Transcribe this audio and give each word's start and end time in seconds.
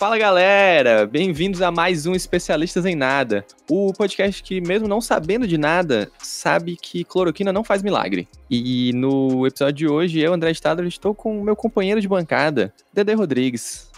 Fala 0.00 0.16
galera, 0.16 1.06
bem-vindos 1.06 1.60
a 1.60 1.70
mais 1.70 2.06
um 2.06 2.14
Especialistas 2.14 2.86
em 2.86 2.94
Nada, 2.94 3.44
o 3.70 3.92
podcast 3.92 4.42
que, 4.42 4.58
mesmo 4.58 4.88
não 4.88 4.98
sabendo 4.98 5.46
de 5.46 5.58
nada, 5.58 6.10
sabe 6.18 6.74
que 6.80 7.04
cloroquina 7.04 7.52
não 7.52 7.62
faz 7.62 7.82
milagre. 7.82 8.26
E 8.50 8.92
no 8.94 9.46
episódio 9.46 9.74
de 9.74 9.86
hoje, 9.86 10.18
eu, 10.18 10.32
André 10.32 10.52
Stadler, 10.52 10.88
estou 10.88 11.14
com 11.14 11.38
o 11.38 11.44
meu 11.44 11.54
companheiro 11.54 12.00
de 12.00 12.08
bancada, 12.08 12.72
Dede 12.94 13.12
Rodrigues. 13.12 13.89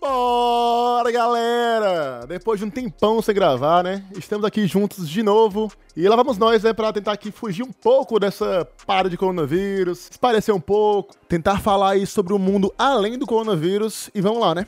Bora, 0.00 1.10
galera! 1.10 2.26
Depois 2.28 2.60
de 2.60 2.66
um 2.66 2.70
tempão 2.70 3.20
sem 3.22 3.34
gravar, 3.34 3.82
né? 3.82 4.04
Estamos 4.16 4.44
aqui 4.44 4.66
juntos 4.66 5.08
de 5.08 5.22
novo. 5.22 5.72
E 5.96 6.06
lá 6.08 6.14
vamos 6.14 6.36
nós, 6.36 6.62
né, 6.62 6.72
pra 6.72 6.92
tentar 6.92 7.12
aqui 7.12 7.30
fugir 7.30 7.62
um 7.62 7.72
pouco 7.72 8.20
dessa 8.20 8.68
para 8.86 9.08
de 9.08 9.16
coronavírus, 9.16 10.08
esparecer 10.10 10.54
um 10.54 10.60
pouco, 10.60 11.14
tentar 11.26 11.60
falar 11.60 11.92
aí 11.92 12.06
sobre 12.06 12.34
o 12.34 12.38
mundo 12.38 12.72
além 12.78 13.18
do 13.18 13.26
coronavírus. 13.26 14.10
E 14.14 14.20
vamos 14.20 14.40
lá, 14.40 14.54
né? 14.54 14.66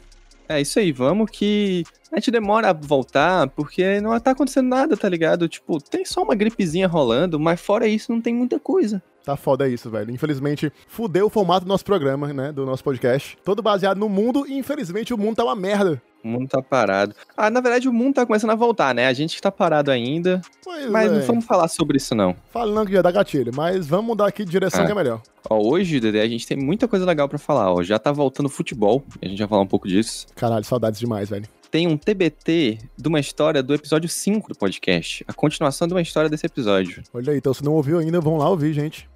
É 0.48 0.60
isso 0.60 0.78
aí, 0.78 0.92
vamos 0.92 1.30
que 1.30 1.84
a 2.12 2.16
gente 2.16 2.30
demora 2.30 2.70
a 2.70 2.72
voltar 2.72 3.48
porque 3.50 4.00
não 4.00 4.18
tá 4.20 4.30
acontecendo 4.32 4.68
nada, 4.68 4.96
tá 4.96 5.08
ligado? 5.08 5.48
Tipo, 5.48 5.78
tem 5.80 6.04
só 6.04 6.22
uma 6.22 6.34
gripezinha 6.34 6.88
rolando, 6.88 7.38
mas 7.38 7.60
fora 7.60 7.86
isso 7.86 8.10
não 8.12 8.20
tem 8.20 8.34
muita 8.34 8.58
coisa. 8.58 9.02
Tá 9.24 9.36
foda 9.36 9.68
isso, 9.68 9.90
velho. 9.90 10.10
Infelizmente, 10.10 10.72
fudeu 10.86 11.26
o 11.26 11.30
formato 11.30 11.66
do 11.66 11.68
nosso 11.68 11.84
programa, 11.84 12.32
né? 12.32 12.50
Do 12.50 12.64
nosso 12.64 12.82
podcast. 12.82 13.36
Todo 13.44 13.60
baseado 13.62 13.98
no 13.98 14.08
mundo 14.08 14.46
e 14.48 14.56
infelizmente 14.56 15.12
o 15.12 15.18
mundo 15.18 15.36
tá 15.36 15.44
uma 15.44 15.54
merda. 15.54 16.00
O 16.24 16.28
mundo 16.28 16.48
tá 16.48 16.62
parado. 16.62 17.14
Ah, 17.36 17.50
na 17.50 17.60
verdade 17.60 17.88
o 17.88 17.92
mundo 17.92 18.14
tá 18.14 18.24
começando 18.26 18.50
a 18.50 18.54
voltar, 18.54 18.94
né? 18.94 19.06
A 19.06 19.12
gente 19.12 19.36
que 19.36 19.42
tá 19.42 19.52
parado 19.52 19.90
ainda. 19.90 20.40
Pois 20.64 20.90
mas 20.90 21.12
é. 21.12 21.14
não 21.14 21.22
vamos 21.22 21.44
falar 21.44 21.68
sobre 21.68 21.98
isso, 21.98 22.14
não. 22.14 22.34
Falando 22.50 22.86
que 22.86 22.94
já 22.94 23.02
dá 23.02 23.10
gatilho, 23.10 23.52
mas 23.54 23.86
vamos 23.86 24.06
mudar 24.06 24.26
aqui 24.28 24.44
de 24.46 24.50
direção 24.50 24.82
Ah. 24.82 24.86
que 24.86 24.92
é 24.92 24.94
melhor. 24.94 25.20
Ó, 25.48 25.58
hoje, 25.62 26.00
Dedé, 26.00 26.22
a 26.22 26.28
gente 26.28 26.46
tem 26.46 26.56
muita 26.56 26.88
coisa 26.88 27.04
legal 27.04 27.28
pra 27.28 27.38
falar, 27.38 27.70
ó. 27.72 27.82
Já 27.82 27.98
tá 27.98 28.10
voltando 28.10 28.48
futebol, 28.48 29.04
a 29.22 29.28
gente 29.28 29.38
vai 29.38 29.46
falar 29.48 29.62
um 29.62 29.66
pouco 29.66 29.86
disso. 29.86 30.26
Caralho, 30.34 30.64
saudades 30.64 30.98
demais, 30.98 31.28
velho. 31.28 31.44
Tem 31.70 31.86
um 31.86 31.96
TBT 31.96 32.78
de 32.96 33.08
uma 33.08 33.20
história 33.20 33.62
do 33.62 33.74
episódio 33.74 34.08
5 34.08 34.48
do 34.48 34.58
podcast. 34.58 35.24
A 35.28 35.32
continuação 35.34 35.86
de 35.86 35.92
uma 35.92 36.00
história 36.00 36.30
desse 36.30 36.46
episódio. 36.46 37.02
Olha 37.12 37.32
aí, 37.32 37.38
então 37.38 37.52
se 37.52 37.62
não 37.62 37.74
ouviu 37.74 37.98
ainda, 37.98 38.20
vão 38.20 38.38
lá 38.38 38.48
ouvir, 38.48 38.72
gente. 38.72 39.08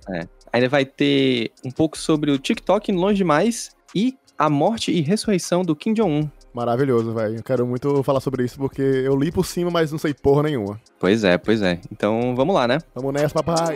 Ainda 0.53 0.69
vai 0.69 0.85
ter 0.85 1.51
um 1.65 1.71
pouco 1.71 1.97
sobre 1.97 2.31
o 2.31 2.39
TikTok 2.39 2.93
longe 2.93 3.17
demais 3.17 3.71
e 3.95 4.15
a 4.37 4.51
morte 4.51 4.93
e 4.93 5.01
ressurreição 5.01 5.63
do 5.63 5.75
Kim 5.75 5.95
Jong-un. 5.95 6.29
Maravilhoso, 6.53 7.15
velho. 7.15 7.37
Eu 7.37 7.43
quero 7.43 7.67
muito 7.67 8.03
falar 8.03 8.21
sobre 8.21 8.45
isso 8.45 8.59
porque 8.59 8.83
eu 8.83 9.17
li 9.17 9.33
por 9.33 9.47
cima, 9.47 9.71
mas 9.71 9.91
não 9.91 9.99
sei 9.99 10.13
porra 10.13 10.43
nenhuma. 10.43 10.79
Pois 11.01 11.25
é, 11.25 11.39
pois 11.39 11.63
é. 11.63 11.81
Então 11.91 12.35
vamos 12.37 12.55
lá, 12.55 12.69
né? 12.69 12.79
Vamos 12.95 13.15
nessa, 13.15 13.43
papai. 13.43 13.73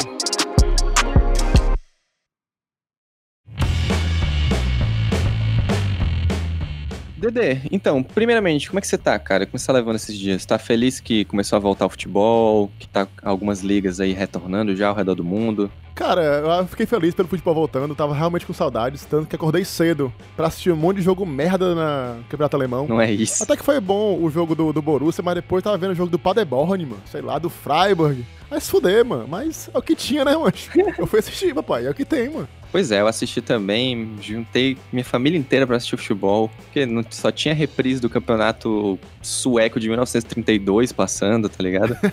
Dedê, 7.17 7.59
então, 7.71 8.03
primeiramente, 8.03 8.69
como 8.69 8.79
é 8.79 8.81
que 8.81 8.87
você 8.87 8.99
tá, 8.99 9.19
cara? 9.19 9.47
Como 9.47 9.59
você 9.59 9.67
tá 9.67 9.73
levando 9.73 9.97
esses 9.97 10.17
dias? 10.17 10.45
Tá 10.45 10.59
feliz 10.59 11.01
que 11.01 11.25
começou 11.25 11.57
a 11.57 11.61
voltar 11.61 11.87
o 11.87 11.89
futebol, 11.91 12.71
que 12.79 12.87
tá 12.89 13.09
algumas 13.23 13.61
ligas 13.61 14.01
aí 14.01 14.13
retornando 14.13 14.77
já 14.77 14.89
ao 14.89 14.95
redor 14.95 15.15
do 15.15 15.25
mundo? 15.25 15.71
Cara, 15.95 16.21
eu 16.21 16.67
fiquei 16.67 16.85
feliz 16.85 17.15
pelo 17.15 17.27
futebol 17.27 17.55
voltando, 17.55 17.95
tava 17.95 18.15
realmente 18.15 18.45
com 18.45 18.53
saudades, 18.53 19.07
tanto 19.07 19.27
que 19.27 19.35
acordei 19.35 19.65
cedo 19.65 20.13
pra 20.37 20.49
assistir 20.49 20.71
um 20.71 20.77
monte 20.77 20.99
de 20.99 21.03
jogo 21.03 21.25
merda 21.25 21.75
na 21.75 22.19
Campeonato 22.29 22.55
Alemão. 22.55 22.87
Não 22.87 23.01
é 23.01 23.11
isso? 23.11 23.43
Até 23.43 23.57
que 23.57 23.65
foi 23.65 23.81
bom 23.81 24.23
o 24.23 24.31
jogo 24.31 24.55
do, 24.55 24.75
do 24.75 24.83
Borussia, 24.83 25.25
mas 25.25 25.37
depois 25.37 25.65
tava 25.65 25.79
vendo 25.79 25.93
o 25.93 25.95
jogo 25.95 26.11
do 26.11 26.19
Paderborn, 26.19 26.85
mano. 26.85 27.03
Sei 27.07 27.23
lá, 27.23 27.39
do 27.39 27.49
Freiburg. 27.49 28.27
Mas 28.51 28.69
fuder, 28.69 29.07
mano. 29.07 29.27
Mas 29.27 29.71
é 29.73 29.79
o 29.79 29.83
que 29.83 29.97
tinha, 29.97 30.23
né, 30.23 30.37
mano? 30.37 30.53
Eu 30.99 31.07
fui 31.07 31.19
assistir, 31.19 31.55
papai. 31.55 31.87
É 31.87 31.91
o 31.91 31.95
que 31.95 32.05
tem, 32.05 32.29
mano. 32.29 32.49
Pois 32.77 32.91
é, 32.91 33.01
eu 33.01 33.07
assisti 33.07 33.41
também, 33.41 34.17
juntei 34.21 34.77
minha 34.93 35.03
família 35.03 35.39
inteira 35.39 35.67
pra 35.67 35.79
assistir 35.79 35.97
futebol, 35.97 36.51
porque 36.59 36.85
não- 36.85 37.03
só 37.09 37.33
tinha 37.33 37.55
reprise 37.55 38.03
do 38.03 38.11
campeonato 38.11 38.99
sueco 39.23 39.81
de 39.81 39.89
1932 39.89 40.93
passando, 40.93 41.49
tá 41.49 41.63
ligado? 41.63 41.97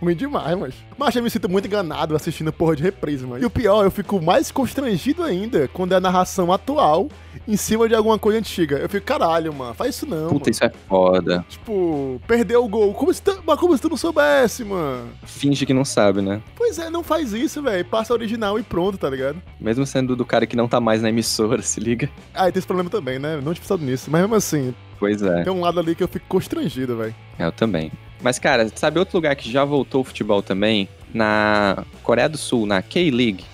Ruim 0.00 0.14
demais, 0.14 0.56
mas. 0.56 0.74
Mas 0.96 1.16
eu 1.16 1.22
me 1.24 1.28
sinto 1.30 1.48
muito 1.48 1.66
enganado 1.66 2.14
assistindo 2.14 2.52
porra 2.52 2.76
de 2.76 2.84
reprise, 2.84 3.26
mano. 3.26 3.42
E 3.42 3.46
o 3.46 3.50
pior, 3.50 3.82
eu 3.84 3.90
fico 3.90 4.22
mais 4.22 4.52
constrangido 4.52 5.24
ainda 5.24 5.66
quando 5.72 5.90
é 5.92 5.96
a 5.96 6.00
narração 6.00 6.52
atual 6.52 7.08
em 7.48 7.56
cima 7.56 7.88
de 7.88 7.96
alguma 7.96 8.16
coisa 8.16 8.38
antiga. 8.38 8.76
Eu 8.76 8.88
fico, 8.88 9.04
caralho, 9.04 9.52
mano, 9.52 9.74
faz 9.74 9.96
isso 9.96 10.06
não. 10.06 10.28
Puta, 10.28 10.34
mano. 10.44 10.50
isso 10.50 10.64
é 10.64 10.72
foda. 10.88 11.44
Tipo, 11.48 12.20
perdeu 12.28 12.64
o 12.64 12.68
gol. 12.68 12.94
Como 12.94 13.12
se 13.12 13.20
tu... 13.20 13.42
Mas 13.44 13.58
como 13.58 13.74
se 13.74 13.82
tu 13.82 13.88
não 13.88 13.96
soubesse, 13.96 14.62
mano? 14.64 15.08
Finge 15.24 15.66
que 15.66 15.74
não 15.74 15.84
sabe, 15.84 16.22
né? 16.22 16.40
Pois 16.54 16.78
é, 16.78 16.88
não 16.90 17.02
faz 17.02 17.32
isso, 17.32 17.60
velho. 17.60 17.84
Passa 17.84 18.12
original 18.12 18.56
e 18.56 18.62
pronto, 18.62 18.98
tá 18.98 19.10
ligado? 19.10 19.42
Mesmo 19.78 19.86
sendo 19.86 20.16
do 20.16 20.24
cara 20.24 20.44
que 20.44 20.56
não 20.56 20.66
tá 20.66 20.80
mais 20.80 21.00
na 21.00 21.08
emissora, 21.08 21.62
se 21.62 21.78
liga. 21.78 22.10
Ah, 22.34 22.48
e 22.48 22.52
tem 22.52 22.58
esse 22.58 22.66
problema 22.66 22.90
também, 22.90 23.18
né? 23.18 23.36
Não 23.36 23.54
tinha 23.54 23.62
pensado 23.62 23.84
nisso. 23.84 24.10
Mas 24.10 24.20
mesmo 24.22 24.34
assim, 24.34 24.74
Pois 24.98 25.22
é, 25.22 25.44
tem 25.44 25.52
um 25.52 25.60
lado 25.60 25.78
ali 25.78 25.94
que 25.94 26.02
eu 26.02 26.08
fico 26.08 26.26
constrangido, 26.28 26.96
velho. 26.96 27.14
eu 27.38 27.52
também. 27.52 27.92
Mas, 28.20 28.36
cara, 28.40 28.68
sabe 28.74 28.98
outro 28.98 29.16
lugar 29.16 29.36
que 29.36 29.48
já 29.50 29.64
voltou 29.64 30.00
o 30.00 30.04
futebol 30.04 30.42
também? 30.42 30.88
Na 31.14 31.84
Coreia 32.02 32.28
do 32.28 32.36
Sul, 32.36 32.66
na 32.66 32.82
K-League, 32.82 33.44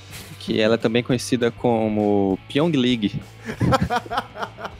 que 0.41 0.59
ela 0.59 0.77
é 0.77 0.79
também 0.79 1.03
conhecida 1.03 1.51
como 1.51 2.39
Pyong 2.49 2.73
League. 2.75 3.21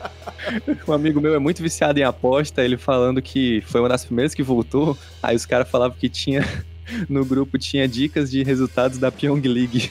Um 0.87 0.93
amigo 0.93 1.23
meu 1.23 1.35
é 1.35 1.39
muito 1.39 1.63
viciado 1.63 1.99
em 1.99 2.03
aposta, 2.03 2.63
ele 2.63 2.77
falando 2.77 3.23
que 3.23 3.63
foi 3.67 3.81
uma 3.81 3.89
das 3.89 4.05
primeiras 4.05 4.35
que 4.35 4.43
voltou. 4.43 4.97
Aí 5.23 5.35
os 5.35 5.47
caras 5.47 5.69
falavam 5.69 5.97
que 5.99 6.09
tinha. 6.09 6.45
No 7.09 7.25
grupo 7.25 7.59
tinha 7.59 7.89
dicas 7.89 8.31
de 8.31 8.43
resultados 8.43 8.99
da 8.99 9.11
Pyong 9.11 9.41
League. 9.41 9.91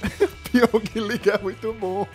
Pyong 0.53 1.07
League 1.07 1.29
é 1.33 1.37
muito 1.39 1.73
bom. 1.73 2.07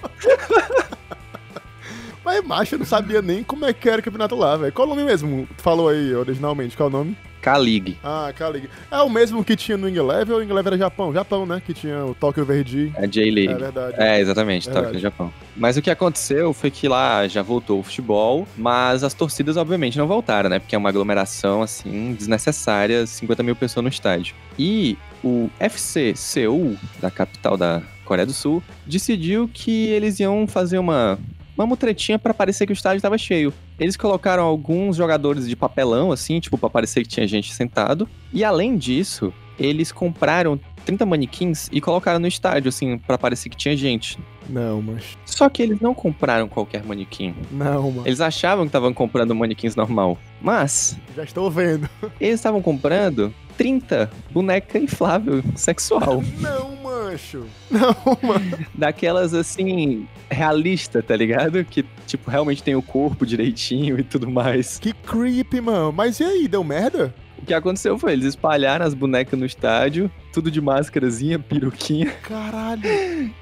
Mas, 2.25 2.45
macho, 2.45 2.75
eu 2.75 2.79
não 2.79 2.87
sabia 2.87 3.21
nem 3.21 3.43
como 3.43 3.65
é 3.65 3.73
que 3.73 3.89
era 3.89 4.01
o 4.01 4.05
campeonato 4.05 4.37
lá, 4.37 4.57
velho. 4.57 4.73
Qual 4.73 4.87
o 4.87 4.91
nome 4.91 5.03
mesmo? 5.03 5.49
Tu 5.57 5.63
falou 5.63 5.89
aí 5.89 6.15
originalmente, 6.15 6.77
qual 6.77 6.89
é 6.89 6.93
o 6.93 6.97
nome? 6.97 7.17
K-League. 7.41 7.97
Ah, 8.03 8.33
K-League. 8.37 8.69
É 8.91 9.01
o 9.01 9.09
mesmo 9.09 9.43
que 9.45 9.57
tinha 9.57 9.79
no 9.79 9.87
Wing 9.87 9.99
Eleven 9.99 10.33
ou 10.33 10.39
o 10.39 10.41
Wing 10.41 10.51
Eleven 10.51 10.73
era 10.73 10.79
Japão? 10.79 11.13
Japão, 11.13 11.47
né? 11.47 11.63
Que 11.65 11.73
tinha 11.73 12.05
o 12.05 12.15
Tóquio 12.15 12.45
Verde. 12.45 12.93
É 12.97 13.07
J-League. 13.07 13.53
É 13.53 13.57
verdade. 13.57 13.95
É, 13.97 14.21
exatamente, 14.21 14.69
aqui 14.69 14.93
no 14.93 14.99
Japão. 14.99 15.33
Mas 15.57 15.77
o 15.77 15.83
que 15.83 15.91
aconteceu 15.91 16.53
foi 16.53 16.71
que 16.71 16.89
lá 16.89 17.27
já 17.27 17.41
voltou 17.41 17.81
o 17.81 17.83
futebol, 17.83 18.47
mas 18.57 19.03
as 19.03 19.15
torcidas, 19.15 19.57
obviamente, 19.57 19.97
não 19.97 20.07
voltaram, 20.07 20.51
né? 20.51 20.59
Porque 20.59 20.75
é 20.75 20.79
uma 20.79 20.89
aglomeração, 20.89 21.63
assim, 21.63 22.13
desnecessária, 22.13 23.07
50 23.07 23.43
mil 23.43 23.57
pessoas 23.57 23.83
no 23.83 23.89
estádio. 23.89 24.35
E 24.59 24.99
o 25.23 25.49
FC 25.59 26.15
Seul, 26.15 26.77
da 27.01 27.11
capital 27.11 27.57
da 27.57 27.83
Coreia 28.09 28.27
do 28.27 28.33
Sul, 28.33 28.63
decidiu 28.87 29.49
que 29.53 29.87
eles 29.89 30.19
iam 30.19 30.47
fazer 30.47 30.79
uma. 30.79 31.19
Uma 31.57 31.67
mutretinha 31.67 32.19
pra 32.21 32.33
parecer 32.33 32.67
que 32.67 32.73
o 32.73 32.75
estádio 32.75 33.03
tava 33.03 33.19
cheio. 33.19 33.53
Eles 33.81 33.97
colocaram 33.97 34.45
alguns 34.45 34.95
jogadores 34.97 35.49
de 35.49 35.57
papelão, 35.57 36.13
assim, 36.13 36.39
tipo, 36.39 36.57
pra 36.57 36.71
parecer 36.71 37.03
que 37.03 37.09
tinha 37.09 37.27
gente 37.27 37.53
sentado. 37.53 38.09
E 38.33 38.45
além 38.45 38.77
disso, 38.77 39.35
eles 39.59 39.91
compraram 39.91 40.59
30 40.87 41.05
manequins 41.05 41.69
e 41.73 41.81
colocaram 41.81 42.21
no 42.21 42.29
estádio, 42.29 42.69
assim, 42.69 42.97
pra 42.97 43.19
parecer 43.19 43.49
que 43.49 43.57
tinha 43.57 43.77
gente. 43.77 44.17
Não, 44.49 44.81
mas. 44.81 45.19
Só 45.27 45.49
que 45.49 45.61
eles 45.61 45.81
não 45.81 45.93
compraram 45.95 46.49
qualquer 46.49 46.85
manequim. 46.85 47.35
Não, 47.51 47.91
mano. 47.91 48.07
Eles 48.07 48.21
achavam 48.21 48.65
que 48.65 48.69
estavam 48.69 48.95
comprando 48.95 49.35
manequins 49.35 49.75
normal. 49.75 50.17
Mas 50.41 50.97
Já 51.17 51.25
estou 51.25 51.51
vendo. 51.51 51.91
eles 52.21 52.37
estavam 52.37 52.63
comprando 52.63 53.35
30 53.59 54.11
boneca 54.31 54.79
inflável 54.79 55.43
sexual. 55.57 56.23
Não, 56.39 56.77
mancho. 56.77 57.45
Não, 57.71 57.95
mano. 58.23 58.57
Daquelas 58.73 59.35
assim, 59.35 60.07
realista, 60.31 61.03
tá 61.03 61.17
ligado? 61.17 61.65
Que, 61.65 61.85
tipo, 62.07 62.31
realmente 62.31 62.63
tem 62.63 62.77
o 62.77 62.83
corpo 62.83 63.27
direitinho 63.27 63.99
e 63.99 64.05
tudo 64.05 64.31
mais. 64.31 64.79
Que 64.79 64.93
creepy, 64.93 65.61
mano. 65.61 65.93
Mas 65.93 66.21
e 66.21 66.25
aí, 66.25 66.47
deu 66.47 66.63
merda? 66.63 67.13
O 67.37 67.45
que 67.45 67.53
aconteceu 67.53 67.99
foi, 67.99 68.13
eles 68.13 68.27
espalharam 68.27 68.87
as 68.87 68.95
bonecas 68.95 69.37
no 69.39 69.47
estádio, 69.47 70.11
tudo 70.33 70.51
de 70.51 70.61
máscarazinha, 70.61 71.39
peruquinha. 71.39 72.11
Caralho. 72.23 72.83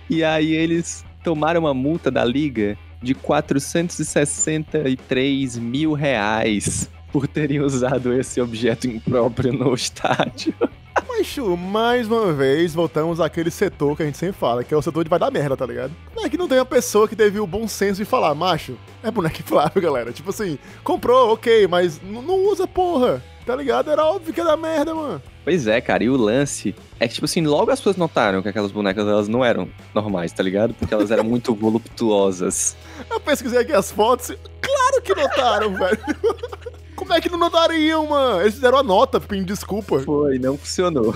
E 0.09 0.23
aí 0.23 0.53
eles 0.53 1.05
tomaram 1.23 1.63
uma 1.63 1.75
multa 1.75 2.13
da 2.13 2.25
liga 2.25 2.79
de 3.03 3.13
463 3.13 5.59
mil 5.59 5.93
reais 5.93 6.89
por 7.17 7.27
terem 7.27 7.61
usado 7.61 8.13
esse 8.13 8.43
objeto 8.43 8.87
impróprio 8.87 9.51
no 9.51 9.73
estádio. 9.73 10.55
Macho, 11.09 11.57
mais 11.57 12.07
uma 12.07 12.31
vez, 12.31 12.75
voltamos 12.75 13.23
àquele 13.23 13.51
setor 13.51 13.97
que 13.97 14.03
a 14.03 14.07
gente 14.07 14.19
sempre 14.19 14.39
fala, 14.39 14.63
que 14.63 14.75
é 14.75 14.77
o 14.77 14.83
setor 14.83 15.03
de 15.03 15.09
vai 15.09 15.19
dar 15.19 15.31
merda, 15.31 15.57
tá 15.57 15.65
ligado? 15.65 15.93
É 16.19 16.29
que 16.29 16.37
não 16.37 16.47
tem 16.47 16.59
uma 16.59 16.67
pessoa 16.67 17.09
que 17.09 17.17
teve 17.17 17.41
o 17.41 17.47
bom 17.47 17.67
senso 17.67 18.03
de 18.03 18.05
falar, 18.05 18.35
macho, 18.35 18.77
é 19.03 19.11
boneco 19.11 19.37
inflável, 19.41 19.81
galera. 19.81 20.13
Tipo 20.13 20.29
assim, 20.29 20.59
comprou, 20.85 21.33
ok, 21.33 21.67
mas 21.67 21.99
não 22.03 22.45
usa 22.49 22.67
porra, 22.67 23.25
tá 23.47 23.57
ligado? 23.57 23.91
Era 23.91 24.05
óbvio 24.05 24.35
que 24.35 24.41
ia 24.41 24.45
dar 24.45 24.59
merda, 24.59 24.95
mano. 24.95 25.23
Pois 25.43 25.67
é, 25.67 25.81
cara, 25.81 26.05
e 26.05 26.11
o 26.11 26.19
lance 26.19 26.75
é 27.01 27.09
que, 27.09 27.15
tipo 27.15 27.25
assim, 27.25 27.41
logo 27.47 27.71
as 27.71 27.81
pessoas 27.81 27.97
notaram 27.97 28.43
que 28.43 28.49
aquelas 28.51 28.73
bonecas 28.73 29.07
elas 29.07 29.27
não 29.27 29.43
eram 29.43 29.71
normais, 29.95 30.33
tá 30.33 30.43
ligado? 30.43 30.75
Porque 30.75 30.93
elas 30.93 31.11
eram 31.11 31.25
muito 31.25 31.55
voluptuosas. 31.57 32.77
Eu 33.09 33.19
pesquisei 33.21 33.61
aqui 33.61 33.73
as 33.73 33.91
fotos, 33.91 34.37
claro 34.61 35.03
que 35.03 35.15
notaram, 35.15 35.73
velho. 35.79 35.99
Como 36.97 37.13
é 37.13 37.21
que 37.21 37.29
não 37.29 37.39
notariam, 37.39 38.07
mano? 38.09 38.41
Eles 38.41 38.55
fizeram 38.55 38.79
a 38.79 38.83
nota 38.83 39.21
pedindo 39.21 39.47
desculpa. 39.47 40.01
Foi, 40.01 40.39
não 40.39 40.57
funcionou. 40.57 41.15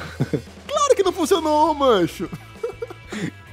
Claro 0.69 0.95
que 0.95 1.03
não 1.03 1.13
funcionou, 1.13 1.75
mancho. 1.75 2.29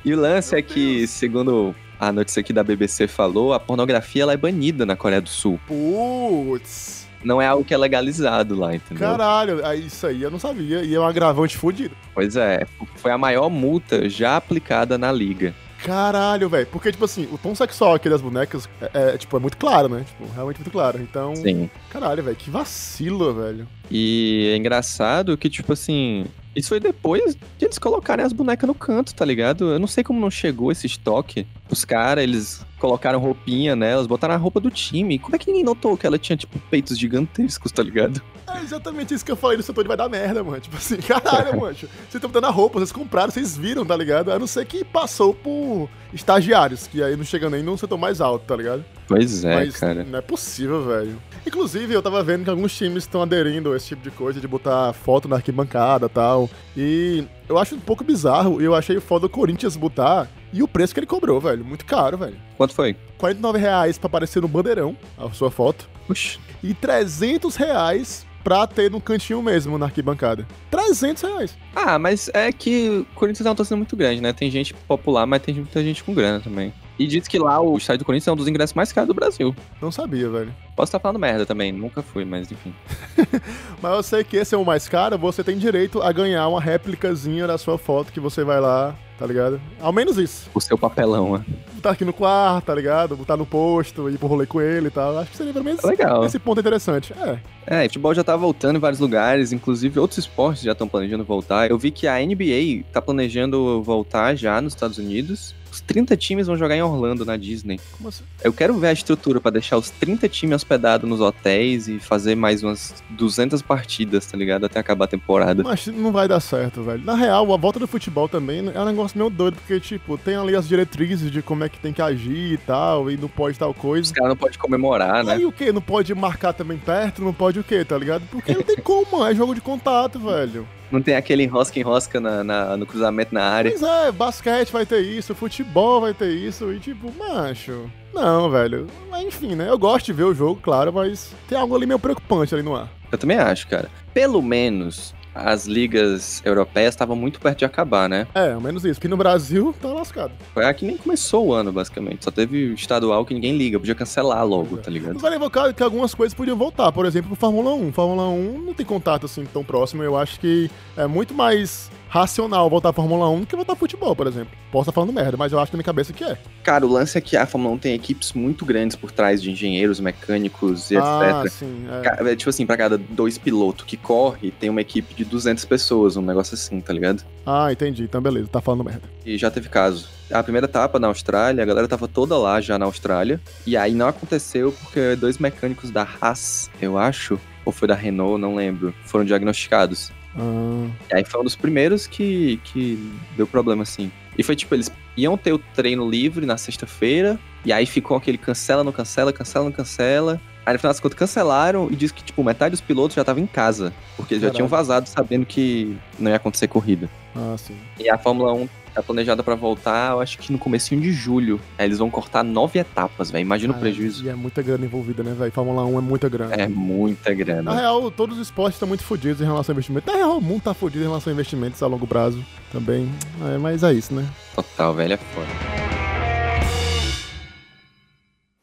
E 0.06 0.14
o 0.14 0.20
lance 0.20 0.56
é 0.56 0.62
que, 0.62 1.08
segundo 1.08 1.74
a 2.00 2.12
notícia 2.12 2.42
aqui 2.42 2.54
da 2.54 2.64
BBC 2.64 3.08
falou, 3.08 3.54
a 3.54 3.60
pornografia 3.60 4.24
ela 4.24 4.34
é 4.34 4.38
banida 4.38 4.86
na 4.86 4.96
Coreia 4.96 5.22
do 5.22 5.30
Sul. 5.30 5.60
Putz. 5.68 7.08
Não 7.24 7.42
é 7.42 7.48
algo 7.48 7.66
que 7.66 7.74
é 7.74 7.78
legalizado 7.78 8.56
lá, 8.56 8.76
entendeu? 8.76 9.08
Caralho, 9.08 9.66
aí 9.66 9.88
isso 9.88 10.06
aí 10.06 10.22
eu 10.22 10.30
não 10.30 10.40
sabia. 10.40 10.84
E 10.84 10.94
é 10.94 11.00
um 11.00 11.06
agravante 11.06 11.58
fudido. 11.58 11.96
Pois 12.14 12.36
é, 12.36 12.66
foi 12.98 13.12
a 13.12 13.18
maior 13.18 13.50
multa 13.50 14.08
já 14.08 14.38
aplicada 14.38 14.98
na 14.98 15.12
liga. 15.12 15.54
Caralho, 15.84 16.50
velho. 16.50 16.68
Porque, 16.68 16.92
tipo 16.92 17.06
assim, 17.06 17.28
o 17.32 17.38
tom 17.38 17.54
sexual 17.54 17.94
aqui 17.94 18.10
das 18.10 18.22
bonecas 18.22 18.68
é, 18.82 19.14
é, 19.14 19.18
tipo, 19.18 19.36
é 19.38 19.40
muito 19.40 19.58
claro, 19.58 19.88
né? 19.88 20.06
Tipo, 20.06 20.34
realmente 20.34 20.58
muito 20.58 20.72
claro. 20.72 21.02
Então. 21.02 21.36
Sim. 21.36 21.70
Caralho, 21.90 22.24
velho. 22.24 22.36
Que 22.36 22.50
vacilo, 22.50 23.34
velho. 23.34 23.68
E 23.90 24.52
é 24.54 24.58
engraçado 24.58 25.38
que, 25.38 25.50
tipo 25.50 25.74
assim. 25.74 26.26
Isso 26.58 26.70
foi 26.70 26.80
depois 26.80 27.36
de 27.36 27.66
eles 27.66 27.78
colocarem 27.78 28.26
as 28.26 28.34
bonecas 28.34 28.68
no 28.68 28.74
canto, 28.74 29.14
tá 29.14 29.24
ligado? 29.24 29.74
Eu 29.74 29.80
não 29.80 29.86
sei 29.86 30.04
como 30.04 30.20
não 30.20 30.32
chegou 30.32 30.72
esse 30.72 30.88
estoque. 30.88 31.46
Os 31.70 31.86
caras, 31.86 32.24
eles 32.24 32.66
colocaram 32.80 33.20
roupinha 33.20 33.76
nelas, 33.76 34.08
botaram 34.08 34.34
a 34.34 34.38
roupa 34.38 34.60
do 34.60 34.72
time. 34.72 35.20
Como 35.20 35.36
é 35.36 35.40
que 35.40 35.46
ninguém 35.46 35.64
notou 35.64 35.96
que 35.96 36.08
ela 36.08 36.18
tinha, 36.18 36.36
tipo, 36.36 36.58
peitos 36.72 36.98
gigantescos, 36.98 37.72
tá 37.72 37.84
ligado? 37.84 38.24
É 38.56 38.64
exatamente 38.64 39.14
isso 39.14 39.24
que 39.24 39.32
eu 39.32 39.36
falei 39.36 39.56
no 39.56 39.62
setor 39.62 39.84
de 39.84 39.88
vai 39.88 39.98
dar 39.98 40.10
merda, 40.10 40.44
mano. 40.44 40.60
Tipo 40.60 40.78
assim, 40.78 40.98
caralho, 41.08 41.60
mano. 41.60 41.76
Vocês 41.76 42.16
estão 42.16 42.28
botando 42.28 42.46
a 42.46 42.50
roupa, 42.50 42.80
vocês 42.80 42.92
compraram, 42.92 43.32
vocês 43.32 43.56
viram, 43.56 43.86
tá 43.86 43.96
ligado? 43.96 44.32
A 44.32 44.40
não 44.40 44.48
ser 44.48 44.66
que 44.66 44.84
passou 44.84 45.36
por 45.36 45.88
estagiários, 46.12 46.88
que 46.88 47.04
aí 47.04 47.16
não 47.16 47.24
chega 47.24 47.52
nem 47.52 47.62
no 47.62 47.78
setor 47.78 48.00
mais 48.00 48.20
alto, 48.20 48.46
tá 48.48 48.56
ligado? 48.56 48.84
Pois 49.08 49.44
é, 49.46 49.56
Mas 49.56 49.78
cara. 49.78 50.04
não 50.04 50.20
é 50.20 50.22
possível, 50.22 50.84
velho. 50.86 51.18
Inclusive, 51.46 51.94
eu 51.94 52.02
tava 52.02 52.22
vendo 52.24 52.44
que 52.44 52.50
alguns 52.50 52.76
times 52.76 53.04
estão 53.04 53.22
aderindo 53.22 53.72
a 53.72 53.78
esse 53.78 53.88
tipo 53.88 54.02
de 54.02 54.12
coisa, 54.12 54.40
de 54.42 54.48
botar 54.48 54.92
foto 54.94 55.30
na 55.30 55.38
arquibancada 55.38 56.08
e 56.08 56.10
tal. 56.10 56.50
E 56.76 57.24
eu 57.48 57.58
acho 57.58 57.76
um 57.76 57.80
pouco 57.80 58.04
bizarro, 58.04 58.62
e 58.62 58.66
eu 58.66 58.76
achei 58.76 59.00
foda 59.00 59.26
o 59.26 59.30
Corinthians 59.30 59.78
botar, 59.78 60.28
e 60.52 60.62
o 60.62 60.68
preço 60.68 60.94
que 60.94 61.00
ele 61.00 61.08
cobrou, 61.08 61.40
velho. 61.40 61.64
Muito 61.64 61.86
caro, 61.86 62.18
velho. 62.18 62.36
Quanto 62.58 62.74
foi? 62.74 62.98
49 63.18 63.58
reais 63.60 63.98
pra 63.98 64.08
aparecer 64.08 64.42
no 64.42 64.48
bandeirão, 64.48 64.98
a 65.18 65.30
sua 65.32 65.50
foto. 65.50 65.90
Oxi. 66.10 66.38
E 66.62 66.74
300 66.74 67.56
reais 67.56 68.26
pra 68.44 68.66
ter 68.68 68.90
no 68.92 69.00
cantinho 69.02 69.42
mesmo, 69.42 69.78
na 69.78 69.86
arquibancada. 69.86 70.48
300 70.72 71.24
reais. 71.24 71.58
Ah, 71.76 71.98
mas 72.00 72.30
é 72.34 72.52
que 72.52 72.90
o 72.90 73.06
Corinthians 73.16 73.46
é 73.46 73.50
uma 73.50 73.56
torcida 73.56 73.76
muito 73.76 73.96
grande, 73.96 74.22
né? 74.22 74.34
Tem 74.34 74.50
gente 74.50 74.74
popular, 74.74 75.26
mas 75.26 75.42
tem 75.42 75.56
muita 75.56 75.84
gente 75.84 76.04
com 76.04 76.14
grana 76.14 76.40
também. 76.40 76.74
E 77.00 77.06
diz 77.06 77.28
que 77.28 77.38
lá 77.38 77.60
o 77.62 77.78
estádio 77.78 78.00
do 78.00 78.06
Corinthians 78.06 78.28
é 78.28 78.32
um 78.32 78.36
dos 78.36 78.48
ingressos 78.48 78.74
mais 78.74 78.92
caros 78.92 79.08
do 79.08 79.14
Brasil. 79.14 79.56
Não 79.82 79.92
sabia, 79.92 80.30
velho. 80.30 80.54
Posso 80.76 80.90
estar 80.90 81.00
falando 81.00 81.20
merda 81.20 81.46
também, 81.46 81.72
nunca 81.72 82.02
fui, 82.02 82.26
mas 82.26 82.52
enfim. 82.52 82.74
Mas 83.82 83.94
eu 83.94 84.04
sei 84.04 84.24
que 84.24 84.38
esse 84.38 84.56
é 84.56 84.58
o 84.58 84.66
mais 84.66 84.88
caro, 84.88 85.18
você 85.18 85.44
tem 85.44 85.58
direito 85.58 86.02
a 86.02 86.12
ganhar 86.12 86.48
uma 86.48 86.60
réplicazinha 86.60 87.46
da 87.46 87.58
sua 87.58 87.78
foto 87.78 88.12
que 88.12 88.20
você 88.20 88.44
vai 88.44 88.60
lá, 88.60 88.96
tá 89.18 89.26
ligado? 89.26 89.62
Ao 89.80 89.92
menos 89.94 90.18
isso. 90.18 90.50
O 90.54 90.60
seu 90.60 90.78
papelão, 90.78 91.38
né? 91.38 91.46
Botar 91.74 91.92
aqui 91.92 92.04
no 92.04 92.14
quarto, 92.14 92.66
tá 92.66 92.76
ligado? 92.76 93.16
Botar 93.16 93.38
no 93.38 93.46
posto, 93.46 94.10
ir 94.10 94.18
pro 94.18 94.28
rolê 94.28 94.46
com 94.48 94.60
ele 94.60 94.88
e 94.88 94.92
tal. 94.92 95.18
Acho 95.20 95.32
que 95.32 95.38
seria 95.38 95.54
pelo 95.54 95.66
menos 95.66 95.84
Legal. 95.84 96.26
esse 96.26 96.40
ponto 96.40 96.60
interessante. 96.60 97.14
É. 97.14 97.40
É, 97.70 97.84
futebol 97.84 98.16
já 98.16 98.24
tá 98.24 98.36
voltando 98.36 98.78
em 98.78 98.80
vários 98.80 99.00
lugares, 99.00 99.52
inclusive 99.52 100.00
outros 100.00 100.18
esportes 100.18 100.64
já 100.64 100.72
estão 100.72 100.88
planejando 100.88 101.26
voltar. 101.26 101.70
Eu 101.70 101.78
vi 101.78 101.92
que 101.92 102.08
a 102.08 102.18
NBA 102.18 102.86
tá 102.94 103.02
planejando 103.02 103.84
voltar 103.84 104.36
já 104.36 104.62
nos 104.62 104.74
Estados 104.74 104.98
Unidos. 104.98 105.54
Os 105.72 105.82
30 105.82 106.16
times 106.18 106.48
vão 106.48 106.58
jogar 106.58 106.76
em 106.76 106.82
Orlando, 106.82 107.26
na 107.26 107.38
Disney. 107.38 107.80
Como 107.98 108.10
assim? 108.10 108.24
Eu 108.44 108.54
quero 108.54 108.74
ver 108.80 108.88
a 108.88 108.92
estrutura 108.92 109.40
pra 109.40 109.52
deixar 109.52 109.78
os 109.78 109.90
30 109.90 110.28
times 110.30 110.56
hospedados 110.56 111.08
nos 111.10 111.20
hotéis 111.20 111.88
e 111.88 112.00
fazer 112.00 112.36
mais 112.36 112.64
umas 112.64 113.04
200 113.12 113.62
partidas, 113.62 114.26
tá 114.26 114.38
ligado? 114.38 114.66
Até 114.66 114.80
acabar 114.80 115.06
a 115.06 115.08
temporada. 115.08 115.64
Mas 115.64 115.88
não 115.88 116.12
vai 116.12 116.28
dar 116.28 116.40
certo, 116.40 116.82
velho. 116.84 117.04
Na 117.04 117.16
real, 117.16 117.54
a 117.54 117.58
volta 117.58 117.80
do 117.80 117.88
futebol 117.88 118.28
também 118.28 118.72
é 118.74 118.80
um 118.80 118.86
negócio 118.86 119.18
meio 119.18 119.30
doido, 119.30 119.58
porque, 119.58 119.80
tipo, 119.80 120.18
tem 120.18 120.36
ali 120.36 120.56
as 120.56 120.68
diretrizes 120.68 121.30
de 121.30 121.42
como 121.42 121.64
é 121.64 121.70
que 121.70 121.80
tem 121.80 121.94
que 121.94 122.02
agir 122.02 122.54
e 122.54 122.58
tal, 122.58 123.12
e 123.12 123.18
não 123.18 123.28
pode 123.28 123.60
tal 123.60 123.74
coisa. 123.74 124.04
Os 124.04 124.12
caras 124.12 124.30
não 124.30 124.38
podem 124.38 124.58
comemorar, 124.58 125.24
né? 125.24 125.34
Aí 125.34 125.46
o 125.46 125.52
que? 125.52 125.72
Não 125.72 125.82
pode 125.82 126.14
marcar 126.16 126.54
também 126.54 126.78
perto? 126.78 127.22
Não 127.22 127.34
pode 127.34 127.57
o 127.60 127.64
quê, 127.64 127.84
tá 127.86 127.98
ligado? 127.98 128.24
Porque 128.32 128.54
não 128.54 128.64
tem 128.64 128.78
como, 128.78 129.26
é 129.26 129.34
jogo 129.36 129.54
de 129.56 129.62
contato, 129.62 130.20
velho. 130.20 130.68
Não 130.92 131.02
tem 131.02 131.16
aquele 131.16 131.44
enrosca-enrosca 131.44 132.20
na, 132.20 132.44
na- 132.44 132.78
no 132.78 132.86
cruzamento 132.86 133.34
na 133.34 133.44
área. 133.44 133.72
Pois 133.72 133.84
é, 133.84 134.12
basquete 134.12 134.72
vai 134.72 134.86
ter 134.86 135.02
isso, 135.02 135.36
futebol 135.36 136.00
vai 136.02 136.14
ter 136.14 136.30
isso, 136.30 136.72
e 136.72 136.80
tipo, 136.80 137.12
macho. 137.18 137.90
Não, 138.14 138.50
velho. 138.50 138.88
Mas 139.12 139.26
enfim, 139.26 139.54
né? 139.56 139.70
Eu 139.70 139.78
gosto 139.78 140.06
de 140.08 140.14
ver 140.14 140.24
o 140.24 140.34
jogo, 140.34 140.60
claro, 140.64 140.94
mas 140.94 141.34
tem 141.48 141.58
algo 141.58 141.76
ali 141.76 141.86
meio 141.86 142.00
preocupante 142.00 142.54
ali 142.54 142.64
no 142.64 142.76
ar. 142.76 142.90
Eu 143.12 143.18
também 143.18 143.38
acho, 143.38 143.68
cara. 143.68 143.90
Pelo 144.14 144.42
menos 144.42 145.14
as 145.46 145.66
ligas 145.66 146.42
europeias 146.46 146.94
estavam 146.94 147.16
muito 147.16 147.40
perto 147.40 147.60
de 147.60 147.66
acabar, 147.66 148.10
né? 148.10 148.28
É, 148.34 148.54
ao 148.54 148.62
menos 148.62 148.84
isso. 148.86 149.00
Que 149.00 149.08
no 149.08 149.18
Brasil 149.18 149.74
tá 149.82 149.90
lascado. 149.90 150.32
Foi 150.54 150.66
aqui 150.66 150.86
nem 150.86 150.98
começou 150.98 151.48
o 151.48 151.54
ano, 151.54 151.72
basicamente. 151.72 152.24
Só 152.24 152.32
teve 152.32 152.74
estadual 152.74 153.26
que 153.26 153.34
ninguém 153.34 153.58
liga, 153.58 153.80
podia 153.80 153.96
cancelar 153.96 154.46
logo, 154.46 154.78
tá 154.78 154.90
ligado? 154.90 155.14
Mas 155.14 155.22
vale 155.22 155.36
evocar 155.36 155.74
que 155.74 155.84
algumas 155.84 156.14
coisas 156.14 156.34
podiam 156.34 156.58
voltar. 156.58 156.92
Por 156.92 157.06
exemplo, 157.06 157.36
Fórmula 157.36 157.74
1. 157.74 157.92
Fórmula 157.92 158.28
1 158.30 158.64
não 158.66 158.74
tem 158.74 158.86
contato 158.86 159.26
assim 159.26 159.46
tão 159.46 159.64
próximo. 159.64 160.04
Eu 160.04 160.18
acho 160.18 160.40
que 160.40 160.70
é 160.96 161.08
muito 161.08 161.34
mais 161.34 161.90
racional 162.10 162.70
voltar 162.70 162.90
à 162.90 162.94
Fórmula 162.94 163.30
1 163.30 163.42
do 163.42 163.48
que 163.48 163.56
voltar 163.56 163.74
ao 163.74 163.78
futebol, 163.78 164.16
por 164.16 164.28
exemplo. 164.28 164.50
Posso 164.72 164.84
estar 164.84 164.92
falando 164.92 165.14
merda, 165.14 165.38
mas 165.38 165.52
eu 165.52 165.60
acho 165.60 165.72
na 165.72 165.78
minha 165.78 165.84
cabeça 165.84 166.14
que 166.14 166.24
é. 166.24 166.38
Cara, 166.64 166.86
o 166.86 166.90
lance 166.90 167.18
é 167.18 167.22
que 167.22 167.38
a 167.38 167.46
Fórmula 167.46 167.76
1 167.76 167.78
tem 167.78 167.94
equipes 167.94 168.34
muito 168.34 168.66
grandes 168.66 168.96
por 168.96 169.12
trás 169.12 169.42
de 169.42 169.52
engenheiros, 169.52 170.00
mecânicos 170.00 170.92
e 170.92 170.98
ah, 170.98 171.44
etc. 171.44 171.52
sim. 171.52 171.86
É. 172.04 172.32
É, 172.32 172.36
Tipo 172.36 172.50
assim, 172.50 172.66
pra 172.66 172.78
cada 172.78 172.98
dois 172.98 173.38
pilotos 173.38 173.86
que 173.86 173.98
corre, 173.98 174.52
tem 174.52 174.70
uma 174.70 174.82
equipe 174.82 175.14
de 175.14 175.26
200 175.26 175.66
pessoas, 175.66 176.18
um 176.18 176.22
negócio 176.22 176.54
assim, 176.54 176.80
tá 176.82 176.94
ligado? 176.94 177.24
Ah, 177.46 177.72
entendi. 177.72 178.04
Então 178.04 178.22
beleza, 178.22 178.48
tá 178.48 178.62
falando 178.62 178.84
merda. 178.84 179.04
E 179.26 179.38
já 179.38 179.50
teve 179.50 179.70
caso. 179.70 180.10
A 180.32 180.44
primeira 180.44 180.66
etapa 180.68 181.00
na 181.00 181.08
Austrália, 181.08 181.64
a 181.64 181.66
galera 181.66 181.88
tava 181.88 182.08
toda 182.08 182.38
lá 182.38 182.60
já 182.60 182.78
na 182.78 182.86
Austrália. 182.86 183.40
E 183.66 183.78
aí 183.78 183.94
não 183.94 184.08
aconteceu 184.08 184.74
porque 184.74 185.16
dois 185.16 185.38
mecânicos 185.38 185.90
da 185.90 186.08
Haas, 186.20 186.70
eu 186.82 186.98
acho, 186.98 187.40
ou 187.66 187.72
foi 187.72 187.88
da 187.88 187.96
Renault, 187.96 188.40
não 188.40 188.56
lembro, 188.56 188.94
foram 189.06 189.24
diagnosticados. 189.24 190.12
Ah, 190.38 190.88
E 191.12 191.16
aí 191.18 191.24
foi 191.26 191.42
um 191.42 191.44
dos 191.44 191.56
primeiros 191.56 192.08
que, 192.08 192.60
que 192.64 193.12
deu 193.36 193.48
problema, 193.48 193.84
assim. 193.84 194.12
E 194.38 194.44
foi 194.44 194.56
tipo, 194.56 194.76
eles 194.76 194.92
iam 195.16 195.36
ter 195.38 195.52
o 195.54 195.58
treino 195.58 196.08
livre 196.10 196.46
na 196.46 196.58
sexta-feira, 196.58 197.40
e 197.66 197.74
aí 197.74 197.86
ficou 197.86 198.16
aquele 198.16 198.38
cancela, 198.38 198.84
não 198.84 198.92
cancela, 198.92 199.34
cancela, 199.34 199.66
não 199.66 199.72
cancela. 199.72 200.40
Aí 200.66 200.74
no 200.74 200.80
final 200.80 200.92
das 200.92 201.00
contas 201.00 201.18
cancelaram 201.18 201.88
e 201.90 201.96
disse 201.96 202.14
que, 202.14 202.22
tipo, 202.22 202.44
metade 202.44 202.72
dos 202.72 202.82
pilotos 202.82 203.16
já 203.16 203.24
tava 203.24 203.40
em 203.40 203.48
casa. 203.48 203.94
Porque 204.18 204.34
eles 204.34 204.44
já 204.44 204.52
tinham 204.52 204.68
vazado 204.68 205.08
sabendo 205.08 205.46
que 205.46 205.98
não 206.20 206.30
ia 206.30 206.36
acontecer 206.36 206.68
corrida. 206.68 207.10
ah, 207.36 207.56
sim. 207.58 207.78
E 207.98 208.10
a 208.10 208.18
Fórmula 208.18 208.54
1 208.54 208.68
tá 208.94 209.04
planejada 209.04 209.44
pra 209.44 209.56
voltar, 209.56 210.12
eu 210.12 210.20
acho 210.22 210.38
que 210.38 210.52
no 210.52 210.58
comecinho 210.58 211.00
de 211.02 211.12
julho. 211.12 211.60
Aí 211.78 211.86
eles 211.86 211.98
vão 212.00 212.10
cortar 212.10 212.44
nove 212.44 212.80
etapas, 212.80 213.30
velho. 213.32 213.42
Imagina 213.44 213.74
o 213.74 213.76
Ah, 213.76 213.80
prejuízo. 213.80 214.26
E 214.26 214.30
é 214.30 214.36
muita 214.36 214.62
grana 214.62 214.86
envolvida, 214.86 215.24
né, 215.24 215.34
velho? 215.38 215.52
Fórmula 215.52 215.86
1 215.86 215.98
é 215.98 216.02
muita 216.02 216.30
grana. 216.30 216.54
É 216.56 216.68
muita 216.68 217.30
Na 217.30 217.36
grana. 217.36 217.76
real, 217.76 218.10
todos 218.12 218.38
os 218.38 218.48
esportes 218.48 218.76
estão 218.76 218.88
muito 218.88 219.04
fodidos 219.04 219.42
em 219.42 219.46
relação 219.46 219.74
a 219.74 219.76
investimento. 219.76 220.10
Na 220.12 220.18
real, 220.18 220.38
o 220.38 220.42
mundo 220.42 220.62
tá 220.64 220.74
fodido 220.74 221.04
em 221.04 221.08
relação 221.08 221.32
a 221.32 221.34
investimentos 221.34 221.82
a 221.84 221.88
longo 221.88 222.08
prazo 222.08 222.44
também. 222.72 223.10
É, 223.54 223.58
mas 223.58 223.84
é 223.84 223.94
isso, 223.94 224.14
né? 224.14 224.26
Total, 224.56 224.94
velho, 224.94 225.14
é 225.14 225.18
foda. 225.18 225.48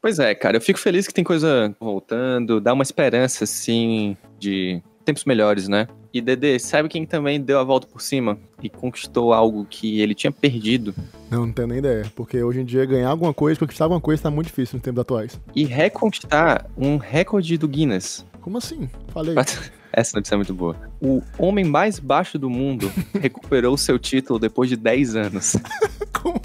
Pois 0.00 0.18
é, 0.18 0.34
cara, 0.34 0.58
eu 0.58 0.60
fico 0.60 0.78
feliz 0.78 1.06
que 1.06 1.14
tem 1.14 1.24
coisa 1.24 1.74
voltando, 1.80 2.60
dá 2.60 2.74
uma 2.74 2.82
esperança, 2.82 3.44
assim, 3.44 4.16
de 4.38 4.82
tempos 5.04 5.24
melhores, 5.24 5.68
né? 5.68 5.86
E 6.12 6.20
Dedê, 6.20 6.58
sabe 6.58 6.88
quem 6.88 7.04
também 7.04 7.40
deu 7.40 7.58
a 7.58 7.64
volta 7.64 7.86
por 7.86 8.00
cima 8.00 8.38
e 8.62 8.68
conquistou 8.68 9.32
algo 9.32 9.66
que 9.68 10.00
ele 10.00 10.14
tinha 10.14 10.30
perdido? 10.30 10.94
Não, 11.30 11.46
não 11.46 11.52
tenho 11.52 11.68
nem 11.68 11.78
ideia. 11.78 12.10
Porque 12.14 12.42
hoje 12.42 12.60
em 12.60 12.64
dia 12.64 12.84
ganhar 12.86 13.08
alguma 13.08 13.34
coisa, 13.34 13.58
conquistar 13.58 13.84
alguma 13.84 14.00
coisa 14.00 14.22
tá 14.22 14.30
muito 14.30 14.46
difícil 14.46 14.76
nos 14.76 14.84
tempos 14.84 15.00
atuais. 15.00 15.40
E 15.54 15.64
reconquistar 15.64 16.70
um 16.76 16.96
recorde 16.96 17.58
do 17.58 17.66
Guinness. 17.66 18.24
Como 18.40 18.58
assim? 18.58 18.88
Falei. 19.08 19.34
Essa 19.92 20.16
notícia 20.16 20.34
é 20.34 20.36
muito 20.36 20.52
boa. 20.52 20.76
O 21.00 21.22
homem 21.38 21.64
mais 21.64 22.00
baixo 22.00 22.38
do 22.38 22.50
mundo 22.50 22.92
recuperou 23.20 23.76
seu 23.76 23.98
título 23.98 24.38
depois 24.38 24.68
de 24.68 24.76
10 24.76 25.16
anos. 25.16 25.56
Como? 26.12 26.40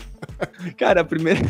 Cara, 0.77 1.01
a 1.01 1.03
primeira, 1.03 1.41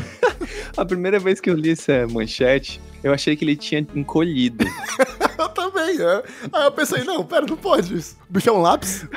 a 0.75 0.85
primeira 0.85 1.19
vez 1.19 1.39
que 1.39 1.49
eu 1.49 1.55
li 1.55 1.71
essa 1.71 2.07
manchete, 2.07 2.81
eu 3.03 3.13
achei 3.13 3.35
que 3.35 3.43
ele 3.43 3.55
tinha 3.55 3.85
encolhido. 3.93 4.65
Eu 5.39 5.49
também, 5.49 5.97
né? 5.97 6.21
Aí 6.51 6.63
eu 6.65 6.71
pensei, 6.71 7.03
não, 7.03 7.23
pera, 7.23 7.45
não 7.45 7.55
pode 7.57 7.95
isso. 7.95 8.17
O 8.29 8.33
bicho 8.33 8.49
é 8.49 8.53
um 8.53 8.61
lápis? 8.61 9.07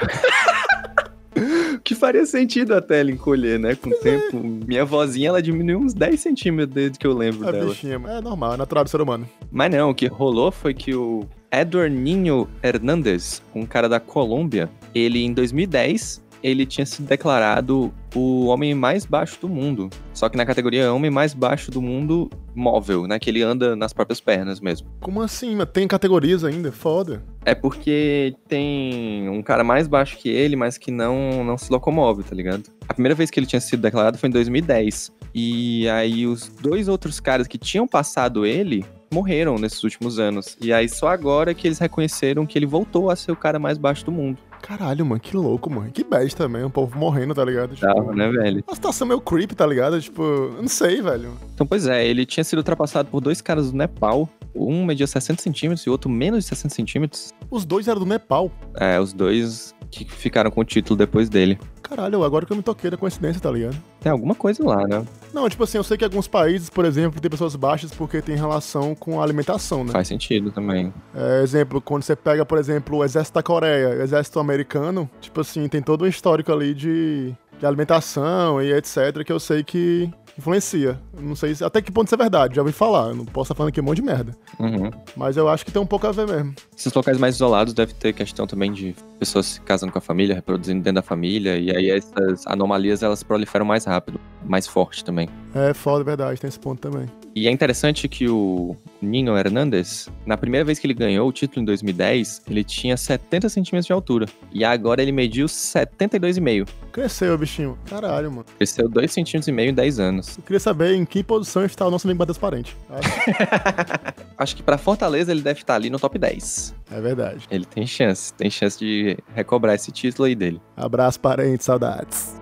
Que 1.82 1.94
faria 1.94 2.24
sentido 2.26 2.74
até 2.74 3.00
ele 3.00 3.12
encolher, 3.12 3.58
né? 3.58 3.74
Com 3.74 3.88
o 3.90 3.94
tempo. 3.94 4.38
Minha 4.66 4.84
vozinha, 4.84 5.30
ela 5.30 5.42
diminuiu 5.42 5.78
uns 5.80 5.94
10 5.94 6.20
centímetros 6.20 6.74
desde 6.74 6.98
que 6.98 7.06
eu 7.06 7.12
lembro 7.14 7.48
A 7.48 7.50
dela. 7.50 7.70
bichinha. 7.70 7.94
É 8.06 8.20
normal, 8.20 8.54
é 8.54 8.56
natural 8.56 8.84
do 8.84 8.90
ser 8.90 9.00
humano. 9.00 9.28
Mas 9.50 9.70
não, 9.70 9.90
o 9.90 9.94
que 9.94 10.06
rolou 10.06 10.52
foi 10.52 10.74
que 10.74 10.94
o 10.94 11.26
Edward 11.50 11.94
Ninho 11.94 12.48
Hernandez, 12.62 13.42
um 13.54 13.64
cara 13.66 13.88
da 13.88 13.98
Colômbia, 13.98 14.70
ele 14.94 15.24
em 15.24 15.32
2010 15.32 16.22
ele 16.42 16.66
tinha 16.66 16.84
sido 16.84 17.06
declarado 17.06 17.92
o 18.14 18.46
homem 18.46 18.74
mais 18.74 19.06
baixo 19.06 19.38
do 19.40 19.48
mundo. 19.48 19.88
Só 20.12 20.28
que 20.28 20.36
na 20.36 20.44
categoria 20.44 20.92
homem 20.92 21.10
mais 21.10 21.32
baixo 21.32 21.70
do 21.70 21.80
mundo 21.80 22.28
móvel, 22.54 23.06
né? 23.06 23.18
Que 23.18 23.30
ele 23.30 23.42
anda 23.42 23.74
nas 23.74 23.92
próprias 23.92 24.20
pernas 24.20 24.60
mesmo. 24.60 24.88
Como 25.00 25.22
assim? 25.22 25.54
Mas 25.56 25.68
tem 25.72 25.88
categorias 25.88 26.44
ainda? 26.44 26.70
Foda. 26.70 27.22
É 27.44 27.54
porque 27.54 28.34
tem 28.48 29.28
um 29.28 29.42
cara 29.42 29.64
mais 29.64 29.88
baixo 29.88 30.18
que 30.18 30.28
ele, 30.28 30.56
mas 30.56 30.76
que 30.76 30.90
não, 30.90 31.42
não 31.44 31.56
se 31.56 31.72
locomove, 31.72 32.22
tá 32.22 32.34
ligado? 32.34 32.64
A 32.88 32.94
primeira 32.94 33.14
vez 33.14 33.30
que 33.30 33.38
ele 33.40 33.46
tinha 33.46 33.60
sido 33.60 33.80
declarado 33.80 34.18
foi 34.18 34.28
em 34.28 34.32
2010. 34.32 35.12
E 35.34 35.88
aí 35.88 36.26
os 36.26 36.48
dois 36.48 36.88
outros 36.88 37.18
caras 37.20 37.46
que 37.46 37.56
tinham 37.56 37.86
passado 37.86 38.44
ele 38.44 38.84
morreram 39.12 39.56
nesses 39.56 39.82
últimos 39.84 40.18
anos. 40.18 40.56
E 40.60 40.72
aí 40.72 40.88
só 40.88 41.08
agora 41.08 41.54
que 41.54 41.68
eles 41.68 41.78
reconheceram 41.78 42.46
que 42.46 42.58
ele 42.58 42.66
voltou 42.66 43.10
a 43.10 43.16
ser 43.16 43.30
o 43.32 43.36
cara 43.36 43.58
mais 43.58 43.78
baixo 43.78 44.04
do 44.04 44.12
mundo. 44.12 44.38
Caralho, 44.62 45.04
mano, 45.04 45.20
que 45.20 45.36
louco, 45.36 45.68
mano. 45.68 45.90
Que 45.90 46.04
bad 46.04 46.34
também, 46.36 46.62
o 46.62 46.70
povo 46.70 46.96
morrendo, 46.96 47.34
tá 47.34 47.44
ligado? 47.44 47.74
Tipo, 47.74 47.86
Tava, 47.86 48.14
né, 48.14 48.30
velho? 48.30 48.64
Uma 48.66 48.74
situação 48.74 49.06
meio 49.06 49.20
creepy, 49.20 49.54
tá 49.54 49.66
ligado? 49.66 50.00
Tipo, 50.00 50.22
eu 50.22 50.62
não 50.62 50.68
sei, 50.68 51.02
velho. 51.02 51.32
Então, 51.52 51.66
pois 51.66 51.86
é, 51.86 52.06
ele 52.06 52.24
tinha 52.24 52.44
sido 52.44 52.58
ultrapassado 52.58 53.10
por 53.10 53.20
dois 53.20 53.40
caras 53.40 53.72
do 53.72 53.76
Nepal. 53.76 54.28
Um 54.54 54.84
media 54.84 55.06
60 55.06 55.42
centímetros 55.42 55.84
e 55.86 55.88
o 55.88 55.92
outro 55.92 56.08
menos 56.08 56.44
de 56.44 56.48
60 56.50 56.74
centímetros. 56.74 57.32
Os 57.50 57.64
dois 57.64 57.88
eram 57.88 58.00
do 58.00 58.06
Nepal? 58.06 58.50
É, 58.76 59.00
os 59.00 59.12
dois 59.12 59.74
que 59.92 60.10
ficaram 60.10 60.50
com 60.50 60.62
o 60.62 60.64
título 60.64 60.96
depois 60.96 61.28
dele. 61.28 61.58
Caralho, 61.82 62.24
agora 62.24 62.46
que 62.46 62.52
eu 62.52 62.56
me 62.56 62.62
toquei 62.62 62.90
da 62.90 62.96
coincidência, 62.96 63.40
tá 63.40 63.50
ligado? 63.50 63.76
Tem 64.00 64.10
alguma 64.10 64.34
coisa 64.34 64.64
lá, 64.64 64.86
né? 64.88 65.04
Não, 65.32 65.48
tipo 65.48 65.62
assim, 65.62 65.76
eu 65.76 65.84
sei 65.84 65.98
que 65.98 66.04
alguns 66.04 66.26
países, 66.26 66.70
por 66.70 66.86
exemplo, 66.86 67.20
tem 67.20 67.30
pessoas 67.30 67.54
baixas 67.54 67.92
porque 67.92 68.22
tem 68.22 68.34
relação 68.34 68.94
com 68.94 69.20
a 69.20 69.24
alimentação, 69.24 69.84
né? 69.84 69.92
Faz 69.92 70.08
sentido 70.08 70.50
também. 70.50 70.92
É, 71.14 71.42
exemplo, 71.42 71.80
quando 71.80 72.02
você 72.02 72.16
pega, 72.16 72.46
por 72.46 72.56
exemplo, 72.56 72.98
o 72.98 73.04
exército 73.04 73.34
da 73.34 73.42
Coreia, 73.42 73.90
o 73.90 74.02
exército 74.02 74.40
americano, 74.40 75.08
tipo 75.20 75.42
assim, 75.42 75.68
tem 75.68 75.82
todo 75.82 76.04
um 76.04 76.08
histórico 76.08 76.50
ali 76.50 76.72
de, 76.72 77.34
de 77.58 77.66
alimentação 77.66 78.62
e 78.62 78.72
etc, 78.72 79.22
que 79.24 79.32
eu 79.32 79.38
sei 79.38 79.62
que 79.62 80.10
influencia. 80.38 81.00
Não 81.18 81.34
sei 81.36 81.54
se, 81.54 81.64
até 81.64 81.80
que 81.80 81.90
ponto 81.90 82.06
isso 82.06 82.14
é 82.14 82.18
verdade, 82.18 82.56
já 82.56 82.62
ouvi 82.62 82.72
falar. 82.72 83.08
Eu 83.08 83.16
não 83.16 83.24
posso 83.24 83.52
estar 83.52 83.54
falando 83.54 83.70
aqui 83.70 83.80
um 83.80 83.84
monte 83.84 83.96
de 83.96 84.02
merda. 84.02 84.32
Uhum. 84.58 84.90
Mas 85.16 85.36
eu 85.36 85.48
acho 85.48 85.64
que 85.64 85.72
tem 85.72 85.80
um 85.80 85.86
pouco 85.86 86.06
a 86.06 86.12
ver 86.12 86.26
mesmo. 86.26 86.54
Esses 86.76 86.92
locais 86.92 87.18
mais 87.18 87.34
isolados 87.34 87.74
deve 87.74 87.92
ter 87.94 88.12
questão 88.12 88.46
também 88.46 88.72
de 88.72 88.94
pessoas 89.18 89.46
se 89.46 89.60
casando 89.60 89.92
com 89.92 89.98
a 89.98 90.02
família, 90.02 90.34
reproduzindo 90.34 90.82
dentro 90.82 90.96
da 90.96 91.02
família, 91.02 91.56
e 91.56 91.74
aí 91.74 91.90
essas 91.90 92.46
anomalias 92.46 93.02
elas 93.02 93.22
proliferam 93.22 93.66
mais 93.66 93.84
rápido, 93.84 94.20
mais 94.44 94.66
forte 94.66 95.04
também. 95.04 95.28
É 95.54 95.74
foda, 95.74 96.02
verdade, 96.02 96.40
tem 96.40 96.48
esse 96.48 96.58
ponto 96.58 96.80
também. 96.80 97.08
E 97.34 97.48
é 97.48 97.50
interessante 97.50 98.08
que 98.08 98.28
o 98.28 98.76
Nino 99.00 99.36
Hernandes, 99.36 100.08
na 100.26 100.36
primeira 100.36 100.64
vez 100.64 100.78
que 100.78 100.86
ele 100.86 100.92
ganhou 100.92 101.26
o 101.28 101.32
título 101.32 101.62
em 101.62 101.64
2010, 101.64 102.42
ele 102.48 102.62
tinha 102.62 102.94
70 102.94 103.48
centímetros 103.48 103.86
de 103.86 103.92
altura. 103.92 104.26
E 104.52 104.64
agora 104.64 105.00
ele 105.00 105.12
mediu 105.12 105.46
72,5. 105.46 106.68
Cresceu, 106.92 107.36
bichinho. 107.38 107.78
Caralho, 107.88 108.30
mano. 108.30 108.44
Cresceu 108.58 108.86
2 108.86 109.10
centímetros 109.10 109.48
e 109.48 109.52
meio 109.52 109.70
em 109.70 109.74
10 109.74 109.98
anos. 109.98 110.36
Eu 110.36 110.42
queria 110.42 110.60
saber 110.60 110.94
em 110.94 111.06
que 111.06 111.24
posição 111.24 111.64
está 111.64 111.86
o 111.86 111.90
nosso 111.90 112.06
amigo 112.06 112.22
transparente. 112.24 112.76
Acho, 112.90 113.08
Acho 114.36 114.56
que 114.56 114.62
para 114.62 114.76
Fortaleza 114.76 115.32
ele 115.32 115.40
deve 115.40 115.60
estar 115.60 115.74
ali 115.74 115.88
no 115.88 115.98
top 115.98 116.18
10. 116.18 116.74
É 116.90 117.00
verdade. 117.00 117.46
Ele 117.50 117.64
tem 117.64 117.86
chance, 117.86 118.34
tem 118.34 118.50
chance 118.50 118.78
de 118.78 119.16
recobrar 119.34 119.74
esse 119.74 119.90
título 119.90 120.26
aí 120.26 120.34
dele. 120.34 120.60
Abraço, 120.76 121.18
parente, 121.18 121.64
saudades. 121.64 122.41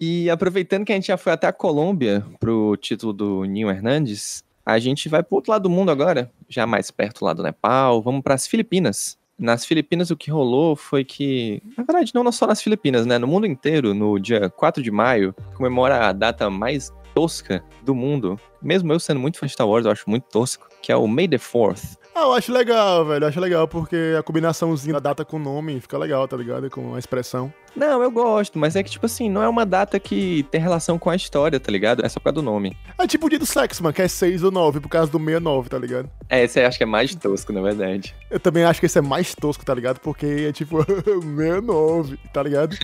E 0.00 0.30
aproveitando 0.30 0.84
que 0.84 0.92
a 0.92 0.94
gente 0.94 1.08
já 1.08 1.16
foi 1.16 1.32
até 1.32 1.46
a 1.46 1.52
Colômbia 1.52 2.24
pro 2.38 2.76
título 2.76 3.12
do 3.12 3.44
Ninho 3.44 3.68
Hernandes, 3.68 4.44
a 4.64 4.78
gente 4.78 5.08
vai 5.08 5.22
pro 5.22 5.36
outro 5.36 5.50
lado 5.50 5.62
do 5.62 5.70
mundo 5.70 5.90
agora, 5.90 6.30
já 6.48 6.66
mais 6.66 6.90
perto 6.90 7.24
lá 7.24 7.32
do 7.32 7.42
Nepal, 7.42 8.00
vamos 8.00 8.22
para 8.22 8.34
as 8.34 8.46
Filipinas. 8.46 9.18
Nas 9.36 9.64
Filipinas 9.64 10.10
o 10.10 10.16
que 10.16 10.30
rolou 10.30 10.76
foi 10.76 11.04
que, 11.04 11.62
na 11.76 11.84
verdade 11.84 12.12
não 12.14 12.30
só 12.30 12.46
nas 12.46 12.60
Filipinas, 12.62 13.06
né, 13.06 13.18
no 13.18 13.26
mundo 13.26 13.46
inteiro, 13.46 13.94
no 13.94 14.18
dia 14.18 14.48
4 14.50 14.82
de 14.82 14.90
maio, 14.90 15.34
comemora 15.56 16.06
a 16.06 16.12
data 16.12 16.48
mais 16.48 16.92
tosca 17.14 17.64
do 17.82 17.94
mundo. 17.94 18.38
Mesmo 18.62 18.92
eu 18.92 19.00
sendo 19.00 19.18
muito 19.18 19.38
fã 19.38 19.46
de 19.46 19.52
Star 19.52 19.68
Wars, 19.68 19.84
eu 19.84 19.90
acho 19.90 20.08
muito 20.08 20.24
tosco, 20.24 20.68
que 20.80 20.92
é 20.92 20.96
o 20.96 21.08
May 21.08 21.26
the 21.26 21.38
4th. 21.38 21.98
Ah, 22.14 22.22
eu 22.22 22.32
acho 22.32 22.52
legal, 22.52 23.04
velho. 23.04 23.24
Eu 23.24 23.28
acho 23.28 23.38
legal 23.38 23.68
porque 23.68 24.16
a 24.18 24.22
combinaçãozinha 24.24 24.94
da 24.94 25.00
data 25.00 25.24
com 25.24 25.36
o 25.36 25.40
nome 25.40 25.80
fica 25.80 25.96
legal, 25.96 26.26
tá 26.26 26.36
ligado? 26.36 26.68
Com 26.68 26.94
a 26.94 26.98
expressão. 26.98 27.52
Não, 27.78 28.02
eu 28.02 28.10
gosto, 28.10 28.58
mas 28.58 28.74
é 28.74 28.82
que, 28.82 28.90
tipo 28.90 29.06
assim, 29.06 29.30
não 29.30 29.42
é 29.42 29.48
uma 29.48 29.64
data 29.64 30.00
que 30.00 30.44
tem 30.50 30.60
relação 30.60 30.98
com 30.98 31.08
a 31.10 31.16
história, 31.16 31.60
tá 31.60 31.70
ligado? 31.70 32.04
É 32.04 32.08
só 32.08 32.18
por 32.18 32.24
causa 32.24 32.34
do 32.34 32.42
nome. 32.42 32.76
É 32.98 33.06
tipo 33.06 33.26
o 33.26 33.30
dia 33.30 33.38
do 33.38 33.46
sexo, 33.46 33.82
mano, 33.82 33.92
que 33.94 34.02
é 34.02 34.08
6 34.08 34.42
ou 34.42 34.50
9, 34.50 34.80
por 34.80 34.88
causa 34.88 35.10
do 35.10 35.18
69, 35.18 35.68
tá 35.68 35.78
ligado? 35.78 36.10
É, 36.28 36.42
esse 36.42 36.60
eu 36.60 36.66
acho 36.66 36.76
que 36.76 36.82
é 36.82 36.86
mais 36.86 37.14
tosco, 37.14 37.52
na 37.52 37.62
verdade. 37.62 38.14
Eu 38.30 38.40
também 38.40 38.64
acho 38.64 38.80
que 38.80 38.86
esse 38.86 38.98
é 38.98 39.02
mais 39.02 39.34
tosco, 39.34 39.64
tá 39.64 39.74
ligado? 39.74 40.00
Porque 40.00 40.46
é 40.48 40.52
tipo 40.52 40.84
69, 40.84 42.18
tá 42.32 42.42
ligado? 42.42 42.76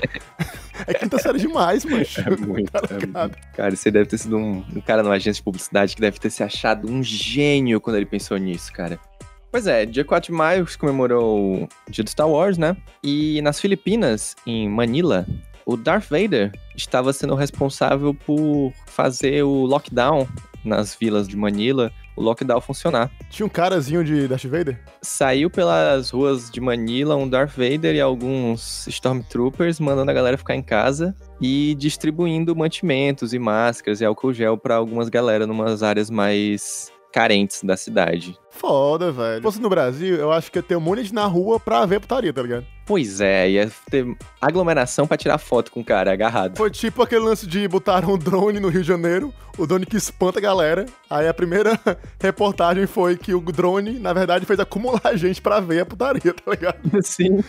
é 0.87 0.95
quinta 0.95 1.19
série 1.19 1.39
demais, 1.39 1.85
mano. 1.85 2.05
É 2.05 2.37
muito, 2.37 2.71
tá 2.71 2.81
é 2.91 2.95
muito. 2.95 3.39
Cara, 3.57 3.75
você 3.75 3.91
deve 3.91 4.07
ter 4.07 4.19
sido 4.19 4.37
um, 4.37 4.65
um 4.75 4.81
cara 4.81 5.03
numa 5.03 5.15
agência 5.15 5.41
de 5.41 5.43
publicidade 5.43 5.95
que 5.95 6.01
deve 6.01 6.19
ter 6.19 6.31
se 6.31 6.43
achado 6.43 6.91
um 6.91 7.03
gênio 7.03 7.81
quando 7.81 7.97
ele 7.97 8.07
pensou 8.07 8.37
nisso, 8.37 8.73
cara. 8.73 8.99
Pois 9.55 9.69
é, 9.69 9.87
dia 9.87 10.05
4 10.05 10.33
de 10.33 10.37
maio 10.37 10.67
se 10.67 10.77
comemorou 10.77 11.63
o 11.63 11.69
dia 11.89 12.03
do 12.03 12.11
Star 12.11 12.29
Wars, 12.29 12.59
né? 12.59 12.77
E 13.01 13.41
nas 13.41 13.61
Filipinas, 13.61 14.35
em 14.45 14.69
Manila, 14.69 15.25
o 15.65 15.77
Darth 15.77 16.09
Vader 16.11 16.51
estava 16.75 17.13
sendo 17.13 17.37
responsável 17.37 18.13
por 18.13 18.73
fazer 18.85 19.45
o 19.45 19.65
lockdown 19.65 20.27
nas 20.65 20.97
vilas 20.97 21.29
de 21.29 21.37
Manila, 21.37 21.93
o 22.17 22.23
lockdown 22.23 22.61
funcionar. 22.61 23.13
Tinha 23.31 23.47
um 23.47 23.49
carazinho 23.49 24.03
de 24.03 24.27
Darth 24.27 24.45
Vader? 24.45 24.77
Saiu 25.01 25.49
pelas 25.49 26.11
ruas 26.11 26.51
de 26.51 26.61
Manila 26.61 27.15
um 27.15 27.29
Darth 27.29 27.57
Vader 27.57 27.95
e 27.95 28.01
alguns 28.01 28.89
Stormtroopers 28.89 29.79
mandando 29.79 30.11
a 30.11 30.15
galera 30.15 30.37
ficar 30.37 30.57
em 30.57 30.63
casa 30.63 31.15
e 31.41 31.77
distribuindo 31.79 32.57
mantimentos 32.57 33.33
e 33.33 33.39
máscaras 33.39 34.01
e 34.01 34.05
álcool 34.05 34.33
gel 34.33 34.59
para 34.59 34.75
algumas 34.75 35.09
galera 35.09 35.47
numas 35.47 35.85
áreas 35.85 36.11
mais 36.11 36.93
carentes 37.15 37.63
da 37.63 37.77
cidade. 37.77 38.37
Foda, 38.51 39.13
velho. 39.13 39.37
Se 39.37 39.43
fosse 39.43 39.61
no 39.61 39.69
Brasil, 39.69 40.17
eu 40.17 40.33
acho 40.33 40.51
que 40.51 40.59
ia 40.59 40.63
ter 40.65 40.75
um 40.75 40.81
monte 40.81 40.97
de 40.97 41.03
gente 41.05 41.15
na 41.15 41.27
rua 41.27 41.61
pra 41.61 41.87
ver 41.87 42.01
putaria, 42.01 42.33
tá 42.33 42.43
ligado? 42.43 42.67
Pois 42.85 43.21
é, 43.21 43.49
ia 43.51 43.71
ter 43.89 44.05
aglomeração 44.41 45.07
pra 45.07 45.17
tirar 45.17 45.39
foto 45.39 45.71
com 45.71 45.79
o 45.79 45.85
cara 45.85 46.13
agarrado. 46.13 46.57
Foi 46.57 46.71
tipo 46.73 47.03
aquele 47.03 47.25
lance 47.25 47.47
de 47.47 47.69
botar 47.69 48.05
um 48.05 48.19
drone 48.19 48.59
no 48.59 48.69
Rio 48.69 48.83
de 48.83 48.89
Janeiro, 48.89 49.33
o 49.57 49.65
drone 49.65 49.87
que 49.87 49.97
espanta 49.97 50.41
a 50.41 50.43
galera. 50.43 50.87
Aí 51.09 51.29
a 51.29 51.33
primeira 51.33 51.79
reportagem 52.21 52.85
foi 52.85 53.17
que 53.17 53.33
o 53.33 53.41
drone, 53.41 54.01
na 54.01 54.13
verdade, 54.13 54.45
fez 54.45 54.59
acumular 54.59 55.15
gente 55.15 55.41
pra 55.41 55.61
ver 55.61 55.83
a 55.83 55.87
putaria, 55.87 56.35
tá 56.35 56.51
ligado? 56.51 56.81
Sim. 57.01 57.45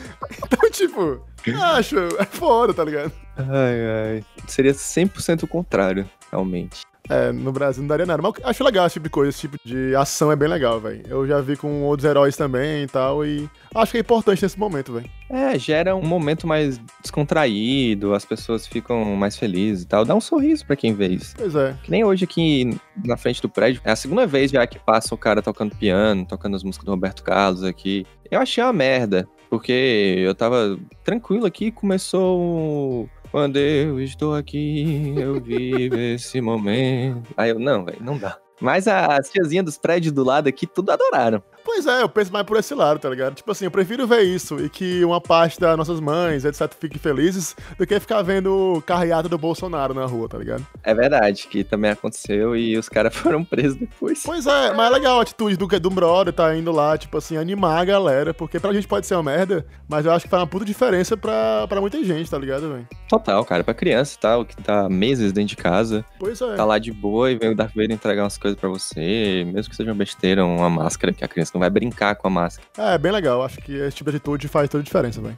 Então, 0.45 0.69
tipo, 0.69 1.21
acho, 1.59 1.97
é 2.19 2.25
foda, 2.25 2.71
tá 2.71 2.83
ligado? 2.83 3.11
Ai, 3.35 4.15
ai. 4.15 4.23
Seria 4.47 4.73
100% 4.73 5.41
o 5.41 5.47
contrário, 5.47 6.07
realmente. 6.35 6.81
É, 7.09 7.31
no 7.31 7.51
Brasil 7.51 7.83
não 7.83 7.87
daria 7.87 8.05
nada. 8.05 8.21
Mas 8.21 8.33
acho 8.43 8.63
legal 8.63 8.85
esse 8.85 8.93
tipo 8.93 9.03
de 9.03 9.09
coisa, 9.09 9.29
esse 9.29 9.41
tipo 9.41 9.57
de 9.63 9.95
ação 9.95 10.31
é 10.31 10.35
bem 10.35 10.47
legal, 10.47 10.79
velho. 10.79 11.03
Eu 11.07 11.27
já 11.27 11.39
vi 11.39 11.55
com 11.55 11.83
outros 11.83 12.09
heróis 12.09 12.35
também 12.35 12.83
e 12.83 12.87
tal, 12.87 13.25
e 13.25 13.49
acho 13.75 13.91
que 13.91 13.97
é 13.97 14.01
importante 14.01 14.41
nesse 14.41 14.57
momento, 14.57 14.93
velho. 14.93 15.09
É, 15.29 15.57
gera 15.57 15.95
um 15.95 16.05
momento 16.05 16.47
mais 16.47 16.79
descontraído, 17.01 18.13
as 18.13 18.25
pessoas 18.25 18.65
ficam 18.65 19.15
mais 19.15 19.37
felizes 19.37 19.83
e 19.83 19.87
tal. 19.87 20.03
Dá 20.03 20.15
um 20.15 20.21
sorriso 20.21 20.65
para 20.65 20.75
quem 20.75 20.93
vê 20.93 21.09
isso. 21.09 21.35
Pois 21.37 21.55
é. 21.55 21.75
Que 21.83 21.91
nem 21.91 22.03
hoje 22.03 22.23
aqui 22.23 22.77
na 23.03 23.17
frente 23.17 23.41
do 23.41 23.49
prédio, 23.49 23.81
é 23.83 23.91
a 23.91 23.95
segunda 23.95 24.25
vez 24.25 24.51
já 24.51 24.65
que 24.65 24.79
passa 24.79 25.13
o 25.13 25.17
cara 25.17 25.41
tocando 25.41 25.75
piano, 25.75 26.25
tocando 26.25 26.55
as 26.55 26.63
músicas 26.63 26.85
do 26.85 26.91
Roberto 26.91 27.23
Carlos 27.23 27.63
aqui. 27.63 28.05
Eu 28.31 28.39
achei 28.39 28.63
uma 28.63 28.73
merda, 28.73 29.27
porque 29.49 30.15
eu 30.17 30.33
tava 30.33 30.77
tranquilo 31.03 31.45
aqui, 31.45 31.71
começou 31.71 33.07
quando 33.35 33.57
eu 33.57 33.99
estou 33.99 34.33
aqui, 34.33 35.13
eu 35.17 35.41
vivo 35.41 35.97
esse 35.97 36.39
momento. 36.39 37.33
Aí 37.35 37.49
eu, 37.49 37.59
não, 37.59 37.83
velho, 37.83 38.01
não 38.01 38.17
dá. 38.17 38.39
Mas 38.61 38.87
as 38.87 39.29
tiazinhas 39.29 39.65
dos 39.65 39.77
prédios 39.77 40.13
do 40.13 40.23
lado 40.23 40.47
aqui, 40.47 40.65
tudo 40.65 40.89
adoraram. 40.89 41.43
Pois 41.75 41.87
é, 41.87 42.03
eu 42.03 42.07
penso 42.07 42.31
mais 42.31 42.45
por 42.45 42.55
esse 42.55 42.73
lado, 42.73 43.01
tá 43.01 43.09
ligado? 43.09 43.35
Tipo 43.35 43.51
assim, 43.51 43.65
eu 43.65 43.71
prefiro 43.71 44.07
ver 44.07 44.21
isso 44.21 44.57
e 44.61 44.69
que 44.69 45.03
uma 45.03 45.19
parte 45.19 45.59
das 45.59 45.75
nossas 45.75 45.99
mães, 45.99 46.45
etc, 46.45 46.71
fiquem 46.79 46.97
felizes 46.97 47.53
do 47.77 47.85
que 47.85 47.99
ficar 47.99 48.21
vendo 48.21 48.81
carreata 48.85 49.27
do 49.27 49.37
Bolsonaro 49.37 49.93
na 49.93 50.05
rua, 50.05 50.29
tá 50.29 50.37
ligado? 50.37 50.65
É 50.81 50.93
verdade, 50.93 51.47
que 51.49 51.65
também 51.65 51.91
aconteceu 51.91 52.55
e 52.55 52.77
os 52.77 52.87
caras 52.87 53.11
foram 53.19 53.43
presos 53.43 53.75
depois. 53.75 54.23
Pois 54.23 54.47
é, 54.47 54.73
mas 54.73 54.87
é 54.87 54.89
legal 54.89 55.19
a 55.19 55.23
atitude 55.23 55.57
do, 55.57 55.67
do 55.67 55.89
brother 55.89 56.31
tá 56.33 56.55
indo 56.55 56.71
lá, 56.71 56.97
tipo 56.97 57.17
assim, 57.17 57.35
animar 57.35 57.81
a 57.81 57.83
galera, 57.83 58.33
porque 58.33 58.57
pra 58.57 58.71
gente 58.71 58.87
pode 58.87 59.05
ser 59.05 59.15
uma 59.15 59.23
merda, 59.23 59.65
mas 59.85 60.05
eu 60.05 60.13
acho 60.13 60.23
que 60.23 60.31
faz 60.31 60.43
uma 60.43 60.47
puta 60.47 60.63
diferença 60.63 61.17
pra, 61.17 61.67
pra 61.67 61.81
muita 61.81 62.01
gente, 62.05 62.31
tá 62.31 62.37
ligado, 62.37 62.69
velho? 62.69 62.87
Total, 63.09 63.43
cara, 63.43 63.65
pra 63.65 63.73
criança 63.73 64.15
e 64.15 64.19
tal, 64.21 64.45
que 64.45 64.55
tá 64.55 64.87
meses 64.87 65.33
dentro 65.33 65.49
de 65.49 65.57
casa. 65.57 66.05
Pois 66.17 66.39
é. 66.39 66.55
Tá 66.55 66.63
lá 66.63 66.79
de 66.79 66.93
boa 66.93 67.29
e 67.29 67.35
vem 67.35 67.49
o 67.49 67.55
Darth 67.55 67.75
Vader 67.75 67.91
entregar 67.91 68.23
umas 68.23 68.37
coisas 68.37 68.57
pra 68.57 68.69
você, 68.69 69.43
mesmo 69.45 69.69
que 69.69 69.75
seja 69.75 69.91
uma 69.91 69.97
besteira, 69.97 70.45
uma 70.45 70.69
máscara 70.69 71.11
que 71.11 71.25
a 71.25 71.27
criança 71.27 71.51
não 71.53 71.59
vai 71.59 71.64
brincar 71.69 72.15
com 72.15 72.27
a 72.27 72.31
máscara. 72.31 72.67
É, 72.77 72.97
bem 72.97 73.11
legal. 73.11 73.43
Acho 73.43 73.59
que 73.59 73.73
esse 73.73 73.97
tipo 73.97 74.09
de 74.11 74.17
atitude 74.17 74.47
faz 74.47 74.69
toda 74.69 74.81
a 74.81 74.85
diferença, 74.85 75.21
velho. 75.21 75.37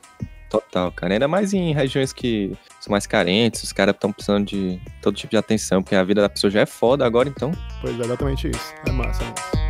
Total, 0.50 0.92
cara. 0.92 1.14
Ainda 1.14 1.28
mais 1.28 1.54
em 1.54 1.74
regiões 1.74 2.14
que 2.14 2.56
são 2.80 2.92
mais 2.92 3.06
carentes, 3.06 3.64
os 3.64 3.74
caras 3.74 3.94
estão 3.94 4.12
precisando 4.12 4.46
de 4.46 4.80
todo 5.02 5.16
tipo 5.16 5.32
de 5.32 5.38
atenção, 5.38 5.84
porque 5.84 5.96
a 5.96 6.04
vida 6.04 6.22
da 6.22 6.30
pessoa 6.30 6.50
já 6.50 6.62
é 6.62 6.66
foda 6.66 7.06
agora, 7.06 7.28
então. 7.28 7.52
Pois 7.82 8.00
é, 8.00 8.04
exatamente 8.04 8.50
isso. 8.50 8.74
É 8.88 8.92
massa, 8.92 9.24
é 9.24 9.28
massa. 9.28 9.67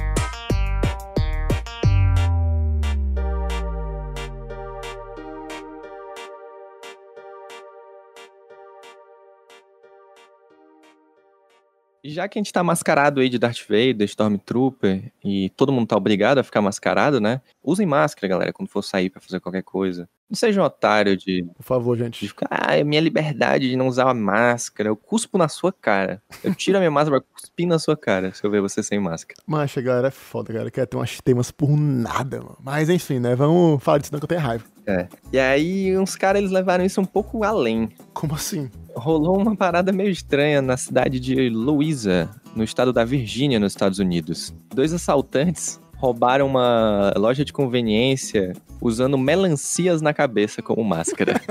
Já 12.03 12.27
que 12.27 12.37
a 12.37 12.41
gente 12.41 12.53
tá 12.53 12.63
mascarado 12.63 13.19
aí 13.19 13.29
de 13.29 13.39
Darth 13.39 13.67
Vader, 13.67 14.03
Stormtrooper, 14.03 15.11
e 15.23 15.49
todo 15.51 15.71
mundo 15.71 15.87
tá 15.87 15.97
obrigado 15.97 16.37
a 16.37 16.43
ficar 16.43 16.61
mascarado, 16.61 17.19
né? 17.19 17.41
Usem 17.63 17.85
máscara, 17.85 18.27
galera, 18.27 18.53
quando 18.53 18.69
for 18.69 18.81
sair 18.81 19.09
pra 19.09 19.21
fazer 19.21 19.39
qualquer 19.39 19.63
coisa. 19.63 20.07
Não 20.29 20.35
seja 20.35 20.61
um 20.61 20.65
otário 20.65 21.15
de, 21.15 21.45
Por 21.55 21.63
favor, 21.63 21.95
de 21.95 22.03
gente. 22.03 22.27
ficar, 22.27 22.47
ah, 22.51 22.77
é 22.77 22.83
minha 22.83 22.99
liberdade 22.99 23.69
de 23.69 23.77
não 23.77 23.87
usar 23.87 24.09
a 24.09 24.13
máscara. 24.13 24.89
Eu 24.89 24.95
cuspo 24.95 25.37
na 25.37 25.47
sua 25.47 25.71
cara. 25.71 26.21
Eu 26.43 26.53
tiro 26.53 26.77
a 26.77 26.81
minha 26.81 26.91
máscara 26.91 27.21
pra 27.21 27.29
cuspir 27.33 27.65
na 27.65 27.79
sua 27.79 27.95
cara 27.95 28.33
se 28.33 28.43
eu 28.43 28.51
ver 28.51 28.61
você 28.61 28.83
sem 28.83 28.99
máscara. 28.99 29.41
Mas 29.47 29.73
galera 29.75 30.09
é 30.09 30.11
foda, 30.11 30.51
galera. 30.51 30.69
Quer 30.69 30.85
ter 30.85 30.97
umas 30.97 31.17
temas 31.21 31.49
por 31.49 31.69
nada, 31.69 32.39
mano. 32.41 32.57
Mas 32.61 32.89
enfim, 32.89 33.19
né? 33.19 33.35
Vamos 33.35 33.81
falar 33.81 33.99
disso 33.99 34.11
não 34.11 34.19
que 34.19 34.25
eu 34.25 34.29
tenho 34.29 34.41
raiva. 34.41 34.65
É. 34.85 35.07
E 35.31 35.39
aí, 35.39 35.97
uns 35.97 36.15
caras, 36.15 36.39
eles 36.39 36.51
levaram 36.51 36.83
isso 36.83 36.99
um 36.99 37.05
pouco 37.05 37.43
além. 37.43 37.89
Como 38.13 38.33
assim? 38.35 38.69
Rolou 38.95 39.37
uma 39.37 39.55
parada 39.55 39.91
meio 39.91 40.09
estranha 40.09 40.61
na 40.61 40.75
cidade 40.75 41.19
de 41.19 41.49
Louisa, 41.49 42.29
no 42.55 42.63
estado 42.63 42.91
da 42.91 43.03
Virgínia, 43.05 43.59
nos 43.59 43.73
Estados 43.73 43.99
Unidos. 43.99 44.53
Dois 44.73 44.93
assaltantes 44.93 45.79
roubaram 45.97 46.47
uma 46.47 47.13
loja 47.17 47.43
de 47.43 47.51
conveniência 47.51 48.53
usando 48.81 49.17
melancias 49.17 50.01
na 50.01 50.13
cabeça 50.13 50.61
como 50.61 50.83
máscara. 50.83 51.41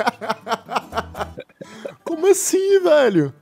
Como 2.05 2.29
assim, 2.29 2.81
velho? 2.81 3.35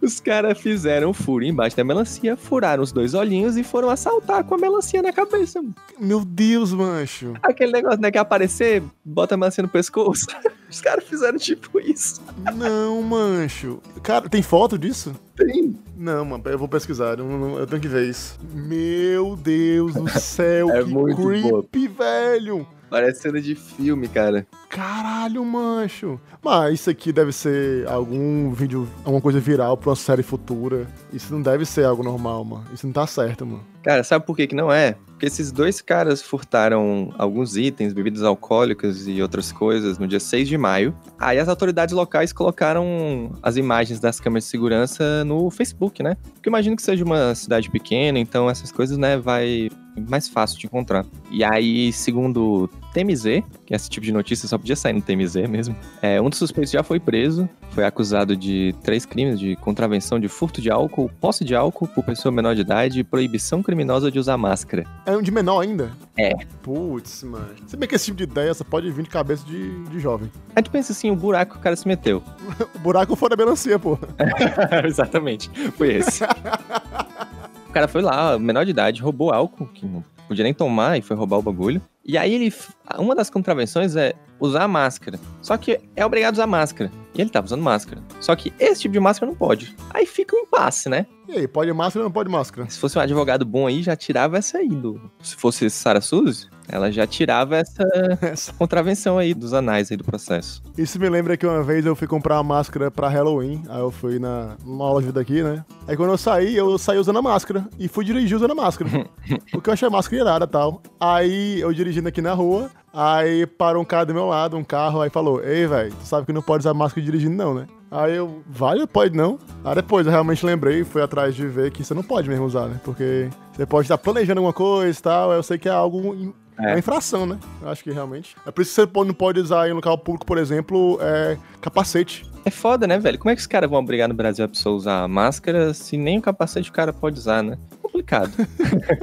Os 0.00 0.20
caras 0.20 0.58
fizeram 0.58 1.10
um 1.10 1.12
furo 1.12 1.44
embaixo 1.44 1.76
da 1.76 1.84
melancia, 1.84 2.36
furaram 2.36 2.82
os 2.82 2.92
dois 2.92 3.14
olhinhos 3.14 3.56
e 3.56 3.64
foram 3.64 3.90
assaltar 3.90 4.44
com 4.44 4.54
a 4.54 4.58
melancia 4.58 5.02
na 5.02 5.12
cabeça. 5.12 5.62
Meu 5.98 6.24
Deus, 6.24 6.72
mancho. 6.72 7.34
Aquele 7.42 7.72
negócio, 7.72 8.00
né, 8.00 8.10
que 8.10 8.18
aparecer, 8.18 8.82
bota 9.04 9.34
a 9.34 9.38
melancia 9.38 9.62
no 9.62 9.68
pescoço. 9.68 10.26
Os 10.70 10.80
caras 10.80 11.04
fizeram 11.04 11.38
tipo 11.38 11.80
isso. 11.80 12.20
Não, 12.54 13.02
mancho. 13.02 13.80
Cara, 14.02 14.28
tem 14.28 14.42
foto 14.42 14.78
disso? 14.78 15.14
Tem. 15.34 15.74
Não, 15.98 16.24
mano, 16.24 16.44
eu 16.46 16.58
vou 16.58 16.68
pesquisar. 16.68 17.18
Eu, 17.18 17.24
não- 17.24 17.58
eu 17.58 17.66
tenho 17.66 17.82
que 17.82 17.88
ver 17.88 18.08
isso. 18.08 18.38
Meu 18.54 19.34
Deus 19.36 19.94
do 19.94 20.08
céu, 20.20 20.70
É 20.70 20.84
que 20.84 20.88
muito 20.90 21.16
creepy, 21.20 21.88
velho. 21.88 22.66
Parece 22.88 23.20
cena 23.20 23.38
de 23.40 23.54
filme, 23.54 24.08
cara. 24.08 24.46
Caralho, 24.70 25.44
mancho. 25.44 26.18
Mas 26.42 26.74
isso 26.80 26.88
aqui 26.88 27.12
deve 27.12 27.32
ser 27.32 27.86
algum 27.86 28.50
vídeo, 28.52 28.88
alguma 29.04 29.20
coisa 29.20 29.38
viral 29.40 29.76
pra 29.76 29.90
uma 29.90 29.96
série 29.96 30.22
futura. 30.22 30.86
Isso 31.12 31.30
não 31.34 31.42
deve 31.42 31.66
ser 31.66 31.84
algo 31.84 32.02
normal, 32.02 32.42
mano. 32.44 32.64
Isso 32.72 32.86
não 32.86 32.92
tá 32.94 33.06
certo, 33.06 33.44
mano. 33.44 33.62
Cara, 33.88 34.04
sabe 34.04 34.26
por 34.26 34.36
que 34.36 34.46
que 34.46 34.54
não 34.54 34.70
é? 34.70 34.96
Porque 35.06 35.24
esses 35.24 35.50
dois 35.50 35.80
caras 35.80 36.20
furtaram 36.20 37.10
alguns 37.16 37.56
itens, 37.56 37.94
bebidas 37.94 38.22
alcoólicas 38.22 39.08
e 39.08 39.22
outras 39.22 39.50
coisas 39.50 39.98
no 39.98 40.06
dia 40.06 40.20
6 40.20 40.46
de 40.46 40.58
maio. 40.58 40.94
Aí 41.18 41.38
as 41.38 41.48
autoridades 41.48 41.94
locais 41.94 42.30
colocaram 42.30 43.32
as 43.42 43.56
imagens 43.56 43.98
das 43.98 44.20
câmeras 44.20 44.44
de 44.44 44.50
segurança 44.50 45.24
no 45.24 45.50
Facebook, 45.50 46.02
né? 46.02 46.18
Porque 46.34 46.50
imagino 46.50 46.76
que 46.76 46.82
seja 46.82 47.02
uma 47.02 47.34
cidade 47.34 47.70
pequena, 47.70 48.18
então 48.18 48.50
essas 48.50 48.70
coisas, 48.70 48.98
né, 48.98 49.16
vai 49.16 49.70
mais 50.06 50.28
fácil 50.28 50.58
de 50.58 50.66
encontrar. 50.66 51.06
E 51.30 51.42
aí, 51.42 51.90
segundo 51.90 52.68
TMZ, 52.92 53.42
que 53.66 53.74
esse 53.74 53.88
tipo 53.88 54.04
de 54.04 54.12
notícia 54.12 54.48
só 54.48 54.58
podia 54.58 54.76
sair 54.76 54.92
no 54.92 55.02
TMZ 55.02 55.48
mesmo, 55.48 55.76
é, 56.00 56.20
um 56.20 56.28
dos 56.28 56.38
suspeitos 56.38 56.70
já 56.70 56.82
foi 56.82 56.98
preso, 56.98 57.48
foi 57.70 57.84
acusado 57.84 58.36
de 58.36 58.74
três 58.82 59.04
crimes 59.04 59.38
de 59.38 59.56
contravenção 59.56 60.18
de 60.18 60.28
furto 60.28 60.60
de 60.60 60.70
álcool, 60.70 61.10
posse 61.20 61.44
de 61.44 61.54
álcool 61.54 61.86
por 61.88 62.04
pessoa 62.04 62.32
menor 62.32 62.54
de 62.54 62.62
idade 62.62 63.00
e 63.00 63.04
proibição 63.04 63.62
criminosa 63.62 64.10
de 64.10 64.18
usar 64.18 64.36
máscara. 64.36 64.84
É 65.06 65.16
um 65.16 65.22
de 65.22 65.30
menor 65.30 65.60
ainda? 65.60 65.92
É. 66.16 66.34
Putz, 66.62 67.22
mano. 67.22 67.54
Se 67.66 67.76
bem 67.76 67.88
que 67.88 67.94
esse 67.94 68.06
tipo 68.06 68.16
de 68.16 68.24
ideia 68.24 68.52
só 68.52 68.64
pode 68.64 68.90
vir 68.90 69.04
de 69.04 69.10
cabeça 69.10 69.44
de, 69.46 69.84
de 69.84 70.00
jovem. 70.00 70.30
Aí 70.56 70.62
tu 70.62 70.70
pensa 70.70 70.92
assim, 70.92 71.10
o 71.10 71.16
buraco 71.16 71.52
que 71.52 71.58
o 71.58 71.62
cara 71.62 71.76
se 71.76 71.86
meteu. 71.86 72.22
O 72.74 72.80
buraco 72.80 73.16
fora 73.16 73.36
da 73.36 73.44
melancia, 73.44 73.78
pô. 73.78 73.98
Exatamente, 74.86 75.50
foi 75.76 75.96
esse. 75.96 76.22
o 77.68 77.72
cara 77.72 77.88
foi 77.88 78.02
lá, 78.02 78.38
menor 78.38 78.64
de 78.64 78.70
idade, 78.70 79.02
roubou 79.02 79.32
álcool, 79.32 79.66
que 79.66 79.84
não 79.84 80.02
podia 80.28 80.44
nem 80.44 80.54
tomar 80.54 80.98
e 80.98 81.02
foi 81.02 81.16
roubar 81.16 81.38
o 81.38 81.42
bagulho. 81.42 81.82
E 82.04 82.16
aí 82.16 82.34
ele. 82.34 82.54
Uma 82.98 83.14
das 83.14 83.28
contravenções 83.28 83.96
é 83.96 84.14
usar 84.38 84.64
a 84.64 84.68
máscara. 84.68 85.18
Só 85.42 85.56
que 85.56 85.80
é 85.96 86.06
obrigado 86.06 86.34
a 86.34 86.36
usar 86.36 86.46
máscara. 86.46 86.92
E 87.14 87.20
ele 87.20 87.30
tava 87.30 87.46
usando 87.46 87.62
máscara. 87.62 88.02
Só 88.20 88.36
que 88.36 88.52
esse 88.58 88.82
tipo 88.82 88.92
de 88.92 89.00
máscara 89.00 89.30
não 89.30 89.36
pode. 89.36 89.74
Aí 89.90 90.06
fica 90.06 90.36
um 90.36 90.40
impasse, 90.40 90.88
né? 90.88 91.06
E 91.28 91.32
aí, 91.32 91.48
pode 91.48 91.70
máscara 91.72 92.04
ou 92.04 92.08
não 92.08 92.12
pode 92.12 92.30
máscara? 92.30 92.70
Se 92.70 92.78
fosse 92.78 92.96
um 92.96 93.02
advogado 93.02 93.44
bom 93.44 93.66
aí, 93.66 93.82
já 93.82 93.94
tirava 93.94 94.38
essa 94.38 94.58
aí 94.58 94.68
do. 94.68 94.98
Se 95.22 95.36
fosse 95.36 95.68
Sarah 95.68 96.00
Suzy, 96.00 96.48
ela 96.68 96.90
já 96.92 97.06
tirava 97.06 97.56
essa 97.56 97.82
Essa. 98.20 98.52
contravenção 98.52 99.18
aí 99.18 99.34
dos 99.34 99.52
anais 99.52 99.90
aí 99.90 99.96
do 99.96 100.04
processo. 100.04 100.62
Isso 100.76 100.98
me 100.98 101.08
lembra 101.08 101.36
que 101.36 101.46
uma 101.46 101.62
vez 101.62 101.84
eu 101.86 101.96
fui 101.96 102.06
comprar 102.06 102.36
uma 102.36 102.42
máscara 102.42 102.90
pra 102.90 103.08
Halloween. 103.08 103.62
Aí 103.68 103.80
eu 103.80 103.90
fui 103.90 104.18
na 104.18 104.56
numa 104.64 104.90
loja 104.90 105.10
daqui, 105.12 105.42
né? 105.42 105.64
Aí 105.86 105.96
quando 105.96 106.10
eu 106.10 106.18
saí, 106.18 106.56
eu 106.56 106.76
saí 106.78 106.98
usando 106.98 107.18
a 107.18 107.22
máscara. 107.22 107.66
E 107.78 107.88
fui 107.88 108.04
dirigir 108.04 108.36
usando 108.36 108.52
a 108.52 108.54
máscara. 108.54 108.90
porque 109.50 109.70
eu 109.70 109.74
achei 109.74 109.88
a 109.88 109.90
máscara 109.90 110.22
irada 110.22 110.44
e 110.44 110.48
tal. 110.48 110.82
Aí 111.00 111.60
eu 111.60 111.72
dirigindo 111.72 112.08
aqui 112.08 112.20
na 112.20 112.34
rua. 112.34 112.70
Aí 112.92 113.46
parou 113.46 113.82
um 113.82 113.84
cara 113.84 114.06
do 114.06 114.14
meu 114.14 114.26
lado, 114.26 114.56
um 114.56 114.64
carro. 114.64 115.00
Aí 115.00 115.10
falou: 115.10 115.42
Ei, 115.42 115.66
velho, 115.66 115.92
tu 115.92 116.06
sabe 116.06 116.26
que 116.26 116.32
não 116.32 116.42
pode 116.42 116.62
usar 116.62 116.74
máscara 116.74 117.04
dirigindo, 117.04 117.36
não, 117.36 117.54
né? 117.54 117.66
Aí 117.90 118.16
eu, 118.16 118.42
vale, 118.46 118.86
pode 118.86 119.16
não. 119.16 119.38
Aí 119.64 119.74
depois 119.74 120.04
eu 120.06 120.12
realmente 120.12 120.44
lembrei, 120.44 120.84
fui 120.84 121.00
atrás 121.00 121.34
de 121.34 121.46
ver 121.46 121.70
que 121.70 121.82
você 121.82 121.94
não 121.94 122.02
pode 122.02 122.28
mesmo 122.28 122.44
usar, 122.44 122.66
né? 122.66 122.78
Porque 122.84 123.30
você 123.52 123.64
pode 123.64 123.86
estar 123.86 123.96
planejando 123.96 124.40
alguma 124.40 124.52
coisa 124.52 124.98
e 124.98 125.02
tal. 125.02 125.32
Eu 125.32 125.42
sei 125.42 125.58
que 125.58 125.68
é 125.68 125.72
algo. 125.72 126.34
É. 126.58 126.64
É 126.64 126.72
uma 126.72 126.78
infração, 126.78 127.26
né? 127.26 127.38
Eu 127.62 127.68
acho 127.68 127.82
que 127.84 127.90
realmente. 127.90 128.36
É 128.46 128.50
por 128.50 128.62
isso 128.62 128.70
que 128.70 128.92
você 128.92 129.04
não 129.06 129.14
pode 129.14 129.40
usar 129.40 129.68
em 129.68 129.72
local 129.72 129.96
público, 129.96 130.26
por 130.26 130.38
exemplo, 130.38 130.98
é, 131.00 131.36
capacete. 131.60 132.26
É 132.44 132.50
foda, 132.50 132.86
né, 132.86 132.98
velho? 132.98 133.18
Como 133.18 133.30
é 133.30 133.34
que 133.34 133.40
os 133.40 133.46
caras 133.46 133.68
vão 133.68 133.78
obrigar 133.78 134.08
no 134.08 134.14
Brasil 134.14 134.44
a 134.44 134.48
pessoa 134.48 134.74
a 134.74 134.76
usar 134.76 135.08
máscara 135.08 135.74
se 135.74 135.96
nem 135.96 136.18
o 136.18 136.22
capacete 136.22 136.70
o 136.70 136.72
cara 136.72 136.92
pode 136.92 137.18
usar, 137.18 137.42
né? 137.42 137.58
Complicado. 137.82 138.32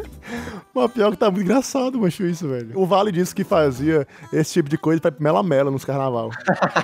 Mas 0.73 0.91
pior 0.91 1.11
que 1.11 1.17
tá 1.17 1.31
muito 1.31 1.45
engraçado, 1.45 1.99
macho, 1.99 2.25
isso, 2.25 2.47
velho. 2.47 2.71
O 2.73 2.85
Vale 2.85 3.11
disse 3.11 3.33
que 3.33 3.43
fazia 3.43 4.07
esse 4.33 4.53
tipo 4.53 4.67
de 4.67 4.77
coisa 4.77 4.99
pra 4.99 5.13
mela-mela 5.19 5.71
nos 5.71 5.85
carnaval. 5.85 6.31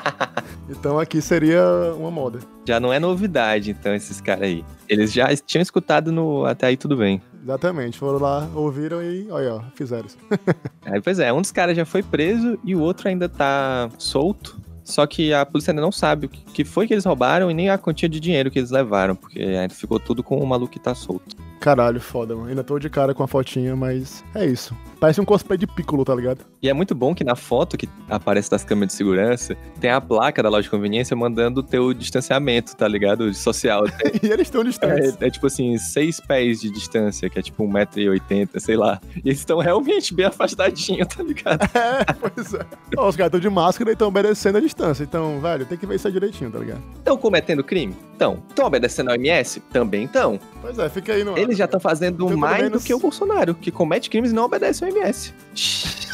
então 0.70 0.98
aqui 0.98 1.22
seria 1.22 1.62
uma 1.98 2.10
moda. 2.10 2.40
já 2.66 2.80
não 2.80 2.94
é 2.94 3.00
novidade, 3.00 3.72
então, 3.72 3.94
esses 3.94 4.22
caras 4.22 4.44
aí. 4.44 4.64
Eles 4.88 5.12
já 5.12 5.36
tinham 5.36 5.62
escutado 5.62 6.12
no 6.12 6.46
Até 6.46 6.68
Aí 6.68 6.78
Tudo 6.78 6.96
Bem. 6.96 7.22
Exatamente. 7.42 7.98
Foram 7.98 8.20
lá, 8.20 8.50
ouviram 8.54 9.02
e, 9.02 9.30
olha, 9.30 9.56
ó, 9.56 9.62
fizeram 9.76 10.06
isso. 10.06 10.18
Aí, 10.86 11.02
pois 11.02 11.20
é, 11.20 11.32
um 11.34 11.42
dos 11.42 11.52
caras 11.52 11.76
já 11.76 11.86
foi 11.86 12.04
preso 12.04 12.58
e 12.64 12.76
o 12.76 12.80
outro 12.82 13.08
ainda 13.08 13.28
tá 13.28 13.90
solto. 13.98 14.60
Só 14.84 15.06
que 15.08 15.34
a 15.34 15.46
polícia 15.46 15.72
ainda 15.72 15.82
não 15.82 15.92
sabe 15.92 16.26
o 16.26 16.30
que 16.30 16.42
que 16.52 16.66
foi 16.66 16.86
que 16.86 16.94
eles 16.94 17.06
roubaram 17.06 17.50
e 17.50 17.54
nem 17.54 17.70
a 17.70 17.78
quantia 17.78 18.10
de 18.10 18.20
dinheiro 18.20 18.52
que 18.52 18.60
eles 18.60 18.72
levaram, 18.72 19.16
porque 19.16 19.40
ainda 19.40 19.74
ficou 19.74 20.00
tudo 20.00 20.22
com 20.22 20.38
o 20.38 20.46
maluco 20.46 20.74
que 20.74 20.80
tá 20.80 20.94
solto. 20.94 21.36
Caralho, 21.60 22.02
foda, 22.02 22.36
mano. 22.36 22.50
Ainda 22.50 22.64
tô 22.64 22.78
de 22.78 22.90
cara 22.90 23.14
com 23.14 23.24
a 23.24 23.28
fotinha, 23.28 23.76
mas 23.76 24.24
é 24.36 24.46
isso. 24.46 24.76
Parece 25.02 25.20
um 25.20 25.26
cosplay 25.26 25.58
de 25.58 25.66
Piccolo, 25.66 26.06
tá 26.06 26.14
ligado? 26.14 26.46
E 26.62 26.70
é 26.70 26.74
muito 26.74 26.94
bom 26.94 27.16
que 27.16 27.24
na 27.24 27.36
foto 27.36 27.76
que 27.76 27.90
aparece 28.08 28.52
das 28.52 28.64
câmeras 28.64 28.90
de 28.92 28.98
segurança, 28.98 29.58
tem 29.80 29.90
a 29.90 30.00
placa 30.00 30.44
da 30.44 30.48
loja 30.50 30.62
de 30.62 30.70
conveniência 30.70 31.18
mandando 31.18 31.62
o 31.62 31.64
teu 31.64 31.92
distanciamento, 31.92 32.76
tá 32.78 32.88
ligado? 32.88 33.34
Social. 33.34 33.82
E 34.22 34.28
eles 34.28 34.48
estão 34.48 34.64
distantes. 34.64 35.18
É, 35.20 35.26
é 35.26 35.30
tipo 35.32 35.48
assim, 35.48 35.76
seis 35.80 36.20
pés 36.20 36.62
de 36.62 36.70
distância, 36.70 37.28
que 37.32 37.40
é 37.40 37.42
tipo 37.42 37.64
1,80m, 37.68 38.60
sei 38.60 38.76
lá. 38.78 39.02
E 39.16 39.30
eles 39.30 39.40
estão 39.40 39.58
realmente 39.58 40.14
bem 40.14 40.28
afastadinhos, 40.28 41.08
tá 41.08 41.24
ligado? 41.24 41.62
É, 41.74 42.14
pois 42.14 42.54
é. 42.54 42.64
Ó, 42.96 43.10
os 43.10 43.16
caras 43.16 43.30
estão 43.30 43.40
de 43.40 43.50
máscara 43.50 43.90
e 43.90 43.94
estão 43.94 44.08
obedecendo 44.10 44.58
a 44.58 44.62
distância. 44.62 45.04
Então, 45.04 45.40
velho, 45.40 45.66
tem 45.66 45.78
que 45.80 45.88
ver 45.88 45.96
isso 45.96 46.06
aí 46.08 46.14
direitinho, 46.14 46.52
tá 46.52 46.60
ligado? 46.60 46.82
Estão 46.98 47.18
cometendo 47.18 47.64
crime? 47.64 47.96
Estão. 48.12 48.44
Estão 48.50 48.68
obedecendo 48.68 49.10
ao 49.10 49.16
MS? 49.16 49.62
Também 49.72 50.04
estão. 50.06 50.40
Pois 50.62 50.78
é, 50.78 50.88
fica 50.90 51.14
aí 51.14 51.24
no. 51.24 51.36
Eles 51.38 51.58
já 51.58 51.66
estão 51.66 51.80
fazendo 51.80 52.38
mais 52.38 52.64
menos- 52.64 52.84
do 52.84 52.86
que 52.86 52.94
o 52.94 53.00
Bolsonaro, 53.00 53.56
que 53.56 53.72
comete 53.72 54.10
crimes 54.12 54.32
e 54.32 54.36
não 54.36 54.44
obedece 54.44 54.84
ao 54.84 54.91
MS. 54.92 55.34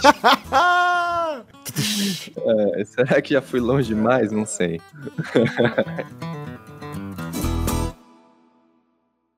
É, 2.79 2.85
será 2.85 3.21
que 3.21 3.33
já 3.33 3.41
fui 3.41 3.59
longe 3.59 3.89
demais? 3.89 4.31
Não 4.31 4.45
sei. 4.45 4.81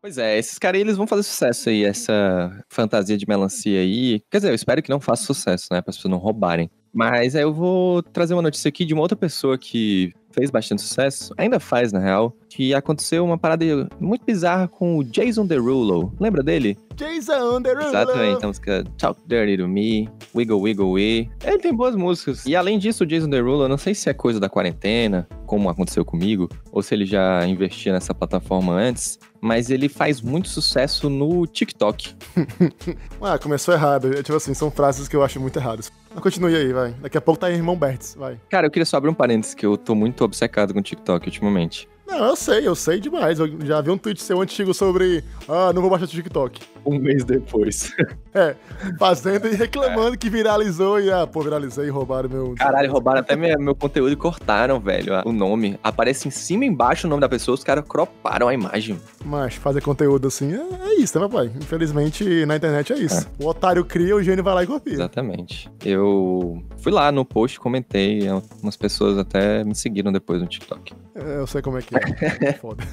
Pois 0.02 0.18
é, 0.18 0.40
esses 0.40 0.58
caras 0.58 0.78
aí, 0.78 0.82
eles 0.82 0.96
vão 0.96 1.06
fazer 1.06 1.24
sucesso 1.24 1.68
aí, 1.68 1.84
essa 1.84 2.64
fantasia 2.70 3.18
de 3.18 3.28
melancia 3.28 3.82
aí. 3.82 4.22
Quer 4.32 4.38
dizer, 4.38 4.50
eu 4.50 4.56
espero 4.56 4.82
que 4.82 4.90
não 4.90 5.00
faça 5.00 5.26
sucesso, 5.26 5.68
né? 5.72 5.82
Para 5.82 5.90
as 5.92 5.98
pessoas 5.98 6.12
não 6.12 6.18
roubarem. 6.18 6.72
Mas 6.94 7.36
aí 7.36 7.44
eu 7.44 7.54
vou 7.54 8.02
trazer 8.02 8.34
uma 8.34 8.42
notícia 8.42 8.70
aqui 8.70 8.86
de 8.86 8.94
uma 8.94 9.02
outra 9.02 9.18
pessoa 9.18 9.58
que 9.58 10.14
fez 10.32 10.50
bastante 10.50 10.82
sucesso, 10.82 11.34
ainda 11.38 11.60
faz 11.60 11.92
na 11.92 12.00
real, 12.00 12.36
que 12.50 12.74
aconteceu 12.74 13.24
uma 13.24 13.38
parada 13.38 13.66
muito 14.00 14.26
bizarra 14.26 14.68
com 14.68 14.98
o 14.98 15.04
Jason 15.04 15.46
Derulo. 15.46 16.14
Lembra 16.20 16.44
dele? 16.44 16.78
Jason 16.96 17.62
Derulo. 17.62 17.88
Exatamente, 17.88 18.44
a 18.44 18.48
música 18.48 18.84
Talk 18.98 19.20
Dirty 19.26 19.58
to 19.58 19.68
Me, 19.68 20.10
Wiggle 20.36 20.60
Wiggle 20.60 20.92
We. 20.92 21.30
Ele 21.44 21.58
tem 21.60 21.74
boas 21.74 21.96
músicas. 21.96 22.46
E 22.46 22.56
além 22.56 22.78
disso, 22.78 23.04
o 23.04 23.08
Jason 23.08 23.30
Derulo, 23.30 23.64
eu 23.64 23.70
não 23.70 23.78
sei 23.78 23.94
se 23.96 24.10
é 24.10 24.14
coisa 24.14 24.40
da 24.40 24.50
quarentena, 24.50 25.28
como 25.46 25.70
aconteceu 25.70 26.04
comigo, 26.04 26.50
ou 26.72 26.82
se 26.82 26.94
ele 26.94 27.06
já 27.06 27.46
investia 27.48 27.94
nessa 27.94 28.14
plataforma 28.14 28.74
antes, 28.74 29.18
mas 29.42 29.70
ele 29.70 29.88
faz 29.88 30.22
muito 30.22 30.50
sucesso 30.50 31.10
no 31.10 31.46
TikTok. 31.48 32.16
Ah, 33.22 33.38
começou 33.38 33.74
errado. 33.74 34.12
É, 34.14 34.24
Tipo 34.24 34.38
assim, 34.38 34.54
são 34.54 34.72
frases 34.72 35.08
que 35.08 35.16
eu 35.16 35.24
acho 35.24 35.40
muito 35.40 35.58
erradas. 35.60 35.92
Continue 36.16 36.56
aí, 36.56 36.74
vai. 36.74 36.92
Daqui 36.94 37.18
a 37.18 37.22
pouco 37.22 37.40
tá 37.40 37.52
em 37.52 37.56
Irmão 37.56 37.76
Bertz, 37.76 38.16
vai. 38.16 38.40
Cara, 38.50 38.68
eu 38.68 38.72
queria 38.72 38.86
só 38.86 38.98
abrir 38.98 39.10
um 39.10 39.14
parênteses, 39.14 39.54
que 39.54 39.66
eu 39.66 39.78
tô 39.78 39.96
muito 39.96 40.24
obcecado 40.24 40.74
com 40.74 40.80
o 40.80 40.84
TikTok 40.84 41.28
ultimamente. 41.28 41.88
Não, 42.08 42.26
eu 42.26 42.36
sei, 42.36 42.68
eu 42.68 42.76
sei 42.76 43.00
demais. 43.00 43.40
Eu 43.40 43.48
já 43.62 43.80
vi 43.82 43.92
um 43.92 43.98
tweet 43.98 44.22
seu 44.22 44.42
antigo 44.42 44.74
sobre. 44.74 45.24
Ah, 45.48 45.72
não 45.72 45.82
vou 45.82 45.92
baixar 45.92 46.06
o 46.06 46.08
TikTok. 46.08 46.60
Um 46.86 46.98
mês 46.98 47.24
depois. 47.24 47.94
É, 48.32 48.56
fazendo 49.00 49.48
e 49.48 49.56
reclamando 49.56 50.14
é. 50.14 50.18
que 50.18 50.30
viralizou 50.30 51.00
e, 51.00 51.12
ah, 51.12 51.26
pô, 51.26 51.42
viralizei 51.42 51.88
e 51.88 51.90
roubaram 51.90 52.30
meu. 52.30 52.54
Caralho, 52.56 52.92
roubaram 52.92 53.22
até 53.22 53.36
meu, 53.36 53.60
meu 53.60 53.74
conteúdo 53.74 54.12
e 54.12 54.16
cortaram, 54.16 54.80
velho, 54.80 55.14
o 55.26 55.32
nome. 55.32 55.80
Aparece 55.84 56.28
em 56.28 56.32
cima 56.32 56.64
e 56.64 56.68
embaixo 56.68 57.08
o 57.08 57.10
nome 57.10 57.22
da 57.22 57.28
pessoa, 57.28 57.56
os 57.56 57.64
caras 57.64 57.84
croparam 57.88 58.48
a 58.48 58.54
imagem. 58.54 59.02
Mas 59.26 59.56
fazer 59.56 59.82
conteúdo 59.82 60.28
assim 60.28 60.54
é, 60.54 60.90
é 60.90 60.94
isso, 61.00 61.20
né, 61.20 61.28
papai? 61.28 61.52
Infelizmente, 61.60 62.46
na 62.46 62.56
internet 62.56 62.94
é 62.94 63.00
isso. 63.00 63.28
É. 63.40 63.44
O 63.44 63.48
otário 63.48 63.84
cria, 63.84 64.16
o 64.16 64.22
gênio 64.22 64.44
vai 64.44 64.54
lá 64.54 64.64
e 64.64 64.68
copia. 64.68 64.94
Exatamente. 64.94 65.68
Eu 65.84 66.64
fui 66.78 66.92
lá 66.92 67.12
no 67.12 67.26
post, 67.26 67.60
comentei, 67.60 68.28
umas 68.62 68.78
pessoas 68.78 69.18
até 69.18 69.64
me 69.64 69.74
seguiram 69.74 70.12
depois 70.12 70.40
no 70.40 70.48
TikTok. 70.48 70.94
É, 71.16 71.38
eu 71.38 71.48
sei 71.48 71.62
como 71.62 71.78
é 71.78 71.82
que 71.82 71.96
é. 71.96 72.54
Foda. 72.62 72.84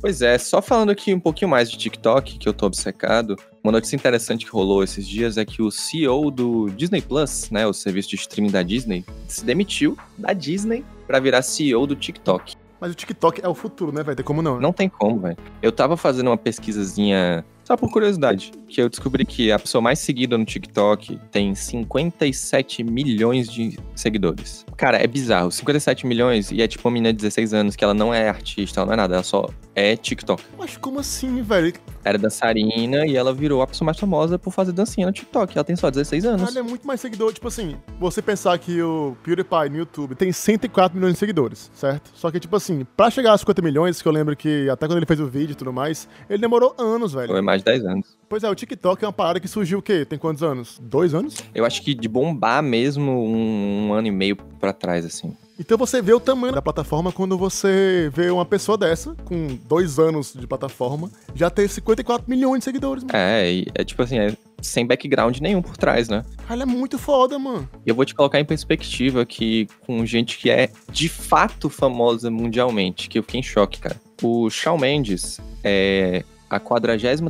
pois 0.00 0.22
é, 0.22 0.38
só 0.38 0.62
falando 0.62 0.90
aqui 0.90 1.12
um 1.12 1.20
pouquinho 1.20 1.50
mais 1.50 1.70
de 1.70 1.76
TikTok, 1.76 2.38
que 2.38 2.48
eu 2.48 2.52
tô 2.52 2.66
obcecado. 2.86 3.36
Uma 3.62 3.72
notícia 3.72 3.96
interessante 3.96 4.44
que 4.44 4.50
rolou 4.50 4.82
esses 4.82 5.06
dias 5.06 5.36
é 5.36 5.44
que 5.44 5.60
o 5.62 5.70
CEO 5.70 6.30
do 6.30 6.70
Disney 6.70 7.00
Plus, 7.00 7.50
né, 7.50 7.66
o 7.66 7.72
serviço 7.72 8.10
de 8.10 8.16
streaming 8.16 8.50
da 8.50 8.62
Disney, 8.62 9.04
se 9.26 9.44
demitiu 9.44 9.96
da 10.16 10.32
Disney 10.32 10.84
para 11.06 11.18
virar 11.18 11.42
CEO 11.42 11.86
do 11.86 11.96
TikTok. 11.96 12.54
Mas 12.80 12.92
o 12.92 12.94
TikTok 12.94 13.40
é 13.42 13.48
o 13.48 13.54
futuro, 13.54 13.90
né, 13.90 14.02
vai 14.02 14.14
ter 14.14 14.22
como 14.22 14.42
não? 14.42 14.60
Não 14.60 14.72
tem 14.72 14.88
como, 14.88 15.18
velho. 15.20 15.36
Eu 15.62 15.72
tava 15.72 15.96
fazendo 15.96 16.28
uma 16.28 16.36
pesquisazinha 16.36 17.44
só 17.64 17.76
por 17.76 17.90
curiosidade, 17.90 18.52
que 18.68 18.80
eu 18.80 18.88
descobri 18.88 19.24
que 19.24 19.52
a 19.52 19.58
pessoa 19.58 19.80
mais 19.80 19.98
seguida 19.98 20.36
no 20.36 20.44
TikTok 20.44 21.18
tem 21.30 21.54
57 21.54 22.82
milhões 22.84 23.48
de 23.48 23.78
seguidores. 23.94 24.64
Cara, 24.76 24.98
é 24.98 25.06
bizarro. 25.06 25.50
57 25.50 26.06
milhões 26.06 26.50
e 26.50 26.60
é 26.60 26.68
tipo 26.68 26.86
uma 26.86 26.92
menina 26.92 27.12
de 27.12 27.18
16 27.18 27.54
anos 27.54 27.76
que 27.76 27.84
ela 27.84 27.94
não 27.94 28.12
é 28.12 28.28
artista, 28.28 28.80
ela 28.80 28.86
não 28.86 28.92
é 28.94 28.96
nada, 28.96 29.14
ela 29.14 29.22
só 29.22 29.48
é 29.74 29.96
TikTok. 29.96 30.42
Mas 30.58 30.76
como 30.76 31.00
assim, 31.00 31.42
velho? 31.42 31.72
Era 32.04 32.18
dançarina 32.18 33.06
e 33.06 33.16
ela 33.16 33.32
virou 33.32 33.62
a 33.62 33.66
pessoa 33.66 33.86
mais 33.86 33.98
famosa 33.98 34.38
por 34.38 34.52
fazer 34.52 34.72
dancinha 34.72 35.06
no 35.06 35.12
TikTok. 35.12 35.56
Ela 35.56 35.64
tem 35.64 35.76
só 35.76 35.90
16 35.90 36.24
anos. 36.24 36.48
Ela 36.48 36.60
é 36.60 36.62
muito 36.62 36.86
mais 36.86 37.00
seguidor. 37.00 37.32
Tipo 37.32 37.48
assim, 37.48 37.76
você 37.98 38.22
pensar 38.22 38.58
que 38.58 38.80
o 38.80 39.16
PewDiePie 39.22 39.70
no 39.70 39.76
YouTube 39.78 40.14
tem 40.14 40.32
104 40.32 40.96
milhões 40.96 41.14
de 41.14 41.18
seguidores, 41.18 41.70
certo? 41.74 42.10
Só 42.14 42.30
que, 42.30 42.40
tipo 42.40 42.56
assim, 42.56 42.86
pra 42.96 43.10
chegar 43.10 43.32
a 43.32 43.38
50 43.38 43.60
milhões, 43.60 44.00
que 44.00 44.08
eu 44.08 44.12
lembro 44.12 44.36
que 44.36 44.68
até 44.70 44.86
quando 44.86 44.98
ele 44.98 45.06
fez 45.06 45.20
o 45.20 45.26
vídeo 45.26 45.52
e 45.52 45.56
tudo 45.56 45.72
mais, 45.72 46.08
ele 46.28 46.38
demorou 46.38 46.74
anos, 46.78 47.12
velho. 47.12 47.28
Foi 47.28 47.42
mais 47.42 47.60
de 47.60 47.64
10 47.66 47.84
anos. 47.84 48.15
Pois 48.28 48.42
é, 48.42 48.50
o 48.50 48.54
TikTok 48.54 49.04
é 49.04 49.06
uma 49.06 49.12
parada 49.12 49.38
que 49.38 49.46
surgiu 49.46 49.78
o 49.78 49.82
quê? 49.82 50.04
Tem 50.04 50.18
quantos 50.18 50.42
anos? 50.42 50.78
Dois 50.80 51.14
anos? 51.14 51.36
Eu 51.54 51.64
acho 51.64 51.80
que 51.82 51.94
de 51.94 52.08
bombar 52.08 52.62
mesmo 52.62 53.12
um, 53.12 53.88
um 53.88 53.92
ano 53.92 54.08
e 54.08 54.10
meio 54.10 54.36
pra 54.36 54.72
trás, 54.72 55.04
assim. 55.04 55.32
Então 55.58 55.78
você 55.78 56.02
vê 56.02 56.12
o 56.12 56.20
tamanho 56.20 56.52
da 56.52 56.60
plataforma 56.60 57.10
quando 57.10 57.38
você 57.38 58.10
vê 58.12 58.28
uma 58.30 58.44
pessoa 58.44 58.76
dessa, 58.76 59.14
com 59.24 59.58
dois 59.66 59.98
anos 59.98 60.34
de 60.34 60.46
plataforma, 60.46 61.10
já 61.34 61.48
ter 61.48 61.68
54 61.68 62.28
milhões 62.28 62.58
de 62.58 62.64
seguidores. 62.64 63.04
Mano. 63.04 63.16
É, 63.16 63.64
é 63.74 63.84
tipo 63.84 64.02
assim, 64.02 64.18
é 64.18 64.36
sem 64.60 64.86
background 64.86 65.38
nenhum 65.38 65.62
por 65.62 65.76
trás, 65.76 66.08
né? 66.08 66.24
Ela 66.50 66.64
é 66.64 66.66
muito 66.66 66.98
foda, 66.98 67.38
mano. 67.38 67.68
E 67.86 67.88
eu 67.88 67.94
vou 67.94 68.04
te 68.04 68.14
colocar 68.14 68.38
em 68.38 68.44
perspectiva 68.44 69.24
que 69.24 69.66
com 69.86 70.04
gente 70.04 70.38
que 70.38 70.50
é 70.50 70.70
de 70.90 71.08
fato 71.08 71.70
famosa 71.70 72.30
mundialmente, 72.30 73.08
que 73.08 73.18
eu 73.18 73.22
fiquei 73.22 73.40
em 73.40 73.42
choque, 73.42 73.80
cara. 73.80 73.96
O 74.22 74.50
Shawn 74.50 74.78
Mendes 74.78 75.40
é 75.62 76.24
a 76.48 76.60
43 76.60 77.20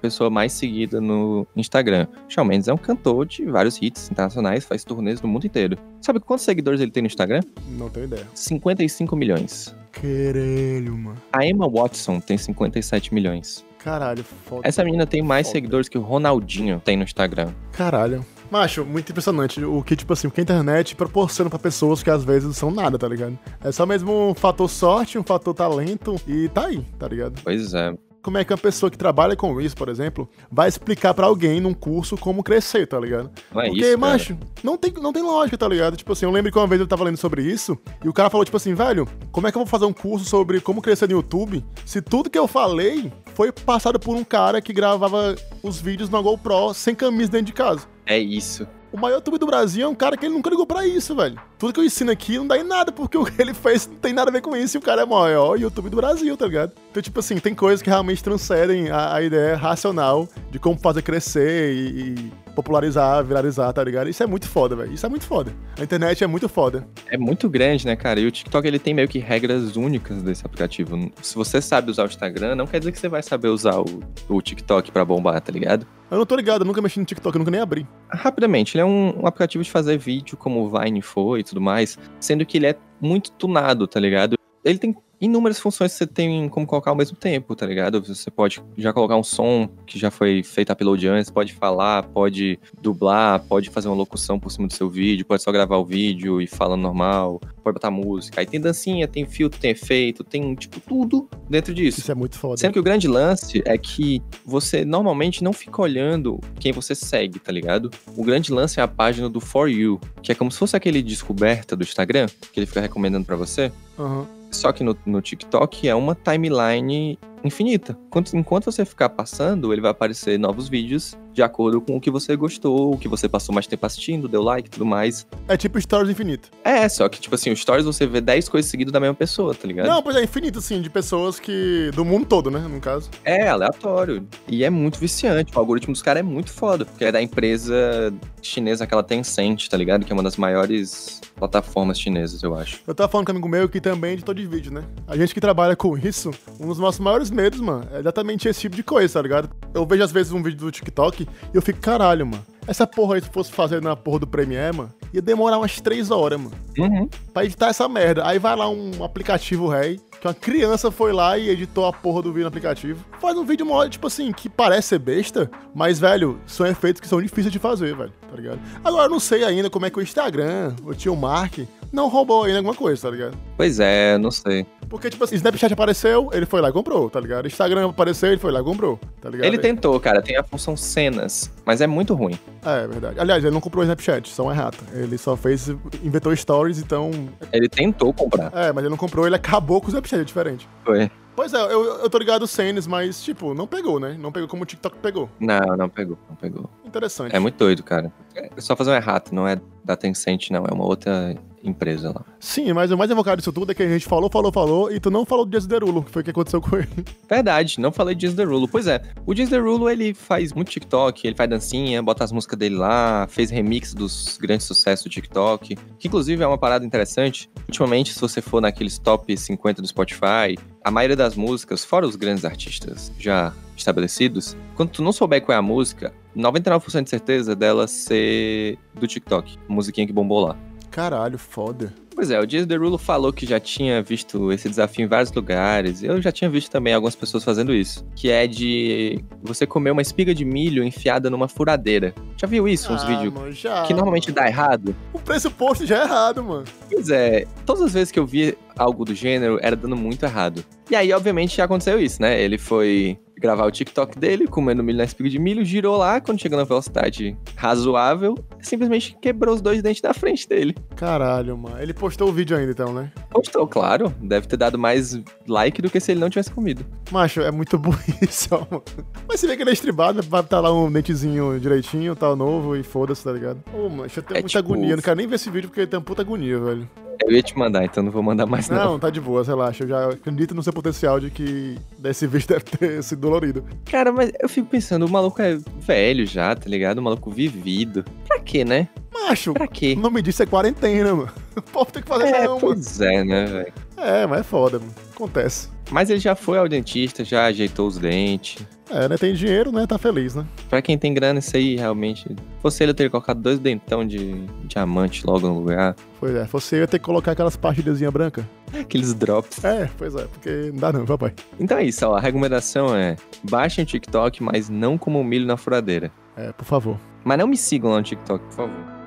pessoa 0.00 0.30
mais 0.30 0.52
seguida 0.52 1.00
no 1.00 1.46
Instagram. 1.56 2.06
Shawn 2.28 2.44
Mendes 2.44 2.68
é 2.68 2.72
um 2.72 2.78
cantor 2.78 3.26
de 3.26 3.44
vários 3.44 3.80
hits 3.80 4.10
internacionais, 4.10 4.64
faz 4.64 4.84
turnês 4.84 5.20
no 5.20 5.28
mundo 5.28 5.46
inteiro. 5.46 5.78
Sabe 6.00 6.20
quantos 6.20 6.44
seguidores 6.44 6.80
ele 6.80 6.90
tem 6.90 7.02
no 7.02 7.06
Instagram? 7.06 7.40
Não 7.68 7.88
tenho 7.88 8.06
ideia. 8.06 8.26
55 8.34 9.16
milhões. 9.16 9.74
Caralho, 9.92 10.96
mano. 10.96 11.16
A 11.32 11.46
Emma 11.46 11.68
Watson 11.68 12.20
tem 12.20 12.36
57 12.36 13.14
milhões. 13.14 13.64
Caralho, 13.78 14.24
foda. 14.24 14.66
Essa 14.66 14.82
menina 14.82 15.06
tem 15.06 15.22
mais 15.22 15.46
foda. 15.46 15.58
seguidores 15.58 15.88
que 15.88 15.98
o 15.98 16.00
Ronaldinho 16.00 16.80
tem 16.84 16.96
no 16.96 17.04
Instagram. 17.04 17.52
Caralho. 17.72 18.24
Macho, 18.50 18.84
muito 18.84 19.10
impressionante 19.10 19.64
o 19.64 19.82
que, 19.82 19.96
tipo 19.96 20.12
assim, 20.12 20.28
o 20.28 20.30
que 20.30 20.40
a 20.40 20.42
internet 20.42 20.94
proporciona 20.94 21.50
para 21.50 21.58
pessoas 21.58 22.02
que 22.02 22.10
às 22.10 22.24
vezes 22.24 22.44
não 22.44 22.52
são 22.52 22.70
nada, 22.70 22.98
tá 22.98 23.08
ligado? 23.08 23.38
É 23.62 23.72
só 23.72 23.84
mesmo 23.84 24.30
um 24.30 24.34
fator 24.34 24.68
sorte, 24.68 25.18
um 25.18 25.22
fator 25.22 25.54
talento 25.54 26.16
e 26.26 26.48
tá 26.48 26.66
aí, 26.66 26.84
tá 26.98 27.08
ligado? 27.08 27.40
Pois 27.42 27.74
é 27.74 27.94
como 28.24 28.38
é 28.38 28.44
que 28.44 28.52
uma 28.52 28.58
pessoa 28.58 28.90
que 28.90 28.96
trabalha 28.96 29.36
com 29.36 29.60
isso, 29.60 29.76
por 29.76 29.90
exemplo, 29.90 30.26
vai 30.50 30.66
explicar 30.66 31.12
para 31.12 31.26
alguém 31.26 31.60
num 31.60 31.74
curso 31.74 32.16
como 32.16 32.42
crescer, 32.42 32.86
tá 32.86 32.98
ligado? 32.98 33.30
Não 33.52 33.60
é 33.60 33.66
Porque, 33.66 33.84
isso, 33.84 33.98
macho, 33.98 34.38
não 34.62 34.78
tem, 34.78 34.90
não 34.94 35.12
tem 35.12 35.22
lógica, 35.22 35.58
tá 35.58 35.68
ligado? 35.68 35.94
Tipo 35.94 36.14
assim, 36.14 36.24
eu 36.24 36.30
lembro 36.30 36.50
que 36.50 36.56
uma 36.56 36.66
vez 36.66 36.80
eu 36.80 36.86
tava 36.86 37.04
lendo 37.04 37.18
sobre 37.18 37.42
isso 37.42 37.78
e 38.02 38.08
o 38.08 38.14
cara 38.14 38.30
falou, 38.30 38.42
tipo 38.42 38.56
assim, 38.56 38.72
velho, 38.72 39.06
como 39.30 39.46
é 39.46 39.52
que 39.52 39.58
eu 39.58 39.60
vou 39.60 39.68
fazer 39.68 39.84
um 39.84 39.92
curso 39.92 40.24
sobre 40.24 40.58
como 40.58 40.80
crescer 40.80 41.06
no 41.06 41.16
YouTube 41.16 41.62
se 41.84 42.00
tudo 42.00 42.30
que 42.30 42.38
eu 42.38 42.48
falei 42.48 43.12
foi 43.34 43.52
passado 43.52 44.00
por 44.00 44.16
um 44.16 44.24
cara 44.24 44.62
que 44.62 44.72
gravava 44.72 45.36
os 45.62 45.78
vídeos 45.78 46.08
na 46.08 46.18
GoPro 46.18 46.72
sem 46.72 46.94
camisa 46.94 47.32
dentro 47.32 47.46
de 47.46 47.52
casa? 47.52 47.86
É 48.06 48.18
isso. 48.18 48.66
O 48.94 48.96
maior 48.96 49.16
YouTube 49.16 49.38
do 49.38 49.46
Brasil 49.46 49.84
é 49.84 49.88
um 49.88 49.94
cara 49.94 50.16
que 50.16 50.24
ele 50.24 50.36
nunca 50.36 50.48
ligou 50.48 50.64
pra 50.64 50.86
isso, 50.86 51.16
velho. 51.16 51.36
Tudo 51.58 51.72
que 51.72 51.80
eu 51.80 51.84
ensino 51.84 52.12
aqui 52.12 52.38
não 52.38 52.46
dá 52.46 52.56
em 52.56 52.62
nada, 52.62 52.92
porque 52.92 53.18
o 53.18 53.24
que 53.24 53.42
ele 53.42 53.52
fez 53.52 53.88
não 53.88 53.96
tem 53.96 54.12
nada 54.12 54.30
a 54.30 54.32
ver 54.32 54.40
com 54.40 54.56
isso 54.56 54.76
e 54.76 54.78
o 54.78 54.80
cara 54.80 55.02
é 55.02 55.04
o 55.04 55.08
maior 55.08 55.58
YouTube 55.58 55.90
do 55.90 55.96
Brasil, 55.96 56.36
tá 56.36 56.46
ligado? 56.46 56.74
Então, 56.92 57.02
tipo 57.02 57.18
assim, 57.18 57.36
tem 57.38 57.56
coisas 57.56 57.82
que 57.82 57.90
realmente 57.90 58.22
transcendem 58.22 58.90
a, 58.90 59.16
a 59.16 59.20
ideia 59.20 59.56
racional 59.56 60.28
de 60.48 60.60
como 60.60 60.78
fazer 60.78 61.02
crescer 61.02 61.74
e, 61.74 61.88
e 62.08 62.32
popularizar, 62.54 63.24
viralizar, 63.24 63.72
tá 63.72 63.82
ligado? 63.82 64.08
Isso 64.08 64.22
é 64.22 64.26
muito 64.26 64.48
foda, 64.48 64.76
velho. 64.76 64.92
Isso 64.92 65.04
é 65.04 65.08
muito 65.08 65.24
foda. 65.24 65.52
A 65.78 65.82
internet 65.82 66.22
é 66.22 66.26
muito 66.26 66.48
foda. 66.48 66.86
É 67.10 67.18
muito 67.18 67.48
grande, 67.48 67.86
né, 67.86 67.96
cara? 67.96 68.20
E 68.20 68.26
o 68.26 68.30
TikTok, 68.30 68.66
ele 68.66 68.78
tem 68.78 68.94
meio 68.94 69.08
que 69.08 69.18
regras 69.18 69.76
únicas 69.76 70.22
desse 70.22 70.44
aplicativo. 70.46 71.10
Se 71.20 71.34
você 71.34 71.60
sabe 71.60 71.90
usar 71.90 72.04
o 72.04 72.06
Instagram, 72.06 72.54
não 72.54 72.66
quer 72.66 72.78
dizer 72.78 72.92
que 72.92 72.98
você 72.98 73.08
vai 73.08 73.22
saber 73.22 73.48
usar 73.48 73.80
o, 73.80 74.02
o 74.28 74.40
TikTok 74.40 74.90
pra 74.92 75.04
bombar, 75.04 75.40
tá 75.40 75.52
ligado? 75.52 75.86
Eu 76.10 76.18
não 76.18 76.26
tô 76.26 76.36
ligado, 76.36 76.62
eu 76.62 76.66
nunca 76.66 76.80
mexi 76.80 77.00
no 77.00 77.06
TikTok, 77.06 77.34
eu 77.34 77.38
nunca 77.40 77.50
nem 77.50 77.60
abri. 77.60 77.86
Rapidamente, 78.08 78.76
ele 78.76 78.82
é 78.82 78.84
um, 78.84 79.22
um 79.22 79.26
aplicativo 79.26 79.64
de 79.64 79.70
fazer 79.70 79.98
vídeo, 79.98 80.36
como 80.36 80.60
o 80.60 80.70
Vine 80.70 81.02
foi 81.02 81.40
e 81.40 81.44
tudo 81.44 81.60
mais, 81.60 81.98
sendo 82.20 82.46
que 82.46 82.58
ele 82.58 82.66
é 82.66 82.76
muito 83.00 83.32
tunado, 83.32 83.86
tá 83.86 83.98
ligado? 83.98 84.36
Ele 84.64 84.78
tem 84.78 84.94
inúmeras 85.24 85.58
funções 85.58 85.92
que 85.92 85.98
você 85.98 86.06
tem 86.06 86.48
como 86.48 86.66
colocar 86.66 86.90
ao 86.90 86.96
mesmo 86.96 87.16
tempo, 87.16 87.54
tá 87.54 87.66
ligado? 87.66 88.02
Você 88.02 88.30
pode 88.30 88.62
já 88.76 88.92
colocar 88.92 89.16
um 89.16 89.22
som 89.22 89.68
que 89.86 89.98
já 89.98 90.10
foi 90.10 90.42
feito 90.42 90.72
upload 90.72 91.06
antes, 91.08 91.30
pode 91.30 91.52
falar, 91.52 92.02
pode 92.04 92.58
dublar, 92.80 93.40
pode 93.40 93.70
fazer 93.70 93.88
uma 93.88 93.96
locução 93.96 94.38
por 94.38 94.50
cima 94.50 94.66
do 94.66 94.74
seu 94.74 94.88
vídeo, 94.88 95.24
pode 95.24 95.42
só 95.42 95.50
gravar 95.50 95.76
o 95.76 95.84
vídeo 95.84 96.40
e 96.40 96.46
falando 96.46 96.82
normal, 96.82 97.40
pode 97.62 97.74
botar 97.74 97.90
música. 97.90 98.40
Aí 98.40 98.46
tem 98.46 98.60
dancinha, 98.60 99.08
tem 99.08 99.24
filtro, 99.24 99.58
tem 99.58 99.70
efeito, 99.70 100.22
tem 100.22 100.54
tipo 100.54 100.80
tudo 100.80 101.28
dentro 101.48 101.72
disso. 101.72 102.00
Isso 102.00 102.12
é 102.12 102.14
muito 102.14 102.38
foda. 102.38 102.58
Sendo 102.58 102.72
que 102.72 102.78
o 102.78 102.82
grande 102.82 103.08
lance 103.08 103.62
é 103.64 103.76
que 103.78 104.22
você 104.44 104.84
normalmente 104.84 105.42
não 105.42 105.52
fica 105.52 105.80
olhando 105.80 106.38
quem 106.60 106.72
você 106.72 106.94
segue, 106.94 107.38
tá 107.38 107.50
ligado? 107.50 107.90
O 108.16 108.24
grande 108.24 108.52
lance 108.52 108.78
é 108.78 108.82
a 108.82 108.88
página 108.88 109.28
do 109.28 109.40
For 109.40 109.68
You, 109.68 110.00
que 110.22 110.32
é 110.32 110.34
como 110.34 110.50
se 110.50 110.58
fosse 110.58 110.76
aquele 110.76 111.02
descoberta 111.02 111.74
do 111.74 111.82
Instagram, 111.82 112.26
que 112.52 112.60
ele 112.60 112.66
fica 112.66 112.80
recomendando 112.80 113.24
para 113.24 113.36
você. 113.36 113.72
Uhum. 113.98 114.26
Só 114.50 114.72
que 114.72 114.84
no, 114.84 114.96
no 115.14 115.22
TikTok 115.22 115.88
é 115.88 115.94
uma 115.94 116.14
timeline 116.14 117.18
infinita. 117.46 117.98
Enquanto, 118.06 118.36
enquanto 118.36 118.64
você 118.66 118.84
ficar 118.84 119.08
passando, 119.10 119.72
ele 119.72 119.80
vai 119.80 119.90
aparecer 119.90 120.38
novos 120.38 120.68
vídeos 120.68 121.16
de 121.34 121.42
acordo 121.42 121.80
com 121.80 121.96
o 121.96 122.00
que 122.00 122.10
você 122.10 122.36
gostou, 122.36 122.94
o 122.94 122.98
que 122.98 123.08
você 123.08 123.28
passou 123.28 123.52
mais 123.52 123.66
tempo 123.66 123.84
assistindo, 123.84 124.28
deu 124.28 124.40
like 124.40 124.68
e 124.68 124.70
tudo 124.70 124.86
mais. 124.86 125.26
É 125.48 125.56
tipo 125.56 125.80
Stories 125.80 126.08
infinito. 126.08 126.48
É, 126.62 126.88
só 126.88 127.08
que, 127.08 127.20
tipo 127.20 127.34
assim, 127.34 127.50
o 127.50 127.56
Stories 127.56 127.84
você 127.84 128.06
vê 128.06 128.20
10 128.20 128.48
coisas 128.48 128.70
seguidas 128.70 128.92
da 128.92 129.00
mesma 129.00 129.14
pessoa, 129.14 129.52
tá 129.52 129.66
ligado? 129.66 129.88
Não, 129.88 130.00
pois 130.00 130.14
é, 130.14 130.22
infinito, 130.22 130.60
assim, 130.60 130.80
de 130.80 130.88
pessoas 130.88 131.40
que. 131.40 131.90
do 131.94 132.04
mundo 132.04 132.24
todo, 132.24 132.50
né, 132.50 132.60
no 132.60 132.80
caso. 132.80 133.10
É, 133.24 133.48
aleatório. 133.48 134.26
E 134.46 134.62
é 134.62 134.70
muito 134.70 134.98
viciante. 134.98 135.52
O 135.54 135.58
algoritmo 135.58 135.92
dos 135.92 136.02
caras 136.02 136.20
é 136.20 136.22
muito 136.22 136.52
foda, 136.52 136.84
porque 136.84 137.04
é 137.04 137.12
da 137.12 137.20
empresa 137.20 138.14
chinesa, 138.40 138.84
aquela 138.84 139.02
Tencent, 139.02 139.68
tá 139.68 139.76
ligado? 139.76 140.04
Que 140.04 140.12
é 140.12 140.14
uma 140.14 140.22
das 140.22 140.36
maiores 140.36 141.20
plataformas 141.36 141.98
chinesas, 141.98 142.42
eu 142.42 142.54
acho. 142.54 142.80
Eu 142.86 142.94
tava 142.94 143.10
falando 143.10 143.26
com 143.26 143.32
um 143.32 143.34
amigo 143.34 143.48
meu 143.48 143.68
que 143.68 143.80
também 143.80 144.12
é 144.12 144.14
editor 144.14 144.34
de 144.34 144.46
vídeo, 144.46 144.72
né? 144.72 144.84
A 145.06 145.16
gente 145.16 145.34
que 145.34 145.40
trabalha 145.40 145.74
com 145.74 145.98
isso, 145.98 146.30
um 146.60 146.68
dos 146.68 146.78
nossos 146.78 147.00
maiores 147.00 147.30
medos, 147.34 147.60
mano, 147.60 147.86
é 147.92 147.98
exatamente 147.98 148.48
esse 148.48 148.60
tipo 148.60 148.76
de 148.76 148.82
coisa, 148.82 149.14
tá 149.14 149.22
ligado? 149.22 149.50
Eu 149.74 149.84
vejo 149.84 150.02
às 150.02 150.12
vezes 150.12 150.32
um 150.32 150.42
vídeo 150.42 150.58
do 150.58 150.70
TikTok 150.70 151.24
e 151.24 151.28
eu 151.56 151.60
fico, 151.60 151.80
caralho, 151.80 152.26
mano. 152.26 152.44
Essa 152.66 152.86
porra 152.86 153.16
aí, 153.16 153.20
se 153.20 153.28
fosse 153.28 153.52
fazer 153.52 153.82
na 153.82 153.94
porra 153.94 154.20
do 154.20 154.26
Premiere, 154.26 154.74
mano, 154.74 154.90
ia 155.12 155.20
demorar 155.20 155.58
umas 155.58 155.80
três 155.80 156.10
horas, 156.10 156.40
mano. 156.40 156.56
Uhum. 156.78 157.08
Pra 157.32 157.44
editar 157.44 157.68
essa 157.68 157.86
merda. 157.88 158.26
Aí 158.26 158.38
vai 158.38 158.56
lá 158.56 158.68
um 158.70 159.04
aplicativo 159.04 159.68
rei, 159.68 160.00
que 160.24 160.28
uma 160.28 160.34
criança 160.34 160.90
foi 160.90 161.12
lá 161.12 161.36
e 161.36 161.50
editou 161.50 161.84
a 161.84 161.92
porra 161.92 162.22
do 162.22 162.30
vídeo 162.30 162.44
no 162.44 162.48
aplicativo. 162.48 163.04
Faz 163.20 163.36
um 163.36 163.44
vídeo, 163.44 163.66
tipo 163.90 164.06
assim, 164.06 164.32
que 164.32 164.48
parece 164.48 164.88
ser 164.88 164.98
besta, 164.98 165.50
mas, 165.74 165.98
velho, 165.98 166.40
são 166.46 166.66
efeitos 166.66 167.00
que 167.00 167.06
são 167.06 167.20
difíceis 167.20 167.52
de 167.52 167.58
fazer, 167.58 167.94
velho, 167.94 168.12
tá 168.30 168.36
ligado? 168.36 168.58
Agora, 168.82 169.04
eu 169.04 169.10
não 169.10 169.20
sei 169.20 169.44
ainda 169.44 169.68
como 169.68 169.84
é 169.84 169.90
que 169.90 169.98
o 169.98 170.02
Instagram, 170.02 170.74
o 170.82 170.94
tio 170.94 171.14
Mark, 171.14 171.58
não 171.92 172.08
roubou 172.08 172.44
ainda 172.44 172.58
alguma 172.58 172.74
coisa, 172.74 173.02
tá 173.02 173.10
ligado? 173.10 173.36
Pois 173.56 173.78
é, 173.78 174.16
não 174.18 174.30
sei. 174.30 174.66
Porque, 174.88 175.10
tipo 175.10 175.24
assim, 175.24 175.36
Snapchat 175.36 175.72
apareceu, 175.72 176.30
ele 176.32 176.46
foi 176.46 176.60
lá 176.60 176.68
e 176.68 176.72
comprou, 176.72 177.08
tá 177.08 177.20
ligado? 177.20 177.46
Instagram 177.46 177.88
apareceu, 177.88 178.30
ele 178.30 178.40
foi 178.40 178.52
lá 178.52 178.60
e 178.60 178.64
comprou, 178.64 178.98
tá 179.20 179.30
ligado? 179.30 179.46
Ele 179.46 179.58
tentou, 179.58 179.98
cara, 180.00 180.20
tem 180.20 180.36
a 180.36 180.42
função 180.42 180.76
cenas, 180.76 181.50
mas 181.64 181.80
é 181.80 181.86
muito 181.86 182.14
ruim. 182.14 182.38
É, 182.64 182.84
é 182.84 182.86
verdade. 182.86 183.20
Aliás, 183.20 183.44
ele 183.44 183.52
não 183.52 183.60
comprou 183.60 183.82
o 183.82 183.84
Snapchat, 183.84 184.28
são 184.28 184.50
errata. 184.50 184.78
Ele 184.92 185.16
só 185.16 185.36
fez, 185.36 185.68
inventou 186.02 186.34
stories, 186.34 186.78
então. 186.78 187.10
Ele 187.52 187.68
tentou 187.68 188.12
comprar. 188.12 188.52
É, 188.54 188.72
mas 188.72 188.84
ele 188.84 188.90
não 188.90 188.96
comprou, 188.96 189.26
ele 189.26 189.36
acabou 189.36 189.80
com 189.80 189.86
o 189.86 189.90
Snapchat, 189.90 190.13
diferente. 190.22 190.68
Foi. 190.84 191.10
Pois 191.34 191.52
é, 191.52 191.60
eu, 191.60 191.84
eu 191.98 192.08
tô 192.08 192.18
ligado 192.18 192.46
Senes, 192.46 192.86
mas, 192.86 193.22
tipo, 193.22 193.54
não 193.54 193.66
pegou, 193.66 193.98
né? 193.98 194.16
Não 194.18 194.30
pegou 194.30 194.48
como 194.48 194.62
o 194.62 194.66
TikTok 194.66 194.98
pegou. 194.98 195.28
Não, 195.40 195.76
não 195.76 195.88
pegou, 195.88 196.16
não 196.28 196.36
pegou. 196.36 196.70
Interessante. 196.84 197.34
É 197.34 197.40
muito 197.40 197.56
doido, 197.56 197.82
cara. 197.82 198.12
É 198.36 198.60
só 198.60 198.76
fazer 198.76 198.92
um 198.92 198.94
errado, 198.94 199.32
não 199.32 199.48
é 199.48 199.60
da 199.84 199.96
Tencent, 199.96 200.50
não. 200.50 200.64
É 200.64 200.72
uma 200.72 200.84
outra 200.84 201.34
empresa 201.64 202.12
lá. 202.14 202.24
Sim, 202.38 202.72
mas 202.72 202.90
o 202.90 202.98
mais 202.98 203.10
invocado 203.10 203.38
disso 203.38 203.52
tudo 203.52 203.72
é 203.72 203.74
que 203.74 203.82
a 203.82 203.88
gente 203.88 204.06
falou, 204.06 204.30
falou, 204.30 204.52
falou, 204.52 204.92
e 204.92 205.00
tu 205.00 205.10
não 205.10 205.24
falou 205.24 205.44
do 205.44 205.50
Jason 205.50 205.68
Derulo, 205.68 206.02
que 206.02 206.10
foi 206.10 206.22
o 206.22 206.24
que 206.24 206.30
aconteceu 206.30 206.60
com 206.60 206.76
ele. 206.76 206.88
Verdade, 207.28 207.80
não 207.80 207.90
falei 207.90 208.14
de 208.14 208.22
Jason 208.22 208.36
Derulo. 208.36 208.68
Pois 208.68 208.86
é, 208.86 209.02
o 209.26 209.34
Jason 209.34 209.50
Derulo, 209.50 209.88
ele 209.88 210.14
faz 210.14 210.52
muito 210.52 210.70
TikTok, 210.70 211.26
ele 211.26 211.36
faz 211.36 211.48
dancinha, 211.48 212.02
bota 212.02 212.24
as 212.24 212.32
músicas 212.32 212.58
dele 212.58 212.76
lá, 212.76 213.26
fez 213.28 213.50
remix 213.50 213.94
dos 213.94 214.38
grandes 214.38 214.66
sucessos 214.66 215.04
do 215.04 215.10
TikTok, 215.10 215.76
que 215.98 216.08
inclusive 216.08 216.42
é 216.42 216.46
uma 216.46 216.58
parada 216.58 216.84
interessante. 216.84 217.50
Ultimamente, 217.66 218.12
se 218.12 218.20
você 218.20 218.40
for 218.40 218.60
naqueles 218.60 218.98
top 218.98 219.36
50 219.36 219.80
do 219.80 219.88
Spotify, 219.88 220.56
a 220.82 220.90
maioria 220.90 221.16
das 221.16 221.34
músicas, 221.34 221.84
fora 221.84 222.06
os 222.06 222.14
grandes 222.14 222.44
artistas 222.44 223.10
já 223.18 223.52
estabelecidos, 223.76 224.56
quando 224.76 224.90
tu 224.90 225.02
não 225.02 225.12
souber 225.12 225.42
qual 225.42 225.54
é 225.54 225.58
a 225.58 225.62
música, 225.62 226.12
99% 226.36 227.04
de 227.04 227.10
certeza 227.10 227.56
dela 227.56 227.86
ser 227.86 228.78
do 228.94 229.06
TikTok, 229.06 229.56
musiquinha 229.68 230.06
que 230.06 230.12
bombou 230.12 230.46
lá. 230.46 230.56
Caralho, 230.94 231.36
foda. 231.36 231.92
Pois 232.14 232.30
é, 232.30 232.38
o 232.38 232.46
Jason 232.46 232.68
Derulo 232.68 232.96
falou 232.96 233.32
que 233.32 233.44
já 233.44 233.58
tinha 233.58 234.00
visto 234.00 234.52
esse 234.52 234.68
desafio 234.68 235.04
em 235.04 235.08
vários 235.08 235.32
lugares. 235.32 236.04
Eu 236.04 236.22
já 236.22 236.30
tinha 236.30 236.48
visto 236.48 236.70
também 236.70 236.94
algumas 236.94 237.16
pessoas 237.16 237.42
fazendo 237.42 237.74
isso. 237.74 238.06
Que 238.14 238.30
é 238.30 238.46
de 238.46 239.18
você 239.42 239.66
comer 239.66 239.90
uma 239.90 240.00
espiga 240.00 240.32
de 240.32 240.44
milho 240.44 240.84
enfiada 240.84 241.28
numa 241.28 241.48
furadeira. 241.48 242.14
Já 242.40 242.46
viu 242.46 242.68
isso? 242.68 242.92
Uns 242.92 243.02
Ah, 243.02 243.06
vídeos 243.06 243.34
mano, 243.34 243.50
já, 243.50 243.82
que 243.82 243.92
normalmente 243.92 244.30
dá 244.30 244.46
errado? 244.46 244.94
O 245.12 245.18
pressuposto 245.18 245.84
já 245.84 246.02
é 246.02 246.04
errado, 246.04 246.44
mano. 246.44 246.64
Pois 246.88 247.10
é, 247.10 247.44
todas 247.66 247.82
as 247.82 247.92
vezes 247.92 248.12
que 248.12 248.18
eu 248.20 248.24
vi 248.26 248.56
algo 248.78 249.04
do 249.04 249.12
gênero, 249.16 249.58
era 249.60 249.74
dando 249.74 249.96
muito 249.96 250.24
errado. 250.24 250.64
E 250.88 250.94
aí, 250.94 251.12
obviamente, 251.12 251.56
já 251.56 251.64
aconteceu 251.64 252.00
isso, 252.00 252.22
né? 252.22 252.40
Ele 252.40 252.58
foi 252.58 253.18
gravar 253.44 253.66
o 253.66 253.70
TikTok 253.70 254.18
dele, 254.18 254.48
comendo 254.48 254.82
milho 254.82 254.96
na 254.96 255.04
espiga 255.04 255.28
de 255.28 255.38
milho, 255.38 255.62
girou 255.66 255.98
lá, 255.98 256.18
quando 256.18 256.40
chegou 256.40 256.56
na 256.56 256.64
velocidade 256.64 257.36
razoável, 257.54 258.34
simplesmente 258.58 259.14
quebrou 259.20 259.54
os 259.54 259.60
dois 259.60 259.82
dentes 259.82 260.00
da 260.00 260.14
frente 260.14 260.48
dele. 260.48 260.74
Caralho, 260.96 261.58
mano. 261.58 261.76
Ele 261.78 261.92
postou 261.92 262.30
o 262.30 262.32
vídeo 262.32 262.56
ainda, 262.56 262.72
então, 262.72 262.94
né? 262.94 263.12
Postou, 263.34 263.66
claro, 263.66 264.14
deve 264.20 264.46
ter 264.46 264.56
dado 264.56 264.78
mais 264.78 265.18
like 265.48 265.82
do 265.82 265.90
que 265.90 265.98
se 265.98 266.12
ele 266.12 266.20
não 266.20 266.30
tivesse 266.30 266.50
comido. 266.52 266.86
Macho, 267.10 267.40
é 267.40 267.50
muito 267.50 267.76
burrice, 267.76 268.48
ó, 268.54 268.58
mano. 268.70 268.82
Mas 269.28 269.40
se 269.40 269.46
vê 269.48 269.56
que 269.56 269.62
ele 269.62 269.70
é 269.70 269.72
estribado, 269.72 270.22
vai 270.22 270.40
estar 270.40 270.60
lá 270.60 270.72
um 270.72 270.90
dentezinho 270.90 271.58
direitinho, 271.58 272.14
tal, 272.14 272.36
novo, 272.36 272.76
e 272.76 272.82
foda-se, 272.84 273.24
tá 273.24 273.32
ligado? 273.32 273.58
Ô, 273.74 273.88
mano, 273.88 274.04
eu 274.04 274.22
tenho 274.22 274.38
É 274.38 274.40
muita 274.40 274.46
tipo- 274.48 274.58
agonia. 274.58 274.90
Eu 274.92 274.96
não 274.96 275.02
quero 275.02 275.16
nem 275.16 275.26
ver 275.26 275.34
esse 275.34 275.50
vídeo 275.50 275.68
porque 275.68 275.84
tem 275.86 276.00
puta 276.00 276.22
agonia, 276.22 276.58
velho. 276.60 276.88
Eu 277.24 277.32
ia 277.32 277.42
te 277.42 277.56
mandar, 277.56 277.84
então 277.84 278.02
não 278.02 278.10
vou 278.12 278.22
mandar 278.22 278.44
mais 278.46 278.68
não. 278.68 278.76
Não, 278.92 278.98
tá 278.98 279.08
de 279.10 279.20
boa, 279.20 279.42
relaxa. 279.44 279.84
Eu 279.84 279.88
já 279.88 280.08
acredito 280.10 280.54
no 280.54 280.62
seu 280.62 280.72
potencial 280.72 281.18
de 281.18 281.30
que 281.30 281.76
desse 281.98 282.26
vídeo 282.26 282.46
deve 282.48 282.64
ter 282.64 283.02
sido 283.02 283.20
dolorido. 283.20 283.64
Cara, 283.84 284.12
mas 284.12 284.30
eu 284.40 284.48
fico 284.48 284.68
pensando, 284.68 285.06
o 285.06 285.10
maluco 285.10 285.40
é 285.40 285.58
velho 285.80 286.26
já, 286.26 286.54
tá 286.54 286.68
ligado? 286.68 286.98
O 286.98 287.02
maluco 287.02 287.30
vivido. 287.30 288.04
Pra 288.28 288.38
quê, 288.40 288.64
né? 288.64 288.88
Macho, 289.12 289.54
Pra 289.54 289.66
quê? 289.66 289.94
o 289.96 290.00
nome 290.00 290.20
disso 290.22 290.42
é 290.42 290.46
quarentena, 290.46 291.14
mano. 291.14 291.32
O 291.58 291.62
povo 291.62 291.90
tem 291.92 292.02
que 292.02 292.08
fazer 292.08 292.26
É, 292.28 292.42
não, 292.44 292.48
mano. 292.48 292.60
pois 292.60 293.00
é, 293.00 293.24
né, 293.24 293.46
velho? 293.46 293.72
É, 293.96 294.26
mas 294.26 294.40
é 294.40 294.42
foda, 294.42 294.78
mano. 294.78 294.92
Acontece. 295.14 295.68
Mas 295.90 296.10
ele 296.10 296.18
já 296.18 296.34
foi 296.34 296.58
ao 296.58 296.68
dentista, 296.68 297.24
já 297.24 297.44
ajeitou 297.46 297.86
os 297.86 297.98
dentes. 297.98 298.66
É, 298.90 299.08
né? 299.08 299.16
Tem 299.16 299.34
dinheiro, 299.34 299.70
né? 299.72 299.86
Tá 299.86 299.98
feliz, 299.98 300.34
né? 300.34 300.44
Pra 300.68 300.80
quem 300.82 300.96
tem 300.98 301.12
grana, 301.14 301.38
isso 301.38 301.56
aí 301.56 301.76
realmente. 301.76 302.26
Fosse 302.60 302.82
ele 302.82 302.92
teria 302.94 303.10
colocado 303.10 303.40
dois 303.40 303.58
dentão 303.58 304.06
de 304.06 304.46
diamante 304.64 305.26
logo 305.26 305.46
no 305.46 305.58
lugar. 305.58 305.94
Pois 306.18 306.34
é, 306.34 306.44
você 306.44 306.78
ia 306.78 306.86
ter 306.86 306.98
que 306.98 307.04
colocar 307.04 307.32
aquelas 307.32 307.56
pastilhazinhas 307.56 308.12
brancas. 308.12 308.44
Aqueles 308.78 309.14
drops. 309.14 309.62
É, 309.64 309.88
pois 309.96 310.14
é, 310.14 310.24
porque 310.24 310.70
não 310.72 310.80
dá 310.80 310.92
não, 310.92 311.04
papai. 311.04 311.32
Então 311.60 311.78
é 311.78 311.84
isso, 311.84 312.06
ó. 312.06 312.16
A 312.16 312.20
recomendação 312.20 312.94
é: 312.96 313.16
baixem 313.42 313.84
o 313.84 313.86
TikTok, 313.86 314.42
mas 314.42 314.68
não 314.68 314.98
como 314.98 315.22
milho 315.22 315.46
na 315.46 315.56
furadeira. 315.56 316.10
É, 316.36 316.52
por 316.52 316.64
favor. 316.64 316.98
Mas 317.24 317.38
não 317.38 317.46
me 317.46 317.56
sigam 317.56 317.90
lá 317.90 317.98
no 317.98 318.02
TikTok, 318.02 318.44
por 318.46 318.52
favor. 318.54 319.03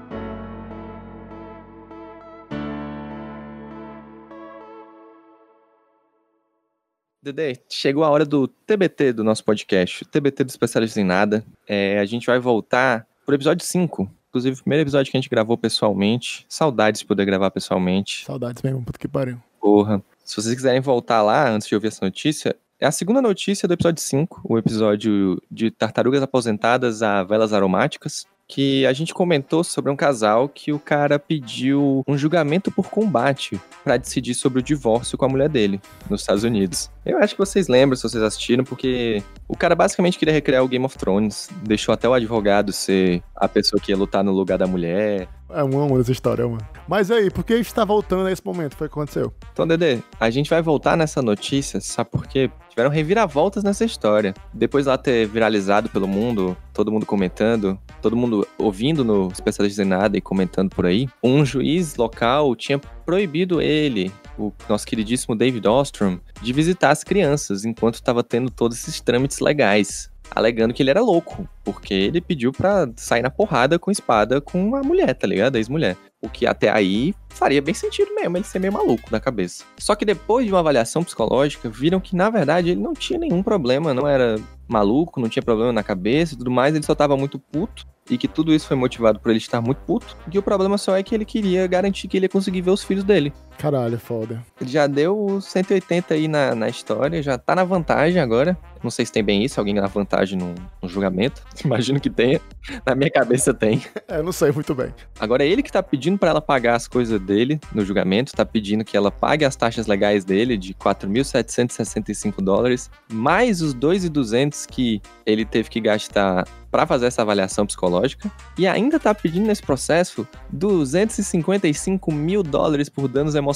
Dedê, 7.28 7.60
chegou 7.70 8.06
a 8.06 8.10
hora 8.10 8.26
do 8.26 8.48
TBT 8.48 9.12
do 9.12 9.24
nosso 9.24 9.44
podcast, 9.44 10.04
o 10.04 10.06
TBT 10.06 10.46
do 10.46 10.50
Especialistas 10.50 10.98
em 10.98 11.06
Nada. 11.06 11.44
É, 11.68 12.00
a 12.00 12.06
gente 12.06 12.26
vai 12.26 12.40
voltar 12.40 13.06
pro 13.26 13.36
episódio 13.36 13.66
5. 13.66 14.10
Inclusive, 14.30 14.56
o 14.56 14.64
primeiro 14.64 14.84
episódio 14.84 15.12
que 15.12 15.18
a 15.18 15.20
gente 15.20 15.30
gravou 15.30 15.58
pessoalmente. 15.58 16.46
Saudades 16.48 17.02
de 17.02 17.06
poder 17.06 17.26
gravar 17.26 17.52
pessoalmente. 17.52 18.24
Saudades 18.26 18.64
mesmo, 18.64 18.82
puta 18.82 18.98
que 18.98 19.10
pariu. 19.10 19.38
Porra. 19.60 20.02
Se 20.24 20.38
vocês 20.38 20.56
quiserem 20.56 20.80
voltar 20.80 21.22
lá 21.22 21.50
antes 21.50 21.68
de 21.68 21.76
ouvir 21.76 21.88
essa 21.88 22.06
notícia, 22.06 22.56
é 22.80 22.86
a 22.86 22.92
segunda 22.92 23.22
notícia 23.22 23.68
do 23.68 23.74
episódio 23.74 24.02
5, 24.02 24.42
o 24.46 24.58
episódio 24.58 25.42
de 25.52 25.70
tartarugas 25.70 26.22
aposentadas 26.22 27.02
a 27.02 27.24
velas 27.24 27.52
aromáticas, 27.52 28.26
que 28.48 28.86
a 28.86 28.94
gente 28.94 29.14
comentou 29.14 29.64
sobre 29.64 29.92
um 29.92 29.96
casal 29.96 30.48
que 30.48 30.72
o 30.72 30.80
cara 30.80 31.20
pediu 31.20 32.02
um 32.08 32.18
julgamento 32.18 32.72
por 32.72 32.90
combate 32.90 33.60
pra 33.84 33.98
decidir 33.98 34.34
sobre 34.34 34.60
o 34.60 34.64
divórcio 34.64 35.18
com 35.18 35.26
a 35.26 35.30
mulher 35.30 35.50
dele 35.50 35.82
nos 36.10 36.22
Estados 36.22 36.44
Unidos. 36.44 36.90
Eu 37.06 37.18
acho 37.18 37.34
que 37.34 37.40
vocês 37.40 37.68
lembram 37.68 37.96
se 37.96 38.04
vocês 38.04 38.24
assistiram, 38.24 38.64
porque 38.64 39.22
o 39.48 39.58
cara 39.58 39.76
basicamente 39.76 40.18
queria 40.18 40.34
recriar 40.34 40.64
o 40.64 40.68
Game 40.68 40.86
of 40.86 40.98
Thrones, 40.98 41.50
deixou 41.64 41.94
até 41.94 42.08
o 42.08 42.14
advogado 42.14 42.72
ser 42.72 43.22
a 43.36 43.48
pessoa 43.48 43.82
que 43.82 43.92
ia 43.92 43.98
lutar 43.98 44.24
no 44.24 44.32
lugar 44.32 44.58
da 44.58 44.68
mulher. 44.68 45.28
É 45.50 45.64
um 45.64 45.80
amo 45.80 46.00
essa 46.00 46.12
história, 46.12 46.46
mano. 46.46 46.66
Mas 46.88 47.10
aí, 47.10 47.30
por 47.30 47.44
que 47.44 47.54
a 47.54 47.58
gente 47.58 47.74
tá 47.74 47.86
voltando 47.86 48.26
nesse 48.26 48.46
momento? 48.46 48.76
Foi 48.76 48.88
o 48.88 48.90
que 48.90 48.94
aconteceu? 48.94 49.34
Então, 49.54 49.68
Dedê, 49.68 50.00
a 50.20 50.30
gente 50.30 50.50
vai 50.50 50.62
voltar 50.62 50.98
nessa 50.98 51.22
notícia, 51.22 51.80
sabe 51.80 52.10
por 52.10 52.28
quê? 52.28 52.50
Tiveram 52.70 52.90
reviravoltas 52.90 53.64
nessa 53.64 53.86
história. 53.86 54.34
Depois 54.54 54.86
lá 54.86 54.98
ter 54.98 55.28
viralizado 55.28 55.90
pelo 55.90 56.08
mundo, 56.08 56.56
todo 56.74 56.92
mundo 56.92 57.06
comentando, 57.06 57.80
todo 58.02 58.16
mundo 58.16 58.48
ouvindo 58.58 59.04
no 59.04 59.30
Especialista 59.30 59.84
em 59.84 59.86
Nada 59.86 60.18
e 60.18 60.22
comentando 60.22 60.70
por 60.70 60.86
aí, 60.86 61.08
um 61.24 61.46
juiz 61.46 61.96
local 61.96 62.56
tinha 62.56 62.80
proibido 63.06 63.62
ele, 63.62 64.12
o 64.38 64.52
nosso 64.68 64.86
queridíssimo 64.86 65.36
David 65.36 65.68
Ostrom, 65.68 66.20
de 66.42 66.54
visitar 66.54 66.92
as 66.92 67.04
crianças 67.04 67.66
enquanto 67.66 67.96
estava 67.96 68.24
tendo 68.24 68.52
todos 68.52 68.78
esses 68.78 69.00
trâmites 69.02 69.40
legais. 69.40 70.12
Alegando 70.32 70.74
que 70.74 70.84
ele 70.84 70.90
era 70.90 71.02
louco, 71.02 71.48
porque 71.64 71.94
ele 71.94 72.22
pediu 72.22 72.52
pra 72.52 72.88
sair 72.96 73.22
na 73.22 73.30
porrada 73.30 73.80
com 73.80 73.90
espada 73.90 74.40
com 74.40 74.76
a 74.76 74.82
mulher, 74.82 75.14
tá 75.14 75.26
ligado? 75.28 75.56
A 75.56 75.60
ex-mulher. 75.60 75.98
O 76.22 76.30
que 76.30 76.46
até 76.48 76.70
aí 76.70 77.14
faria 77.30 77.62
bem 77.62 77.74
sentido 77.74 78.14
mesmo, 78.16 78.38
ele 78.38 78.44
ser 78.44 78.60
meio 78.60 78.74
maluco 78.74 79.12
da 79.12 79.20
cabeça. 79.20 79.64
Só 79.78 79.96
que 79.96 80.04
depois 80.04 80.46
de 80.46 80.52
uma 80.52 80.60
avaliação 80.60 81.04
psicológica, 81.04 81.70
viram 81.70 82.00
que 82.00 82.16
na 82.16 82.30
verdade 82.30 82.72
ele 82.72 82.82
não 82.82 82.94
tinha 82.94 83.20
nenhum 83.20 83.44
problema, 83.44 83.94
não 83.94 84.08
era 84.08 84.36
maluco, 84.68 85.20
não 85.20 85.30
tinha 85.30 85.44
problema 85.44 85.72
na 85.72 85.84
cabeça 85.84 86.34
e 86.34 86.38
tudo 86.38 86.52
mais, 86.52 86.76
ele 86.76 86.86
só 86.86 86.96
tava 86.96 87.16
muito 87.16 87.40
puto. 87.40 87.86
E 88.10 88.18
que 88.18 88.28
tudo 88.28 88.54
isso 88.54 88.68
foi 88.68 88.78
motivado 88.78 89.20
por 89.20 89.30
ele 89.30 89.38
estar 89.38 89.62
muito 89.62 89.80
puto. 89.80 90.16
E 90.28 90.32
que 90.32 90.40
o 90.40 90.42
problema 90.42 90.78
só 90.78 90.96
é 90.96 91.04
que 91.04 91.14
ele 91.14 91.26
queria 91.26 91.68
garantir 91.68 92.08
que 92.08 92.18
ele 92.18 92.26
ia 92.26 92.30
conseguir 92.30 92.62
ver 92.62 92.72
os 92.72 92.84
filhos 92.84 93.04
dele. 93.04 93.34
Caralho, 93.58 93.98
foda. 93.98 94.44
Ele 94.62 94.70
já 94.70 94.86
deu 94.86 95.26
os 95.26 95.46
180 95.46 96.14
aí 96.14 96.28
na, 96.28 96.54
na 96.54 96.70
história, 96.70 97.22
já 97.24 97.38
tá 97.38 97.56
na 97.56 97.64
vantagem 97.64 98.22
agora. 98.22 98.58
Não 98.84 98.92
sei 98.92 99.06
se 99.06 99.12
tem 99.12 99.24
bem 99.24 99.44
isso, 99.44 99.60
alguém 99.60 99.74
na 99.74 99.88
vantagem 99.88 100.38
no, 100.38 100.54
no 100.82 100.88
julgamento. 100.88 101.42
Imagino 101.66 102.00
que 102.00 102.10
tenha. 102.10 102.40
Na 102.86 102.94
minha 102.94 103.10
cabeça 103.10 103.54
tem. 103.54 103.82
É, 104.08 104.22
não 104.22 104.32
sei 104.32 104.52
muito 104.52 104.76
bem. 104.76 104.94
Agora 105.20 105.44
é 105.44 105.48
ele 105.48 105.64
que 105.64 105.72
tá 105.72 105.82
pedindo 105.82 106.18
pra 106.18 106.30
ela 106.30 106.42
pagar 106.42 106.76
as 106.76 106.88
coisas 106.88 107.20
dele 107.20 107.60
no 107.74 107.84
julgamento, 107.84 108.34
tá 108.34 108.46
pedindo 108.46 108.86
que 108.86 108.96
ela 108.96 109.12
pague 109.12 109.44
as 109.44 109.56
taxas 109.56 109.88
legais 109.88 110.24
dele 110.24 110.56
de 110.56 110.74
4.765 110.76 112.42
dólares, 112.42 112.92
mais 113.12 113.62
os 113.62 113.74
2.200 113.74 114.68
que 114.68 115.02
ele 115.26 115.44
teve 115.44 115.70
que 115.70 115.82
gastar 115.82 116.46
pra 116.70 116.86
fazer 116.86 117.08
essa 117.08 117.22
avaliação 117.22 117.66
psicológica, 117.66 118.30
e 118.58 118.68
ainda 118.68 119.00
tá 119.00 119.14
pedindo 119.16 119.48
nesse 119.48 119.64
processo 119.64 120.28
255 120.52 122.12
mil 122.12 122.44
dólares 122.44 122.90
por 122.90 123.08
danos 123.08 123.34
emocionais. 123.36 123.47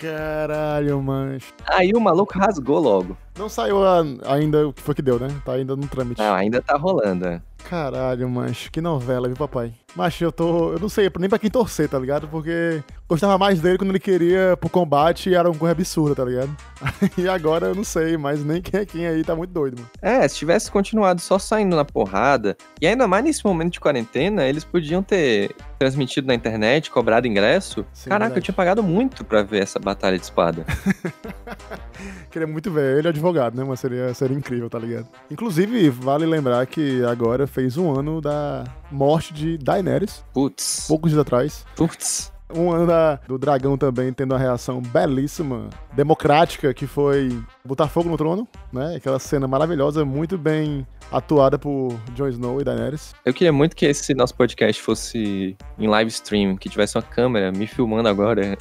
Caralho, 0.00 1.02
mano. 1.02 1.38
Aí 1.66 1.92
o 1.92 2.00
maluco 2.00 2.38
rasgou 2.38 2.78
logo. 2.78 3.16
Não 3.38 3.48
saiu 3.48 3.84
a- 3.84 4.02
ainda 4.26 4.66
o 4.68 4.72
que 4.72 4.82
foi 4.82 4.94
que 4.94 5.02
deu, 5.02 5.18
né? 5.18 5.28
Tá 5.44 5.52
ainda 5.52 5.76
no 5.76 5.86
trâmite. 5.86 6.20
Não, 6.20 6.34
ainda 6.34 6.60
tá 6.60 6.76
rolando. 6.76 7.26
é. 7.26 7.40
Caralho, 7.68 8.28
mancho, 8.30 8.70
que 8.70 8.80
novela, 8.80 9.26
viu, 9.26 9.36
papai? 9.36 9.72
Macho, 9.94 10.22
eu 10.24 10.30
tô. 10.32 10.72
Eu 10.74 10.78
não 10.78 10.88
sei 10.88 11.10
nem 11.18 11.28
pra 11.28 11.38
quem 11.40 11.50
torcer, 11.50 11.88
tá 11.88 11.98
ligado? 11.98 12.28
Porque 12.28 12.82
gostava 13.08 13.36
mais 13.36 13.60
dele 13.60 13.76
quando 13.76 13.90
ele 13.90 13.98
queria 13.98 14.56
pro 14.58 14.70
combate 14.70 15.28
e 15.28 15.34
era 15.34 15.50
uma 15.50 15.58
coisa 15.58 15.72
absurda, 15.72 16.14
tá 16.14 16.24
ligado? 16.24 16.54
E 17.18 17.28
agora 17.28 17.66
eu 17.66 17.74
não 17.74 17.82
sei, 17.84 18.16
mas 18.16 18.44
nem 18.44 18.62
quem 18.62 18.80
é 18.80 18.86
quem 18.86 19.06
aí 19.06 19.24
tá 19.24 19.34
muito 19.34 19.50
doido, 19.50 19.76
mano. 19.76 19.90
É, 20.00 20.26
se 20.28 20.36
tivesse 20.36 20.70
continuado 20.70 21.20
só 21.20 21.36
saindo 21.38 21.74
na 21.74 21.84
porrada, 21.84 22.56
e 22.80 22.86
ainda 22.86 23.08
mais 23.08 23.24
nesse 23.24 23.44
momento 23.44 23.72
de 23.72 23.80
quarentena, 23.80 24.44
eles 24.44 24.62
podiam 24.64 25.02
ter 25.02 25.50
transmitido 25.78 26.28
na 26.28 26.34
internet, 26.34 26.90
cobrado 26.90 27.26
ingresso. 27.26 27.84
Sim, 27.92 28.08
Caraca, 28.10 28.26
verdade. 28.26 28.38
eu 28.40 28.44
tinha 28.44 28.54
pagado 28.54 28.82
muito 28.84 29.24
pra 29.24 29.42
ver 29.42 29.62
essa 29.62 29.80
batalha 29.80 30.16
de 30.16 30.24
espada. 30.24 30.64
Queria 32.30 32.46
muito 32.46 32.70
ver 32.70 32.98
ele, 32.98 33.08
o 33.08 33.10
advogado, 33.10 33.27
né? 33.56 33.64
Mas 33.64 33.80
seria, 33.80 34.12
seria 34.14 34.36
incrível, 34.36 34.68
tá 34.70 34.78
ligado? 34.78 35.06
Inclusive, 35.30 35.88
vale 35.90 36.26
lembrar 36.26 36.66
que 36.66 37.02
agora 37.04 37.46
fez 37.46 37.76
um 37.76 37.92
ano 37.98 38.20
da 38.20 38.64
morte 38.90 39.32
de 39.32 39.58
Daenerys, 39.58 40.24
Putz. 40.32 40.86
poucos 40.88 41.10
dias 41.10 41.20
atrás. 41.20 41.64
Putz. 41.76 42.32
Um 42.54 42.70
ano 42.72 42.86
da- 42.86 43.16
do 43.28 43.36
dragão 43.36 43.76
também 43.76 44.10
tendo 44.10 44.32
uma 44.32 44.38
reação 44.38 44.80
belíssima, 44.80 45.68
democrática, 45.92 46.72
que 46.72 46.86
foi 46.86 47.38
botar 47.62 47.88
fogo 47.88 48.08
no 48.08 48.16
trono, 48.16 48.48
né? 48.72 48.94
Aquela 48.96 49.18
cena 49.18 49.46
maravilhosa, 49.46 50.02
muito 50.02 50.38
bem 50.38 50.86
atuada 51.12 51.58
por 51.58 51.94
Jon 52.14 52.28
Snow 52.28 52.58
e 52.58 52.64
Daenerys. 52.64 53.14
Eu 53.22 53.34
queria 53.34 53.52
muito 53.52 53.76
que 53.76 53.84
esse 53.84 54.14
nosso 54.14 54.34
podcast 54.34 54.80
fosse 54.80 55.54
em 55.78 55.86
live 55.88 56.08
stream, 56.10 56.56
que 56.56 56.70
tivesse 56.70 56.96
uma 56.96 57.02
câmera 57.02 57.52
me 57.52 57.66
filmando 57.66 58.08
agora. 58.08 58.56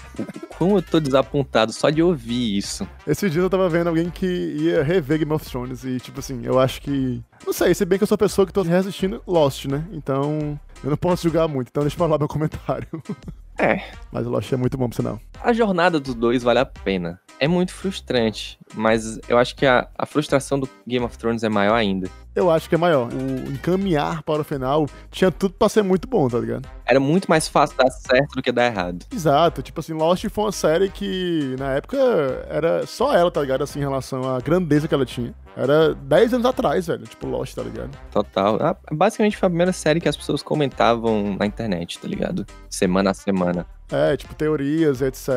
Como 0.57 0.77
eu 0.77 0.81
tô 0.81 0.99
desapontado 0.99 1.71
só 1.71 1.91
de 1.91 2.01
ouvir 2.01 2.57
isso. 2.57 2.87
Esses 3.05 3.31
dias 3.31 3.43
eu 3.43 3.49
tava 3.49 3.69
vendo 3.69 3.87
alguém 3.87 4.09
que 4.09 4.25
ia 4.25 4.81
rever 4.83 5.19
Game 5.19 5.31
of 5.31 5.45
Thrones 5.45 5.83
e, 5.83 5.99
tipo 5.99 6.19
assim, 6.19 6.41
eu 6.43 6.59
acho 6.59 6.81
que. 6.81 7.23
Não 7.45 7.53
sei, 7.53 7.75
se 7.75 7.85
bem 7.85 7.99
que 7.99 8.03
eu 8.03 8.07
sou 8.07 8.15
a 8.15 8.17
pessoa 8.17 8.45
que 8.45 8.51
tô 8.51 8.63
reassistindo 8.63 9.21
Lost, 9.27 9.65
né? 9.65 9.85
Então. 9.91 10.59
Eu 10.83 10.91
não 10.91 10.97
posso 10.97 11.23
julgar 11.23 11.47
muito, 11.47 11.69
então 11.69 11.81
deixa 11.81 11.95
eu 11.95 11.99
falar 11.99 12.17
meu 12.17 12.27
comentário. 12.27 12.87
É. 13.59 13.83
Mas 14.11 14.27
o 14.27 14.29
Lost 14.29 14.53
é 14.53 14.55
muito 14.55 14.77
bom 14.77 14.87
pro 14.87 14.95
sinal. 14.95 15.19
A 15.43 15.51
jornada 15.51 15.99
dos 15.99 16.13
dois 16.13 16.43
vale 16.43 16.59
a 16.59 16.65
pena. 16.65 17.19
É 17.39 17.47
muito 17.47 17.73
frustrante, 17.73 18.59
mas 18.75 19.19
eu 19.27 19.35
acho 19.35 19.55
que 19.55 19.65
a, 19.65 19.87
a 19.97 20.05
frustração 20.05 20.59
do 20.59 20.69
Game 20.85 21.03
of 21.03 21.17
Thrones 21.17 21.43
é 21.43 21.49
maior 21.49 21.73
ainda. 21.73 22.07
Eu 22.37 22.51
acho 22.51 22.69
que 22.69 22.75
é 22.75 22.77
maior. 22.77 23.09
O 23.11 23.51
encaminhar 23.51 24.21
para 24.21 24.41
o 24.41 24.43
final 24.43 24.85
tinha 25.09 25.31
tudo 25.31 25.55
pra 25.55 25.67
ser 25.67 25.81
muito 25.81 26.07
bom, 26.07 26.29
tá 26.29 26.37
ligado? 26.37 26.69
Era 26.85 26.99
muito 26.99 27.25
mais 27.27 27.47
fácil 27.47 27.75
dar 27.75 27.89
certo 27.89 28.35
do 28.35 28.43
que 28.43 28.51
dar 28.51 28.67
errado. 28.67 29.03
Exato, 29.11 29.63
tipo 29.63 29.79
assim, 29.79 29.93
Lost 29.93 30.23
foi 30.29 30.43
uma 30.43 30.51
série 30.51 30.87
que 30.87 31.55
na 31.57 31.71
época 31.71 31.97
era 32.47 32.85
só 32.85 33.11
ela, 33.11 33.31
tá 33.31 33.41
ligado? 33.41 33.63
Assim, 33.63 33.79
em 33.79 33.81
relação 33.81 34.35
à 34.35 34.39
grandeza 34.39 34.87
que 34.87 34.93
ela 34.93 35.05
tinha. 35.05 35.33
Era 35.55 35.95
10 35.95 36.35
anos 36.35 36.45
atrás, 36.45 36.85
velho, 36.85 37.07
tipo 37.07 37.25
Lost, 37.25 37.55
tá 37.55 37.63
ligado? 37.63 37.97
Total. 38.11 38.59
Ah, 38.61 38.75
Basicamente 38.91 39.35
foi 39.35 39.47
a 39.47 39.49
primeira 39.49 39.73
série 39.73 39.99
que 39.99 40.07
as 40.07 40.15
pessoas 40.15 40.43
comentavam 40.43 41.35
na 41.39 41.47
internet, 41.47 41.97
tá 41.97 42.07
ligado? 42.07 42.45
Semana 42.69 43.09
a 43.09 43.13
semana. 43.15 43.65
É, 43.89 44.17
tipo, 44.17 44.35
teorias, 44.35 45.01
etc. 45.01 45.29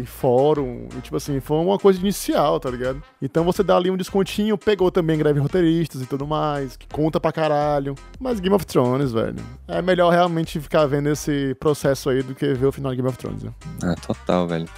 E 0.00 0.06
fórum. 0.06 0.88
E, 0.96 1.00
tipo 1.00 1.16
assim, 1.16 1.40
foi 1.40 1.56
uma 1.58 1.76
coisa 1.76 1.98
inicial, 1.98 2.60
tá 2.60 2.70
ligado? 2.70 3.02
Então 3.20 3.44
você 3.44 3.62
dá 3.64 3.76
ali 3.76 3.90
um 3.90 3.96
descontinho, 3.96 4.56
pegou 4.56 4.90
também 4.92 5.18
greve 5.18 5.40
roteiristas 5.40 6.00
e 6.02 6.06
tudo 6.06 6.24
mais, 6.26 6.45
que 6.78 6.86
conta 6.88 7.20
pra 7.20 7.32
caralho. 7.32 7.94
Mas 8.18 8.40
Game 8.40 8.54
of 8.54 8.66
Thrones, 8.66 9.12
velho. 9.12 9.36
É 9.68 9.80
melhor 9.80 10.10
realmente 10.12 10.60
ficar 10.60 10.86
vendo 10.86 11.08
esse 11.08 11.54
processo 11.60 12.10
aí 12.10 12.22
do 12.22 12.34
que 12.34 12.54
ver 12.54 12.66
o 12.66 12.72
final 12.72 12.92
de 12.92 12.96
Game 12.96 13.08
of 13.08 13.18
Thrones. 13.18 13.42
Né? 13.42 13.52
Ah, 13.82 13.94
total, 13.94 14.46
velho. 14.46 14.68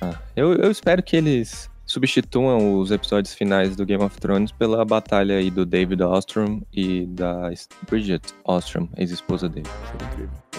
Ah, 0.00 0.14
eu, 0.34 0.54
eu 0.54 0.70
espero 0.70 1.02
que 1.02 1.16
eles 1.16 1.70
substituam 1.84 2.78
os 2.78 2.90
episódios 2.92 3.34
finais 3.34 3.74
do 3.74 3.84
Game 3.84 4.02
of 4.02 4.18
Thrones 4.20 4.52
pela 4.52 4.84
batalha 4.84 5.36
aí 5.36 5.50
do 5.50 5.66
David 5.66 6.02
Ostrom 6.02 6.62
e 6.72 7.04
da 7.06 7.50
Bridget 7.88 8.32
Ostrom, 8.44 8.88
ex-esposa 8.96 9.48
dele. 9.48 9.66
Seria 9.90 10.06
incrível. 10.06 10.50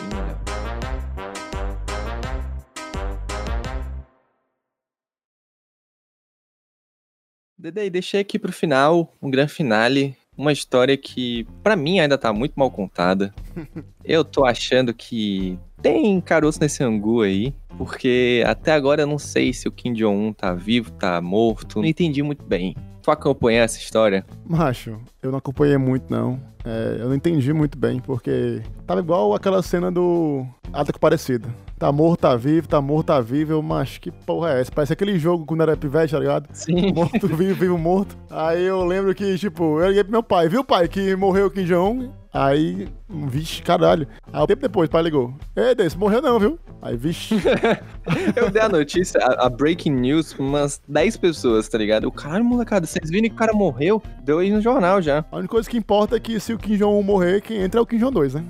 Dedei, 7.58 7.92
deixei 7.92 8.20
aqui 8.20 8.40
pro 8.40 8.52
final 8.52 9.16
um 9.22 9.30
grande 9.30 9.54
finale, 9.54 10.18
uma 10.38 10.52
história 10.52 10.98
que 10.98 11.46
pra 11.62 11.76
mim 11.76 12.00
ainda 12.00 12.18
tá 12.18 12.32
muito 12.34 12.54
mal 12.56 12.72
contada. 12.72 13.34
Eu 14.04 14.24
tô 14.24 14.46
achando 14.46 14.94
que 14.94 15.58
tem 15.82 16.20
caroço 16.22 16.60
nesse 16.60 16.84
angu 16.84 17.22
aí, 17.22 17.54
porque 17.78 18.44
até 18.46 18.72
agora 18.72 19.02
eu 19.02 19.08
não 19.08 19.18
sei 19.18 19.52
se 19.52 19.68
o 19.68 19.72
Kim 19.72 19.94
Jong-un 19.94 20.32
tá 20.32 20.54
vivo, 20.54 20.92
tá 20.92 21.20
morto, 21.22 21.80
não 21.80 21.88
entendi 21.88 22.22
muito 22.22 22.44
bem. 22.44 22.76
Tu 23.02 23.10
acompanhou 23.10 23.64
essa 23.64 23.78
história? 23.78 24.26
Macho, 24.48 25.00
eu 25.22 25.32
não 25.32 25.40
acompanhei 25.40 25.78
muito, 25.78 26.12
não. 26.12 26.40
É, 26.64 26.98
eu 27.00 27.08
não 27.08 27.16
entendi 27.16 27.52
muito 27.52 27.78
bem, 27.78 28.00
porque 28.00 28.62
tava 28.86 29.00
igual 29.00 29.34
aquela 29.34 29.64
cena 29.64 29.92
do 29.92 30.46
Ataque 30.72 31.00
Parecido. 31.00 31.50
Tá 31.80 31.92
morto, 31.92 32.22
tá 32.22 32.36
vivo, 32.36 32.68
tá 32.68 32.80
morto, 32.80 33.08
tá 33.08 33.20
vivo. 33.20 33.54
Eu, 33.54 33.62
macho, 33.64 34.00
que 34.00 34.12
porra 34.12 34.52
é 34.52 34.62
essa? 34.62 34.72
Parece 34.72 34.94
aquele 34.94 35.18
jogo 35.18 35.46
quando 35.46 35.62
era 35.62 35.76
pivete, 35.76 36.12
tá 36.12 36.20
ligado? 36.20 36.48
Sim. 36.54 36.94
Morto, 36.94 37.28
vivo, 37.28 37.56
vivo, 37.56 37.78
morto. 37.78 38.16
Aí 38.30 38.64
eu 38.64 38.86
lembro 38.86 39.16
que, 39.16 39.36
tipo, 39.38 39.80
eu 39.80 39.88
liguei 39.88 40.04
pro 40.04 40.12
meu 40.12 40.22
pai, 40.24 40.48
viu, 40.48 40.64
pai, 40.64 40.88
que 40.88 41.16
morreu 41.16 41.48
o 41.48 41.52
Kim 41.52 41.66
Jong. 41.66 42.12
Aí, 42.34 42.88
vixe, 43.10 43.62
caralho. 43.62 44.08
Aí 44.32 44.42
um 44.42 44.48
tempo 44.48 44.62
depois, 44.62 44.88
o 44.88 44.92
pai 44.92 45.04
ligou. 45.04 45.34
Ei, 45.56 45.76
desse, 45.76 45.98
morreu 45.98 46.22
não, 46.22 46.40
viu? 46.40 46.58
Aí, 46.82 46.96
vixe. 46.96 47.36
Eu 48.36 48.50
dei 48.50 48.62
a 48.62 48.70
notícia, 48.70 49.20
a, 49.20 49.48
a 49.48 49.50
breaking 49.50 49.92
news, 49.92 50.34
pra 50.34 50.44
umas 50.44 50.82
10 50.88 51.18
pessoas, 51.18 51.68
tá 51.68 51.78
ligado? 51.78 52.08
O 52.08 52.12
caralho, 52.12 52.46
molecada, 52.46 52.88
vocês 52.88 53.10
viram 53.10 53.28
que 53.28 53.36
o 53.36 53.38
cara 53.38 53.52
morreu? 53.52 54.02
Deu 54.24 54.40
aí 54.40 54.50
no 54.50 54.62
jornal 54.62 55.02
já. 55.02 55.26
A 55.30 55.38
única 55.38 55.52
coisa 55.52 55.70
que 55.70 55.78
importa 55.78 56.16
é 56.16 56.20
que 56.20 56.40
se 56.40 56.54
o 56.54 56.58
Kim 56.58 56.78
Jong-un 56.78 57.04
morrer, 57.04 57.42
quem 57.42 57.62
entra 57.62 57.80
é 57.80 57.84
o 57.84 57.86
Kim 57.86 57.98
Jong-2, 57.98 58.34
né? 58.36 58.46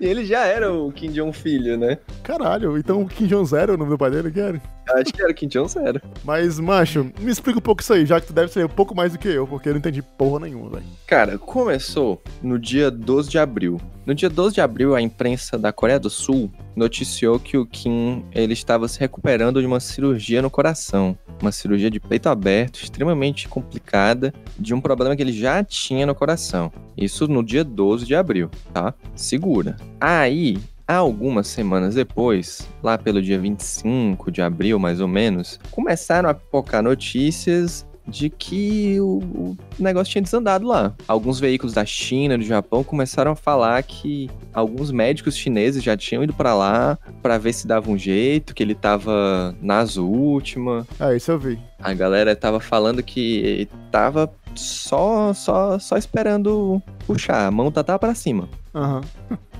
E 0.00 0.04
ele 0.04 0.24
já 0.24 0.44
era 0.44 0.72
o 0.72 0.92
Kim 0.92 1.10
Jong 1.12 1.32
filho, 1.32 1.76
né? 1.78 1.98
Caralho, 2.22 2.76
então 2.76 3.02
o 3.02 3.08
Kim 3.08 3.26
Jong-0 3.26 3.70
é 3.70 3.72
o 3.72 3.76
nome 3.76 3.90
do 3.90 3.98
pai 3.98 4.10
dele, 4.10 4.30
cara? 4.30 4.60
Acho 4.94 5.12
que 5.12 5.22
era 5.22 5.30
o 5.30 5.34
Kim 5.34 5.48
Jong 5.48 5.68
zero. 5.68 6.00
Mas, 6.24 6.58
macho, 6.58 7.10
me 7.18 7.30
explica 7.30 7.58
um 7.58 7.62
pouco 7.62 7.82
isso 7.82 7.92
aí, 7.92 8.04
já 8.04 8.20
que 8.20 8.26
tu 8.26 8.32
deve 8.32 8.52
ser 8.52 8.64
um 8.64 8.68
pouco 8.68 8.94
mais 8.94 9.12
do 9.12 9.18
que 9.18 9.28
eu, 9.28 9.46
porque 9.46 9.68
eu 9.68 9.72
não 9.72 9.78
entendi 9.78 10.02
porra 10.02 10.40
nenhuma, 10.40 10.70
velho. 10.70 10.84
Cara, 11.06 11.38
começou 11.38 12.22
no 12.42 12.58
dia 12.58 12.90
12 12.90 13.28
de 13.30 13.38
abril. 13.38 13.80
No 14.06 14.14
dia 14.14 14.28
12 14.28 14.54
de 14.54 14.60
abril, 14.60 14.94
a 14.94 15.00
imprensa 15.00 15.58
da 15.58 15.72
Coreia 15.72 16.00
do 16.00 16.10
Sul 16.10 16.50
noticiou 16.74 17.38
que 17.38 17.56
o 17.56 17.66
Kim 17.66 18.24
ele 18.32 18.54
estava 18.54 18.88
se 18.88 18.98
recuperando 18.98 19.60
de 19.60 19.66
uma 19.66 19.78
cirurgia 19.78 20.42
no 20.42 20.50
coração. 20.50 21.16
Uma 21.40 21.52
cirurgia 21.52 21.90
de 21.90 22.00
peito 22.00 22.28
aberto, 22.28 22.82
extremamente 22.82 23.48
complicada, 23.48 24.32
de 24.58 24.74
um 24.74 24.80
problema 24.80 25.14
que 25.14 25.22
ele 25.22 25.32
já 25.32 25.62
tinha 25.62 26.06
no 26.06 26.14
coração. 26.14 26.72
Isso 26.96 27.28
no 27.28 27.42
dia 27.42 27.62
12 27.62 28.04
de 28.04 28.14
abril, 28.14 28.50
tá? 28.72 28.94
Segura. 29.14 29.76
Aí, 30.00 30.58
algumas 30.96 31.46
semanas 31.48 31.94
depois, 31.94 32.68
lá 32.82 32.96
pelo 32.96 33.22
dia 33.22 33.38
25 33.38 34.30
de 34.30 34.42
abril, 34.42 34.78
mais 34.78 35.00
ou 35.00 35.08
menos, 35.08 35.58
começaram 35.70 36.28
a 36.28 36.34
pipocar 36.34 36.82
notícias 36.82 37.86
de 38.10 38.28
que 38.28 39.00
o, 39.00 39.18
o 39.18 39.56
negócio 39.78 40.10
tinha 40.10 40.22
desandado 40.22 40.66
lá. 40.66 40.92
Alguns 41.06 41.38
veículos 41.38 41.72
da 41.72 41.84
China, 41.84 42.36
do 42.36 42.44
Japão, 42.44 42.82
começaram 42.82 43.32
a 43.32 43.36
falar 43.36 43.82
que 43.82 44.28
alguns 44.52 44.90
médicos 44.90 45.36
chineses 45.36 45.82
já 45.82 45.96
tinham 45.96 46.24
ido 46.24 46.32
pra 46.32 46.54
lá 46.54 46.98
pra 47.22 47.38
ver 47.38 47.52
se 47.52 47.66
dava 47.66 47.90
um 47.90 47.96
jeito, 47.96 48.54
que 48.54 48.62
ele 48.62 48.74
tava 48.74 49.54
nas 49.62 49.96
últimas. 49.96 50.86
É, 50.98 51.16
isso 51.16 51.30
eu 51.30 51.38
vi. 51.38 51.58
A 51.78 51.94
galera 51.94 52.34
tava 52.34 52.60
falando 52.60 53.02
que 53.02 53.68
tava 53.90 54.30
só 54.54 55.32
só 55.32 55.78
só 55.78 55.96
esperando 55.96 56.82
puxar, 57.06 57.46
a 57.46 57.50
mão 57.50 57.70
tá, 57.70 57.84
tá 57.84 57.98
pra 57.98 58.14
cima. 58.14 58.48
Aham. 58.74 59.02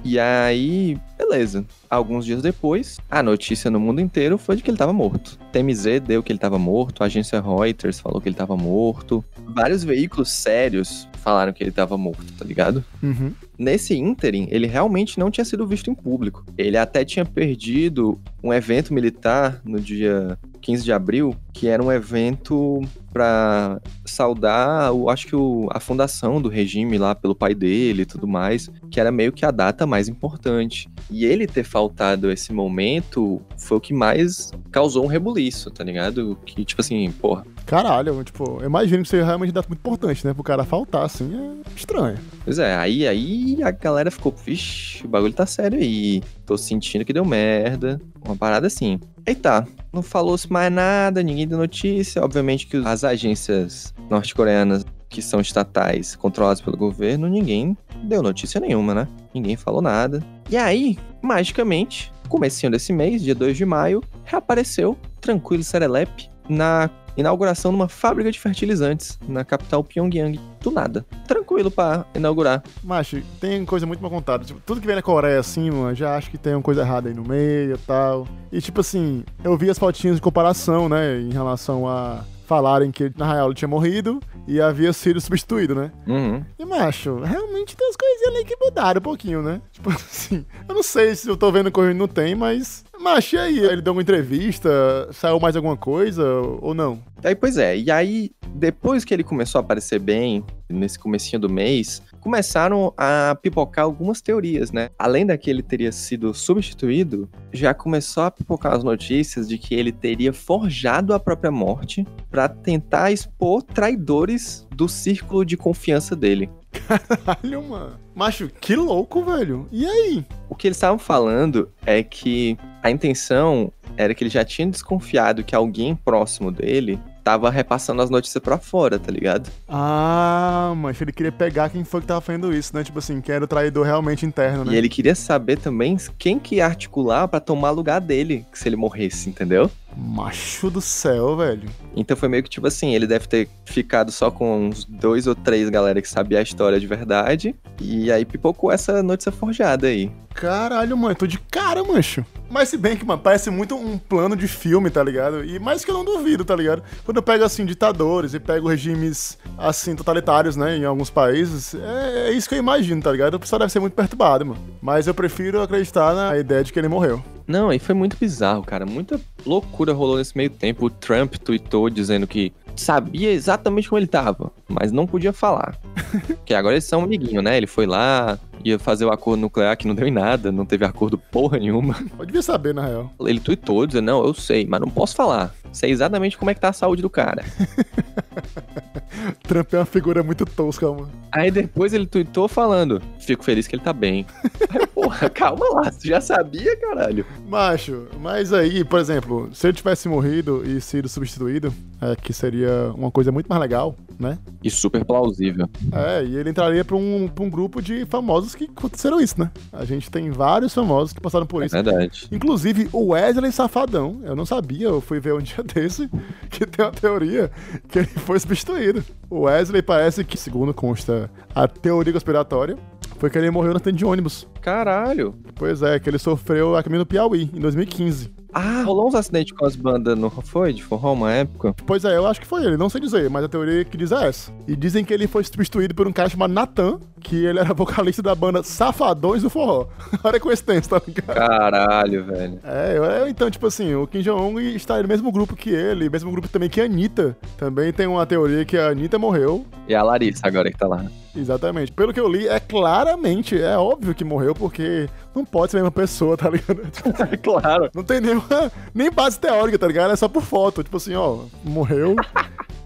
E 0.02 0.18
aí, 0.18 0.98
beleza. 1.18 1.64
Alguns 1.88 2.24
dias 2.24 2.40
depois, 2.40 2.98
a 3.10 3.22
notícia 3.22 3.70
no 3.70 3.78
mundo 3.78 4.00
inteiro 4.00 4.38
foi 4.38 4.56
de 4.56 4.62
que 4.62 4.70
ele 4.70 4.78
tava 4.78 4.92
morto. 4.92 5.38
TMZ 5.52 6.00
deu 6.06 6.22
que 6.22 6.32
ele 6.32 6.38
tava 6.38 6.58
morto, 6.58 7.02
a 7.02 7.06
agência 7.06 7.40
Reuters 7.40 8.00
falou 8.00 8.20
que 8.20 8.28
ele 8.28 8.36
tava 8.36 8.56
morto. 8.56 9.24
Vários 9.46 9.84
veículos 9.84 10.30
sérios 10.30 11.08
falaram 11.22 11.52
que 11.52 11.62
ele 11.62 11.70
tava 11.70 11.98
morto, 11.98 12.32
tá 12.38 12.44
ligado? 12.44 12.84
Uhum. 13.02 13.32
Nesse 13.58 13.94
ínterim, 13.94 14.48
ele 14.50 14.66
realmente 14.66 15.18
não 15.18 15.30
tinha 15.30 15.44
sido 15.44 15.66
visto 15.66 15.90
em 15.90 15.94
público. 15.94 16.44
Ele 16.56 16.78
até 16.78 17.04
tinha 17.04 17.24
perdido 17.24 18.18
um 18.42 18.52
evento 18.52 18.94
militar 18.94 19.60
no 19.64 19.78
dia 19.78 20.38
15 20.60 20.84
de 20.84 20.92
abril, 20.92 21.34
que 21.52 21.68
era 21.68 21.82
um 21.82 21.90
evento 21.90 22.80
para 23.12 23.80
saudar, 24.04 24.92
o, 24.92 25.10
acho 25.10 25.26
que 25.26 25.34
o, 25.34 25.68
a 25.72 25.80
fundação 25.80 26.40
do 26.40 26.48
regime 26.48 26.96
lá 26.96 27.14
pelo 27.14 27.34
pai 27.34 27.54
dele 27.54 28.02
e 28.02 28.06
tudo 28.06 28.26
mais, 28.26 28.70
que 28.90 29.00
era 29.00 29.10
meio 29.10 29.32
que 29.32 29.44
a 29.44 29.50
data 29.50 29.86
mais 29.86 30.08
importante. 30.08 30.88
E 31.10 31.24
ele 31.24 31.46
ter 31.46 31.64
faltado 31.64 32.30
esse 32.30 32.52
momento 32.52 33.42
foi 33.58 33.78
o 33.78 33.80
que 33.80 33.92
mais 33.92 34.52
causou 34.70 35.04
um 35.04 35.08
rebuliço, 35.08 35.70
tá 35.70 35.82
ligado? 35.82 36.38
Que, 36.44 36.64
tipo 36.64 36.80
assim, 36.80 37.10
porra, 37.10 37.44
Caralho, 37.70 38.24
tipo, 38.24 38.58
eu 38.60 38.66
imagino 38.66 39.04
que 39.04 39.08
seja 39.08 39.24
realmente 39.24 39.52
data 39.52 39.68
muito 39.68 39.78
importante, 39.78 40.26
né? 40.26 40.34
Pro 40.34 40.42
cara 40.42 40.64
faltar, 40.64 41.04
assim, 41.04 41.30
é 41.32 41.76
estranho. 41.76 42.18
Pois 42.44 42.58
é, 42.58 42.74
aí, 42.74 43.06
aí 43.06 43.62
a 43.62 43.70
galera 43.70 44.10
ficou, 44.10 44.32
vixe, 44.32 45.06
o 45.06 45.08
bagulho 45.08 45.32
tá 45.32 45.46
sério 45.46 45.78
aí. 45.78 46.20
Tô 46.44 46.58
sentindo 46.58 47.04
que 47.04 47.12
deu 47.12 47.24
merda. 47.24 48.00
Uma 48.24 48.34
parada 48.34 48.66
assim. 48.66 48.98
Aí 49.26 49.34
tá, 49.34 49.66
não 49.92 50.02
falou-se 50.02 50.50
mais 50.50 50.72
nada, 50.72 51.22
ninguém 51.22 51.46
deu 51.46 51.58
notícia. 51.58 52.22
Obviamente 52.22 52.66
que 52.66 52.76
as 52.78 53.04
agências 53.04 53.94
norte-coreanas 54.08 54.84
que 55.08 55.20
são 55.20 55.40
estatais, 55.40 56.14
controladas 56.14 56.60
pelo 56.60 56.76
governo, 56.76 57.28
ninguém 57.28 57.76
deu 58.04 58.22
notícia 58.22 58.60
nenhuma, 58.60 58.94
né? 58.94 59.08
Ninguém 59.34 59.56
falou 59.56 59.82
nada. 59.82 60.22
E 60.48 60.56
aí, 60.56 60.96
magicamente, 61.20 62.12
comecinho 62.28 62.70
desse 62.70 62.92
mês, 62.92 63.20
dia 63.20 63.34
2 63.34 63.56
de 63.56 63.66
maio, 63.66 64.02
reapareceu, 64.24 64.96
tranquilo, 65.20 65.64
serelepe, 65.64 66.30
na 66.48 66.88
inauguração 67.16 67.70
de 67.70 67.76
uma 67.76 67.88
fábrica 67.88 68.30
de 68.30 68.38
fertilizantes 68.38 69.18
na 69.28 69.44
capital 69.44 69.82
Pyongyang. 69.84 70.38
Do 70.60 70.70
nada. 70.70 71.04
Tranquilo 71.26 71.70
pra 71.70 72.04
inaugurar. 72.14 72.62
Macho, 72.82 73.22
tem 73.40 73.64
coisa 73.64 73.86
muito 73.86 74.00
mal 74.00 74.10
contada. 74.10 74.44
Tipo, 74.44 74.60
tudo 74.64 74.80
que 74.80 74.86
vem 74.86 74.96
na 74.96 75.02
Coreia, 75.02 75.40
assim, 75.40 75.70
mano, 75.70 75.94
já 75.94 76.16
acho 76.16 76.30
que 76.30 76.38
tem 76.38 76.54
uma 76.54 76.62
coisa 76.62 76.82
errada 76.82 77.08
aí 77.08 77.14
no 77.14 77.24
meio 77.24 77.74
e 77.74 77.78
tal. 77.78 78.26
E, 78.52 78.60
tipo 78.60 78.80
assim, 78.80 79.24
eu 79.42 79.56
vi 79.56 79.70
as 79.70 79.78
fotinhas 79.78 80.16
de 80.16 80.22
comparação, 80.22 80.88
né, 80.88 81.18
em 81.20 81.32
relação 81.32 81.88
a 81.88 82.24
falarem 82.50 82.90
que 82.90 83.12
na 83.16 83.32
real 83.32 83.46
ele 83.46 83.54
tinha 83.54 83.68
morrido 83.68 84.18
e 84.44 84.60
havia 84.60 84.92
sido 84.92 85.20
substituído, 85.22 85.72
né? 85.72 85.92
Uhum. 86.04 86.44
E, 86.58 86.64
macho, 86.64 87.20
realmente 87.20 87.76
tem 87.76 87.88
as 87.88 87.94
coisinhas 87.94 88.34
ali 88.34 88.44
que 88.44 88.56
mudaram 88.56 88.98
um 88.98 89.02
pouquinho, 89.02 89.40
né? 89.40 89.62
Tipo 89.70 89.90
assim, 89.94 90.44
eu 90.68 90.74
não 90.74 90.82
sei 90.82 91.14
se 91.14 91.28
eu 91.28 91.36
tô 91.36 91.52
vendo 91.52 91.70
correndo 91.70 91.98
não 91.98 92.08
tem, 92.08 92.34
mas. 92.34 92.84
Macho, 92.98 93.36
e 93.36 93.38
aí? 93.38 93.58
Ele 93.60 93.80
deu 93.80 93.92
uma 93.92 94.02
entrevista? 94.02 94.68
Saiu 95.12 95.38
mais 95.38 95.54
alguma 95.54 95.76
coisa 95.76 96.28
ou 96.60 96.74
não? 96.74 97.00
Aí, 97.22 97.36
pois 97.36 97.56
é, 97.56 97.78
e 97.78 97.88
aí, 97.88 98.32
depois 98.54 99.04
que 99.04 99.14
ele 99.14 99.22
começou 99.22 99.60
a 99.60 99.62
aparecer 99.62 100.00
bem, 100.00 100.44
nesse 100.68 100.98
comecinho 100.98 101.40
do 101.40 101.48
mês, 101.48 102.02
começaram 102.20 102.92
a 102.96 103.36
pipocar 103.40 103.84
algumas 103.84 104.20
teorias, 104.20 104.70
né? 104.70 104.90
Além 104.98 105.26
da 105.26 105.36
que 105.36 105.50
ele 105.50 105.62
teria 105.62 105.90
sido 105.90 106.32
substituído, 106.34 107.28
já 107.52 107.74
começou 107.74 108.24
a 108.24 108.30
pipocar 108.30 108.74
as 108.74 108.84
notícias 108.84 109.48
de 109.48 109.58
que 109.58 109.74
ele 109.74 109.92
teria 109.92 110.32
forjado 110.32 111.14
a 111.14 111.20
própria 111.20 111.50
morte 111.50 112.06
para 112.30 112.48
tentar 112.48 113.10
expor 113.10 113.62
traidores 113.62 114.66
do 114.74 114.88
círculo 114.88 115.44
de 115.44 115.56
confiança 115.56 116.14
dele. 116.14 116.50
Caralho, 116.70 117.62
mano. 117.62 117.98
Macho, 118.14 118.48
que 118.60 118.76
louco, 118.76 119.24
velho. 119.24 119.66
E 119.72 119.86
aí? 119.86 120.24
O 120.48 120.54
que 120.54 120.68
eles 120.68 120.76
estavam 120.76 120.98
falando 120.98 121.70
é 121.84 122.02
que 122.02 122.56
a 122.82 122.90
intenção 122.90 123.72
era 123.96 124.14
que 124.14 124.22
ele 124.22 124.30
já 124.30 124.44
tinha 124.44 124.68
desconfiado 124.68 125.42
que 125.42 125.54
alguém 125.54 125.94
próximo 125.94 126.50
dele 126.50 126.98
tava 127.22 127.50
repassando 127.50 128.02
as 128.02 128.10
notícias 128.10 128.42
pra 128.42 128.58
fora, 128.58 128.98
tá 128.98 129.10
ligado? 129.10 129.50
Ah, 129.68 130.72
mas 130.76 131.00
ele 131.00 131.12
queria 131.12 131.32
pegar 131.32 131.70
quem 131.70 131.84
foi 131.84 132.00
que 132.00 132.06
tava 132.06 132.20
fazendo 132.20 132.52
isso, 132.52 132.74
né? 132.74 132.82
Tipo 132.82 132.98
assim, 132.98 133.20
quem 133.20 133.34
era 133.34 133.44
o 133.44 133.48
traidor 133.48 133.84
realmente 133.84 134.26
interno, 134.26 134.64
né? 134.64 134.72
E 134.72 134.76
ele 134.76 134.88
queria 134.88 135.14
saber 135.14 135.58
também 135.58 135.96
quem 136.18 136.38
que 136.38 136.56
ia 136.56 136.66
articular 136.66 137.28
pra 137.28 137.40
tomar 137.40 137.70
lugar 137.70 138.00
dele, 138.00 138.44
se 138.52 138.68
ele 138.68 138.76
morresse, 138.76 139.28
entendeu? 139.28 139.70
Macho 139.96 140.70
do 140.70 140.80
céu, 140.80 141.36
velho. 141.36 141.68
Então 141.96 142.16
foi 142.16 142.28
meio 142.28 142.42
que 142.42 142.48
tipo 142.48 142.66
assim, 142.66 142.94
ele 142.94 143.06
deve 143.06 143.26
ter 143.26 143.48
ficado 143.64 144.12
só 144.12 144.30
com 144.30 144.68
uns 144.68 144.84
dois 144.84 145.26
ou 145.26 145.34
três 145.34 145.68
galera 145.68 146.00
que 146.00 146.08
sabia 146.08 146.38
a 146.38 146.42
história 146.42 146.78
de 146.78 146.86
verdade. 146.86 147.54
E 147.80 148.10
aí 148.10 148.24
pipocou 148.24 148.70
essa 148.70 149.02
notícia 149.02 149.32
forjada 149.32 149.88
aí. 149.88 150.10
Caralho, 150.34 150.96
mano, 150.96 151.12
eu 151.12 151.16
tô 151.16 151.26
de 151.26 151.38
cara, 151.38 151.82
mancho. 151.84 152.24
Mas 152.48 152.68
se 152.68 152.76
bem 152.76 152.96
que, 152.96 153.04
mano, 153.04 153.20
parece 153.20 153.50
muito 153.50 153.76
um 153.76 153.96
plano 153.96 154.34
de 154.34 154.48
filme, 154.48 154.90
tá 154.90 155.02
ligado? 155.04 155.44
E 155.44 155.58
mais 155.58 155.84
que 155.84 155.90
eu 155.90 155.94
não 155.94 156.04
duvido, 156.04 156.44
tá 156.44 156.56
ligado? 156.56 156.82
Quando 157.04 157.18
eu 157.18 157.22
pego, 157.22 157.44
assim, 157.44 157.64
ditadores 157.64 158.34
e 158.34 158.40
pego 158.40 158.68
regimes, 158.68 159.38
assim, 159.56 159.94
totalitários, 159.94 160.56
né, 160.56 160.76
em 160.76 160.84
alguns 160.84 161.10
países, 161.10 161.74
é, 161.74 162.28
é 162.28 162.32
isso 162.32 162.48
que 162.48 162.54
eu 162.54 162.58
imagino, 162.58 163.00
tá 163.00 163.12
ligado? 163.12 163.34
O 163.34 163.40
pessoal 163.40 163.60
deve 163.60 163.70
ser 163.72 163.80
muito 163.80 163.94
perturbado, 163.94 164.46
mano. 164.46 164.60
Mas 164.82 165.06
eu 165.06 165.14
prefiro 165.14 165.62
acreditar 165.62 166.14
na 166.14 166.36
ideia 166.38 166.64
de 166.64 166.72
que 166.72 166.78
ele 166.78 166.88
morreu. 166.88 167.22
Não, 167.46 167.72
e 167.72 167.78
foi 167.78 167.94
muito 167.94 168.16
bizarro, 168.16 168.62
cara. 168.62 168.86
Muita 168.86 169.20
loucura 169.44 169.92
rolou 169.92 170.16
nesse 170.16 170.36
meio 170.36 170.50
tempo. 170.50 170.86
O 170.86 170.90
Trump 170.90 171.34
tweetou 171.34 171.90
dizendo 171.90 172.26
que 172.26 172.52
sabia 172.76 173.30
exatamente 173.30 173.88
como 173.88 173.98
ele 173.98 174.06
tava, 174.06 174.50
mas 174.70 174.92
não 174.92 175.06
podia 175.06 175.32
falar. 175.32 175.76
Porque 176.26 176.54
agora 176.54 176.74
eles 176.74 176.84
são 176.84 177.02
amiguinho, 177.02 177.42
né? 177.42 177.56
Ele 177.56 177.66
foi 177.66 177.86
lá, 177.86 178.38
ia 178.64 178.78
fazer 178.78 179.04
o 179.04 179.10
acordo 179.10 179.40
nuclear 179.40 179.76
que 179.76 179.86
não 179.86 179.94
deu 179.94 180.06
em 180.06 180.10
nada, 180.10 180.52
não 180.52 180.64
teve 180.64 180.84
acordo 180.84 181.18
porra 181.18 181.58
nenhuma. 181.58 181.96
Eu 182.18 182.26
devia 182.26 182.42
saber, 182.42 182.74
na 182.74 182.86
real. 182.86 183.12
Ele 183.20 183.40
tweetou 183.40 183.86
dizendo, 183.86 184.06
não, 184.06 184.24
eu 184.24 184.34
sei, 184.34 184.66
mas 184.66 184.80
não 184.80 184.88
posso 184.88 185.14
falar. 185.14 185.54
Sei 185.72 185.90
exatamente 185.90 186.36
como 186.36 186.50
é 186.50 186.54
que 186.54 186.60
tá 186.60 186.68
a 186.68 186.72
saúde 186.72 187.02
do 187.02 187.10
cara. 187.10 187.44
Trump 189.42 189.72
é 189.74 189.78
uma 189.78 189.84
figura 189.84 190.22
muito 190.22 190.44
tosca, 190.46 190.88
mano. 190.90 191.10
Aí 191.32 191.50
depois 191.50 191.92
ele 191.92 192.06
tweetou 192.06 192.48
falando, 192.48 193.00
fico 193.18 193.44
feliz 193.44 193.66
que 193.66 193.76
ele 193.76 193.82
tá 193.82 193.92
bem. 193.92 194.26
Aí, 194.68 194.86
porra, 194.86 195.28
calma 195.30 195.66
lá, 195.74 195.90
você 195.90 196.08
já 196.08 196.20
sabia, 196.20 196.76
caralho? 196.76 197.24
Macho, 197.48 198.08
mas 198.20 198.52
aí, 198.52 198.84
por 198.84 198.98
exemplo, 198.98 199.48
se 199.52 199.66
ele 199.66 199.76
tivesse 199.76 200.08
morrido 200.08 200.62
e 200.64 200.80
sido 200.80 201.08
substituído, 201.08 201.72
é, 202.00 202.16
que 202.16 202.32
seria 202.32 202.92
uma 202.94 203.10
coisa 203.10 203.30
muito 203.30 203.46
mais 203.46 203.60
legal, 203.60 203.96
né? 204.18 204.38
E 204.62 204.70
super 204.70 205.04
plausível. 205.04 205.68
É, 205.92 206.24
e 206.24 206.36
ele 206.36 206.50
entraria 206.50 206.84
pra 206.84 206.96
um, 206.96 207.28
pra 207.28 207.44
um 207.44 207.48
grupo 207.50 207.80
de 207.80 208.04
famosos 208.06 208.54
que 208.54 208.64
aconteceram 208.64 209.20
isso, 209.20 209.40
né? 209.40 209.50
A 209.72 209.84
gente 209.84 210.10
tem 210.10 210.30
vários 210.30 210.74
famosos 210.74 211.12
que 211.12 211.20
passaram 211.20 211.46
por 211.46 211.62
É 211.62 211.66
isso. 211.66 211.74
verdade. 211.74 212.28
Inclusive 212.30 212.88
o 212.92 213.08
Wesley 213.12 213.52
Safadão, 213.52 214.20
eu 214.22 214.36
não 214.36 214.44
sabia, 214.44 214.88
eu 214.88 215.00
fui 215.00 215.18
ver 215.18 215.34
um 215.34 215.38
dia 215.42 215.62
desse, 215.64 216.10
que 216.50 216.66
tem 216.66 216.84
uma 216.84 216.92
teoria 216.92 217.50
que 217.88 218.00
ele 218.00 218.06
foi 218.08 218.38
substituído. 218.38 219.02
O 219.30 219.40
Wesley 219.42 219.80
parece 219.82 220.24
que, 220.24 220.36
segundo 220.36 220.74
consta 220.74 221.30
a 221.54 221.66
teoria 221.66 222.12
conspiratória, 222.12 222.76
foi 223.18 223.30
que 223.30 223.38
ele 223.38 223.50
morreu 223.50 223.70
no 223.70 223.76
acidente 223.76 223.98
de 223.98 224.04
ônibus. 224.04 224.46
Caralho. 224.60 225.34
Pois 225.54 225.82
é, 225.82 225.98
que 225.98 226.08
ele 226.08 226.18
sofreu 226.18 226.76
a 226.76 226.82
caminho 226.82 227.02
do 227.02 227.06
Piauí, 227.06 227.50
em 227.54 227.60
2015. 227.60 228.30
Ah, 228.52 228.82
rolou 228.82 229.08
uns 229.08 229.14
acidentes 229.14 229.52
com 229.56 229.64
as 229.64 229.76
bandas, 229.76 230.18
não 230.18 230.30
foi? 230.30 230.72
De 230.72 230.82
forró 230.82 231.12
uma 231.12 231.32
época. 231.32 231.74
Pois 231.86 232.04
é, 232.04 232.16
eu 232.16 232.26
acho 232.26 232.40
que 232.40 232.46
foi 232.46 232.64
ele, 232.64 232.76
não 232.76 232.88
sei 232.88 233.00
dizer, 233.00 233.28
mas 233.30 233.44
a 233.44 233.48
teoria 233.48 233.84
que 233.84 233.96
diz 233.96 234.12
é 234.12 234.28
essa. 234.28 234.52
E 234.66 234.74
dizem 234.74 235.04
que 235.04 235.12
ele 235.12 235.26
foi 235.26 235.44
substituído 235.44 235.94
por 235.94 236.08
um 236.08 236.12
cara 236.12 236.28
chamado 236.28 236.52
Natan, 236.52 236.98
que 237.20 237.44
ele 237.44 237.58
era 237.58 237.72
vocalista 237.74 238.22
da 238.22 238.34
banda 238.34 238.62
Safadões 238.62 239.42
do 239.42 239.50
Forró. 239.50 239.86
Olha 240.24 240.36
a 240.36 240.40
coincidência, 240.40 240.98
tá 240.98 241.02
ligado? 241.06 241.36
Caralho, 241.36 242.24
velho. 242.24 242.58
É, 242.64 242.96
eu- 242.96 243.28
então, 243.28 243.50
tipo 243.50 243.66
assim, 243.66 243.94
o 243.94 244.06
Kim 244.06 244.20
Jong-un 244.22 244.58
está 244.60 245.00
no 245.00 245.08
mesmo 245.08 245.30
grupo 245.30 245.54
que 245.54 245.70
ele, 245.70 246.08
mesmo 246.08 246.30
grupo 246.32 246.48
também 246.48 246.68
que 246.68 246.80
a 246.80 246.84
Anitta. 246.84 247.36
Também 247.56 247.92
tem 247.92 248.06
uma 248.06 248.26
teoria 248.26 248.64
que 248.64 248.76
a 248.76 248.88
Anitta 248.88 249.18
morreu. 249.18 249.64
E 249.86 249.94
a 249.94 250.02
Larissa 250.02 250.46
agora 250.46 250.70
que 250.70 250.78
tá 250.78 250.86
lá. 250.88 251.04
Exatamente. 251.36 251.92
Pelo 251.92 252.12
que 252.12 252.18
eu 252.18 252.28
li, 252.28 252.48
é 252.48 252.58
claramente, 252.58 253.60
é 253.60 253.76
óbvio 253.78 254.14
que 254.14 254.24
morreu, 254.24 254.52
porque 254.52 255.08
não 255.34 255.44
pode 255.44 255.70
ser 255.70 255.76
a 255.76 255.80
mesma 255.80 255.92
pessoa, 255.92 256.36
tá 256.36 256.50
ligado? 256.50 256.80
Tipo, 256.90 257.38
claro. 257.60 257.88
não 257.94 258.02
tem 258.02 258.20
nenhuma, 258.20 258.72
nem 258.92 259.10
base 259.10 259.38
teórica, 259.38 259.78
tá 259.78 259.86
ligado? 259.86 260.12
É 260.12 260.16
só 260.16 260.28
por 260.28 260.42
foto. 260.42 260.82
Tipo 260.82 260.96
assim, 260.96 261.14
ó, 261.14 261.44
morreu. 261.64 262.16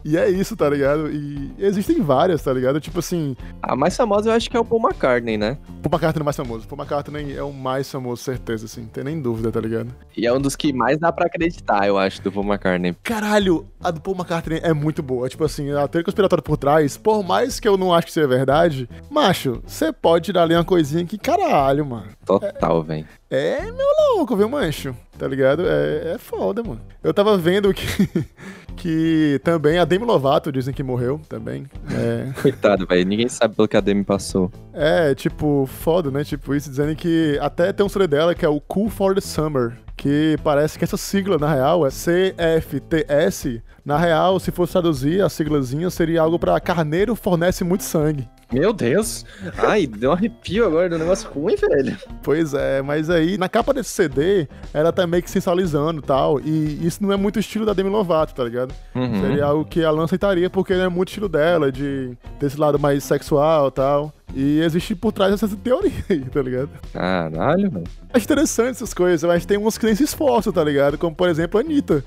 E 0.05 0.17
é 0.17 0.29
isso, 0.29 0.57
tá 0.57 0.69
ligado? 0.69 1.11
E 1.11 1.53
existem 1.59 2.01
várias, 2.03 2.43
tá 2.43 2.53
ligado? 2.53 2.81
Tipo 2.81 2.99
assim, 2.99 3.37
A 3.63 3.75
mais 3.75 3.97
famosa 3.97 4.31
eu 4.31 4.35
acho 4.35 4.51
que 4.51 4.57
é 4.57 4.61
o 4.61 4.65
Paul 4.65 4.83
McCartney, 4.83 5.37
né? 5.39 5.57
Paul 5.83 5.93
McCartney 5.93 6.21
é 6.21 6.23
o 6.23 6.25
mais 6.25 6.37
famoso. 6.37 6.69
Paul 6.69 6.81
McCartney 6.81 7.37
é 7.37 7.43
o 7.43 7.53
mais 7.53 7.91
famoso, 7.91 8.23
certeza, 8.23 8.67
assim. 8.67 8.83
Não 8.83 8.89
tem 8.89 9.05
nem 9.05 9.21
dúvida, 9.21 9.51
tá 9.51 9.61
ligado? 9.61 9.89
E 10.17 10.27
é 10.27 10.33
um 10.33 10.41
dos 10.41 10.55
que 10.57 10.73
mais 10.73 10.99
dá 10.99 11.11
pra 11.11 11.27
acreditar, 11.27 11.87
eu 11.87 11.97
acho, 11.99 12.21
do 12.23 12.31
Paul 12.31 12.47
McCartney. 12.47 12.95
Caralho, 13.03 13.67
a 13.83 13.91
do 13.91 14.01
Paul 14.01 14.17
McCartney 14.17 14.61
é 14.63 14.73
muito 14.73 15.03
boa. 15.03 15.29
Tipo 15.29 15.45
assim, 15.45 15.71
a 15.73 15.89
teoria 15.89 16.05
conspiratória 16.05 16.43
por 16.43 16.57
trás, 16.57 16.97
por 16.97 17.23
mais 17.23 17.59
que 17.59 17.67
eu 17.67 17.77
não 17.77 17.93
acho 17.95 18.07
que 18.07 18.13
seja 18.13 18.27
verdade, 18.29 18.89
macho, 19.11 19.63
você 19.67 19.93
pode 19.93 20.27
tirar 20.27 20.43
ali 20.43 20.55
uma 20.55 20.65
coisinha 20.65 21.05
que, 21.05 21.17
caralho, 21.19 21.85
mano. 21.87 22.09
Total, 22.25 22.83
velho. 22.83 23.07
É 23.31 23.63
meu 23.63 23.87
louco, 24.17 24.37
viu, 24.37 24.49
mancho? 24.49 24.95
Tá 25.19 25.27
ligado? 25.27 25.65
É, 25.67 26.13
é 26.15 26.19
foda, 26.19 26.63
mano. 26.63 26.81
Eu 27.03 27.13
tava 27.13 27.37
vendo 27.37 27.73
que, 27.75 27.85
que 28.77 29.41
também 29.45 29.79
a 29.79 29.85
Demi 29.85 30.05
Lovato 30.05 30.51
dizem 30.53 30.75
que 30.75 30.83
morreu 30.83 31.21
também. 31.29 31.67
É, 31.91 32.33
Coitado, 32.43 32.87
velho. 32.87 33.07
Ninguém 33.07 33.29
sabe 33.29 33.55
pelo 33.55 33.69
que 33.69 33.77
a 33.77 33.81
Demi 33.81 34.05
passou. 34.05 34.51
é, 34.73 35.15
tipo, 35.15 35.67
foda, 35.67 36.11
né? 36.11 36.25
Tipo, 36.25 36.55
isso 36.55 36.69
dizendo 36.71 36.95
que 36.95 37.39
até 37.41 37.73
tem 37.73 37.85
um 37.85 37.89
CD 37.89 38.07
dela 38.07 38.35
que 38.35 38.45
é 38.45 38.49
o 38.49 38.61
Cool 38.61 38.89
for 38.91 39.15
the 39.15 39.21
Summer. 39.21 39.73
Que 39.97 40.37
parece 40.43 40.77
que 40.77 40.85
essa 40.85 40.97
sigla, 40.97 41.39
na 41.39 41.53
real, 41.53 41.87
é 41.87 41.91
CFTS. 41.91 43.63
Na 43.85 43.97
real, 43.97 44.41
se 44.41 44.51
fosse 44.51 44.73
traduzir, 44.73 45.23
a 45.23 45.29
siglazinha 45.29 45.89
seria 45.91 46.21
algo 46.23 46.39
pra 46.39 46.59
carneiro 46.59 47.15
fornece 47.15 47.63
muito 47.63 47.85
sangue. 47.85 48.29
Meu 48.55 48.73
Deus. 48.73 49.27
Ai, 49.59 49.85
deu 49.85 50.11
um 50.11 50.13
arrepio 50.13 50.65
agora 50.65 50.89
do 50.89 50.97
negócio 50.97 51.29
ruim, 51.29 51.57
velho. 51.57 51.97
Pois 52.23 52.55
é, 52.55 52.81
mas 52.83 53.11
aí 53.11 53.37
na 53.37 53.49
capa 53.49 53.75
desse 53.75 53.91
CD 53.91 54.47
ela 54.73 54.93
tá 54.93 55.07
meio 55.09 55.25
que 55.25 55.31
sensualizando 55.31 56.01
e 56.01 56.05
tal. 56.05 56.41
E 56.41 56.87
isso 56.87 57.03
não 57.03 57.13
é 57.13 57.17
muito 57.17 57.41
estilo 57.41 57.67
da 57.67 57.73
Demi 57.73 57.91
Lovato, 57.91 58.33
tá 58.33 58.45
ligado? 58.45 58.73
Uhum. 58.95 59.21
Seria 59.21 59.47
algo 59.47 59.65
que 59.65 59.81
ela 59.81 59.97
não 59.97 60.05
aceitaria 60.05 60.49
porque 60.49 60.75
não 60.75 60.85
é 60.85 60.89
muito 60.89 61.09
estilo 61.09 61.29
dela, 61.29 61.73
de 61.73 62.17
desse 62.39 62.59
lado 62.59 62.79
mais 62.79 63.03
sexual 63.03 63.69
e 63.69 63.73
tal. 63.73 64.13
E 64.33 64.61
existe 64.61 64.95
por 64.95 65.13
trás 65.13 65.33
essa 65.33 65.49
teoria 65.57 65.93
aí, 66.09 66.21
tá 66.31 66.43
ligado? 66.43 66.71
Caralho, 66.93 67.71
velho. 67.71 67.87
Acho 68.13 68.25
interessante 68.25 68.71
essas 68.71 68.95
coisas, 68.95 69.23
mas 69.29 69.45
tem 69.45 69.59
uns 69.59 69.77
que 69.77 69.87
nem 69.87 69.95
se 69.95 70.05
esforçam, 70.05 70.53
tá 70.53 70.63
ligado? 70.63 70.97
Como, 70.97 71.15
por 71.15 71.29
exemplo, 71.29 71.59
a 71.59 71.63
Anitta. 71.63 72.05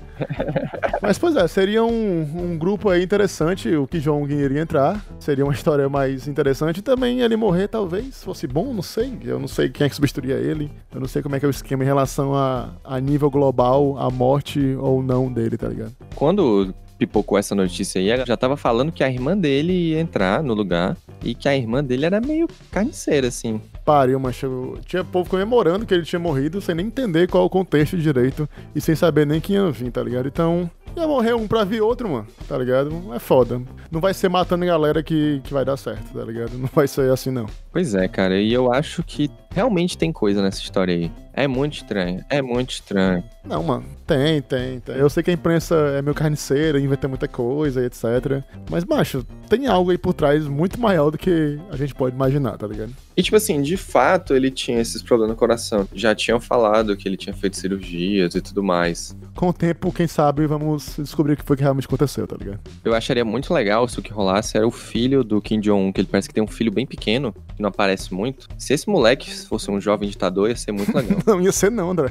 mas, 1.00 1.18
pois 1.18 1.36
é, 1.36 1.46
seria 1.46 1.84
um, 1.84 2.20
um 2.20 2.58
grupo 2.58 2.88
aí 2.88 3.02
interessante, 3.02 3.74
o 3.74 3.86
que 3.86 3.98
Jong 3.98 4.32
iria 4.32 4.60
entrar. 4.60 5.04
Seria 5.18 5.44
uma 5.44 5.52
história 5.52 5.88
mais 5.88 6.26
interessante. 6.26 6.78
E 6.78 6.82
também 6.82 7.20
ele 7.20 7.36
morrer, 7.36 7.68
talvez, 7.68 8.22
fosse 8.22 8.46
bom, 8.46 8.72
não 8.72 8.82
sei. 8.82 9.18
Eu 9.24 9.38
não 9.38 9.48
sei 9.48 9.68
quem 9.68 9.86
é 9.86 9.88
que 9.88 9.94
substituiria 9.94 10.36
ele. 10.36 10.70
Eu 10.92 11.00
não 11.00 11.08
sei 11.08 11.22
como 11.22 11.36
é 11.36 11.38
que 11.38 11.44
é 11.44 11.48
o 11.48 11.50
esquema 11.50 11.82
em 11.82 11.86
relação 11.86 12.34
a, 12.34 12.70
a 12.84 13.00
nível 13.00 13.30
global, 13.30 13.98
a 13.98 14.10
morte 14.10 14.76
ou 14.78 15.02
não 15.02 15.32
dele, 15.32 15.56
tá 15.56 15.68
ligado? 15.68 15.92
Quando 16.14 16.74
pipocou 16.98 17.38
essa 17.38 17.54
notícia 17.54 18.00
aí, 18.00 18.10
ela 18.10 18.26
já 18.26 18.36
tava 18.36 18.56
falando 18.56 18.90
que 18.90 19.04
a 19.04 19.10
irmã 19.10 19.36
dele 19.36 19.72
ia 19.72 20.00
entrar 20.00 20.42
no 20.42 20.52
lugar 20.52 20.96
e 21.22 21.34
que 21.34 21.48
a 21.48 21.56
irmã 21.56 21.82
dele 21.82 22.04
era 22.04 22.20
meio 22.20 22.48
carniceira, 22.70 23.28
assim. 23.28 23.60
Pariu, 23.84 24.18
mas 24.18 24.38
tinha 24.84 25.04
povo 25.04 25.30
comemorando 25.30 25.86
que 25.86 25.94
ele 25.94 26.04
tinha 26.04 26.18
morrido 26.18 26.60
sem 26.60 26.74
nem 26.74 26.86
entender 26.86 27.28
qual 27.28 27.44
o 27.44 27.50
contexto 27.50 27.96
direito 27.96 28.48
e 28.74 28.80
sem 28.80 28.94
saber 28.94 29.26
nem 29.26 29.40
quem 29.40 29.56
ia 29.56 29.70
vir, 29.70 29.90
tá 29.90 30.02
ligado? 30.02 30.26
Então, 30.26 30.70
ia 30.96 31.06
morrer 31.06 31.34
um 31.34 31.46
pra 31.46 31.64
vir 31.64 31.80
outro, 31.80 32.08
mano, 32.08 32.26
tá 32.48 32.58
ligado? 32.58 33.14
É 33.14 33.18
foda. 33.18 33.62
Não 33.90 34.00
vai 34.00 34.12
ser 34.12 34.28
matando 34.28 34.66
galera 34.66 35.02
que, 35.02 35.40
que 35.44 35.52
vai 35.52 35.64
dar 35.64 35.76
certo, 35.76 36.12
tá 36.12 36.24
ligado? 36.24 36.58
Não 36.58 36.68
vai 36.74 36.88
ser 36.88 37.10
assim, 37.10 37.30
não. 37.30 37.46
Pois 37.72 37.94
é, 37.94 38.08
cara, 38.08 38.40
e 38.40 38.52
eu 38.52 38.72
acho 38.72 39.02
que 39.02 39.30
realmente 39.50 39.96
tem 39.96 40.12
coisa 40.12 40.42
nessa 40.42 40.60
história 40.60 40.94
aí. 40.94 41.10
É 41.38 41.46
muito 41.46 41.74
estranho, 41.74 42.24
é 42.28 42.42
muito 42.42 42.70
estranho. 42.70 43.22
Não, 43.44 43.62
mano, 43.62 43.84
tem, 44.04 44.42
tem, 44.42 44.80
tem. 44.80 44.96
Eu 44.96 45.08
sei 45.08 45.22
que 45.22 45.30
a 45.30 45.32
imprensa 45.32 45.74
é 45.96 46.02
meio 46.02 46.12
carniceira, 46.12 46.80
inventa 46.80 47.06
muita 47.06 47.28
coisa 47.28 47.80
e 47.80 47.86
etc. 47.86 48.42
Mas, 48.68 48.84
macho, 48.84 49.24
tem 49.48 49.68
algo 49.68 49.92
aí 49.92 49.96
por 49.96 50.12
trás 50.12 50.48
muito 50.48 50.80
maior 50.80 51.10
do 51.10 51.16
que 51.16 51.56
a 51.70 51.76
gente 51.76 51.94
pode 51.94 52.16
imaginar, 52.16 52.58
tá 52.58 52.66
ligado? 52.66 52.92
E, 53.16 53.22
tipo 53.22 53.36
assim, 53.36 53.62
de 53.62 53.76
fato 53.76 54.34
ele 54.34 54.50
tinha 54.50 54.80
esses 54.80 55.00
problemas 55.00 55.34
no 55.34 55.38
coração. 55.38 55.88
Já 55.94 56.14
tinham 56.14 56.40
falado 56.40 56.96
que 56.96 57.08
ele 57.08 57.16
tinha 57.16 57.34
feito 57.34 57.56
cirurgias 57.56 58.34
e 58.34 58.40
tudo 58.40 58.62
mais. 58.62 59.16
Com 59.34 59.48
o 59.48 59.52
tempo, 59.52 59.92
quem 59.92 60.06
sabe, 60.06 60.46
vamos 60.46 60.96
descobrir 60.98 61.34
o 61.34 61.36
que 61.36 61.44
foi 61.44 61.56
que 61.56 61.62
realmente 61.62 61.86
aconteceu, 61.86 62.26
tá 62.26 62.36
ligado? 62.36 62.60
Eu 62.84 62.94
acharia 62.94 63.24
muito 63.24 63.54
legal 63.54 63.86
se 63.88 63.98
o 63.98 64.02
que 64.02 64.12
rolasse 64.12 64.56
era 64.56 64.66
o 64.66 64.70
filho 64.70 65.22
do 65.22 65.40
Kim 65.40 65.60
Jong-un, 65.60 65.92
que 65.92 66.00
ele 66.00 66.08
parece 66.08 66.28
que 66.28 66.34
tem 66.34 66.42
um 66.42 66.48
filho 66.48 66.72
bem 66.72 66.86
pequeno, 66.86 67.32
que 67.54 67.62
não 67.62 67.68
aparece 67.68 68.12
muito. 68.12 68.48
Se 68.58 68.74
esse 68.74 68.88
moleque 68.88 69.30
fosse 69.46 69.70
um 69.70 69.80
jovem 69.80 70.08
ditador, 70.08 70.48
ia 70.50 70.56
ser 70.56 70.72
muito 70.72 70.94
legal. 70.94 71.18
não 71.36 71.40
ia 71.40 71.52
ser 71.52 71.70
não, 71.70 71.90
André. 71.90 72.10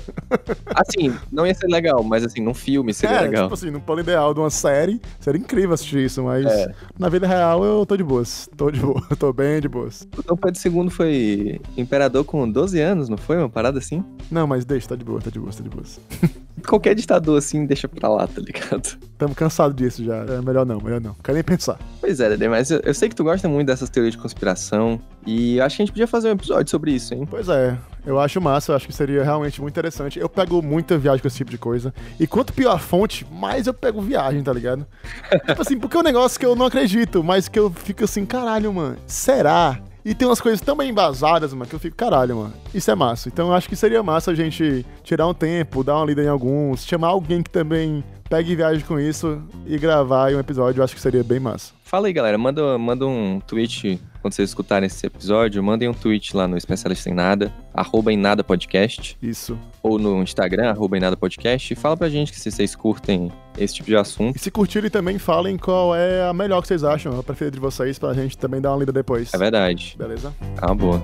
assim, 0.75 1.13
não 1.31 1.45
ia 1.45 1.53
ser 1.53 1.67
legal, 1.67 2.03
mas 2.03 2.23
assim, 2.23 2.41
num 2.41 2.53
filme 2.53 2.93
seria 2.93 3.17
é, 3.17 3.21
legal. 3.21 3.43
tipo 3.45 3.53
assim, 3.55 3.71
no 3.71 3.81
plano 3.81 4.01
ideal 4.01 4.33
de 4.33 4.39
uma 4.39 4.49
série, 4.49 5.01
seria 5.19 5.39
incrível 5.39 5.73
assistir 5.73 6.05
isso, 6.05 6.23
mas 6.23 6.45
é. 6.45 6.73
na 6.97 7.09
vida 7.09 7.27
real 7.27 7.63
eu 7.63 7.85
tô 7.85 7.97
de 7.97 8.03
boas. 8.03 8.47
Tô 8.55 8.69
de 8.69 8.79
boa, 8.79 9.01
tô 9.17 9.33
bem 9.33 9.59
de 9.59 9.67
boas. 9.67 10.07
O 10.17 10.21
Dom 10.21 10.35
Pedro 10.35 10.83
II 10.83 10.89
foi 10.89 11.61
imperador 11.75 12.23
com 12.23 12.49
12 12.49 12.79
anos, 12.79 13.09
não 13.09 13.17
foi? 13.17 13.37
Uma 13.37 13.49
parada 13.49 13.79
assim? 13.79 14.03
Não, 14.29 14.45
mas 14.45 14.65
deixa, 14.65 14.89
tá 14.89 14.95
de 14.95 15.03
boa, 15.03 15.19
tá 15.19 15.29
de 15.29 15.39
boa, 15.39 15.51
tá 15.51 15.63
de 15.63 15.69
boa. 15.69 15.83
Qualquer 16.65 16.95
ditador 16.95 17.37
assim, 17.37 17.65
deixa 17.65 17.87
pra 17.87 18.09
lá, 18.09 18.27
tá 18.27 18.41
ligado? 18.41 18.97
Tamo 19.17 19.35
cansado 19.35 19.73
disso 19.73 20.03
já. 20.03 20.17
É 20.17 20.41
melhor 20.41 20.65
não, 20.65 20.79
melhor 20.79 20.99
não. 20.99 21.13
Quero 21.23 21.35
nem 21.35 21.43
pensar. 21.43 21.77
Pois 21.99 22.19
é, 22.19 22.29
Dede, 22.29 22.47
mas 22.47 22.71
eu, 22.71 22.79
eu 22.83 22.93
sei 22.93 23.09
que 23.09 23.15
tu 23.15 23.23
gosta 23.23 23.47
muito 23.47 23.67
dessas 23.67 23.89
teorias 23.89 24.15
de 24.15 24.21
conspiração. 24.21 24.99
E 25.25 25.59
acho 25.61 25.75
que 25.75 25.81
a 25.81 25.85
gente 25.85 25.93
podia 25.93 26.07
fazer 26.07 26.29
um 26.29 26.31
episódio 26.31 26.69
sobre 26.69 26.91
isso, 26.91 27.13
hein? 27.13 27.27
Pois 27.29 27.49
é. 27.49 27.77
Eu 28.05 28.19
acho 28.19 28.39
massa, 28.39 28.71
eu 28.71 28.75
acho 28.75 28.87
que 28.87 28.93
seria 28.93 29.23
realmente 29.23 29.61
muito 29.61 29.73
interessante. 29.73 30.17
Eu 30.17 30.29
pego 30.29 30.61
muita 30.61 30.97
viagem 30.97 31.21
com 31.21 31.27
esse 31.27 31.37
tipo 31.37 31.51
de 31.51 31.57
coisa. 31.57 31.93
E 32.19 32.25
quanto 32.25 32.53
pior 32.53 32.71
a 32.71 32.79
fonte, 32.79 33.27
mais 33.29 33.67
eu 33.67 33.73
pego 33.73 34.01
viagem, 34.01 34.41
tá 34.41 34.53
ligado? 34.53 34.87
tipo 35.45 35.61
assim, 35.61 35.77
porque 35.77 35.97
é 35.97 35.99
um 35.99 36.03
negócio 36.03 36.39
que 36.39 36.45
eu 36.45 36.55
não 36.55 36.67
acredito, 36.67 37.23
mas 37.23 37.47
que 37.47 37.59
eu 37.59 37.69
fico 37.69 38.05
assim, 38.05 38.25
caralho, 38.25 38.73
mano, 38.73 38.97
será? 39.05 39.79
E 40.07 40.15
tem 40.15 40.25
umas 40.25 40.39
coisas 40.39 40.61
tão 40.61 40.73
bem 40.73 40.91
embasadas, 40.91 41.53
mano, 41.53 41.65
que 41.65 41.75
eu 41.75 41.79
fico, 41.79 41.97
caralho, 41.97 42.37
mano, 42.37 42.53
isso 42.73 42.89
é 42.89 42.95
massa. 42.95 43.27
Então 43.27 43.49
eu 43.49 43.53
acho 43.53 43.67
que 43.67 43.75
seria 43.75 44.01
massa 44.01 44.31
a 44.31 44.33
gente 44.33 44.85
tirar 45.03 45.27
um 45.27 45.33
tempo, 45.33 45.83
dar 45.83 45.97
uma 45.97 46.05
lida 46.05 46.23
em 46.23 46.29
alguns, 46.29 46.85
chamar 46.85 47.09
alguém 47.09 47.43
que 47.43 47.49
também 47.49 48.01
pegue 48.29 48.55
viagem 48.55 48.85
com 48.85 48.97
isso 48.97 49.43
e 49.65 49.77
gravar 49.77 50.33
um 50.33 50.39
episódio, 50.39 50.79
eu 50.79 50.83
acho 50.85 50.95
que 50.95 51.01
seria 51.01 51.25
bem 51.25 51.41
massa. 51.41 51.73
Fala 51.83 52.07
aí, 52.07 52.13
galera. 52.13 52.37
Manda, 52.37 52.77
manda 52.77 53.05
um 53.05 53.41
tweet 53.45 53.99
quando 54.21 54.33
vocês 54.33 54.49
escutarem 54.49 54.87
esse 54.87 55.05
episódio. 55.05 55.61
Mandem 55.63 55.87
um 55.87 55.93
tweet 55.93 56.35
lá 56.35 56.47
no 56.47 56.57
Especialista 56.57 57.09
em 57.09 57.13
Nada, 57.13 57.53
arroba 57.73 58.11
em 58.11 58.17
Nada 58.17 58.43
Podcast. 58.43 59.17
Isso. 59.21 59.57
Ou 59.81 59.97
no 59.97 60.21
Instagram, 60.21 60.69
arroba 60.69 60.97
em 60.97 60.99
Nada 60.99 61.15
Podcast. 61.15 61.71
E 61.71 61.75
fala 61.75 61.95
pra 61.95 62.09
gente 62.09 62.31
que 62.31 62.39
se 62.39 62.51
vocês 62.51 62.75
curtem 62.75 63.31
esse 63.57 63.75
tipo 63.75 63.87
de 63.87 63.95
assunto. 63.95 64.35
E 64.35 64.39
se 64.39 64.51
curtirem 64.51 64.89
também, 64.89 65.17
falem 65.17 65.57
qual 65.57 65.95
é 65.95 66.27
a 66.27 66.33
melhor 66.33 66.61
que 66.61 66.67
vocês 66.67 66.83
acham, 66.83 67.17
a 67.17 67.23
preferida 67.23 67.55
de 67.55 67.61
vocês, 67.61 67.97
pra 67.97 68.13
gente 68.13 68.37
também 68.37 68.61
dar 68.61 68.71
uma 68.71 68.79
lida 68.79 68.91
depois. 68.91 69.33
É 69.33 69.37
verdade. 69.37 69.95
Beleza? 69.97 70.33
Ah, 70.61 70.73
boa. 70.73 71.01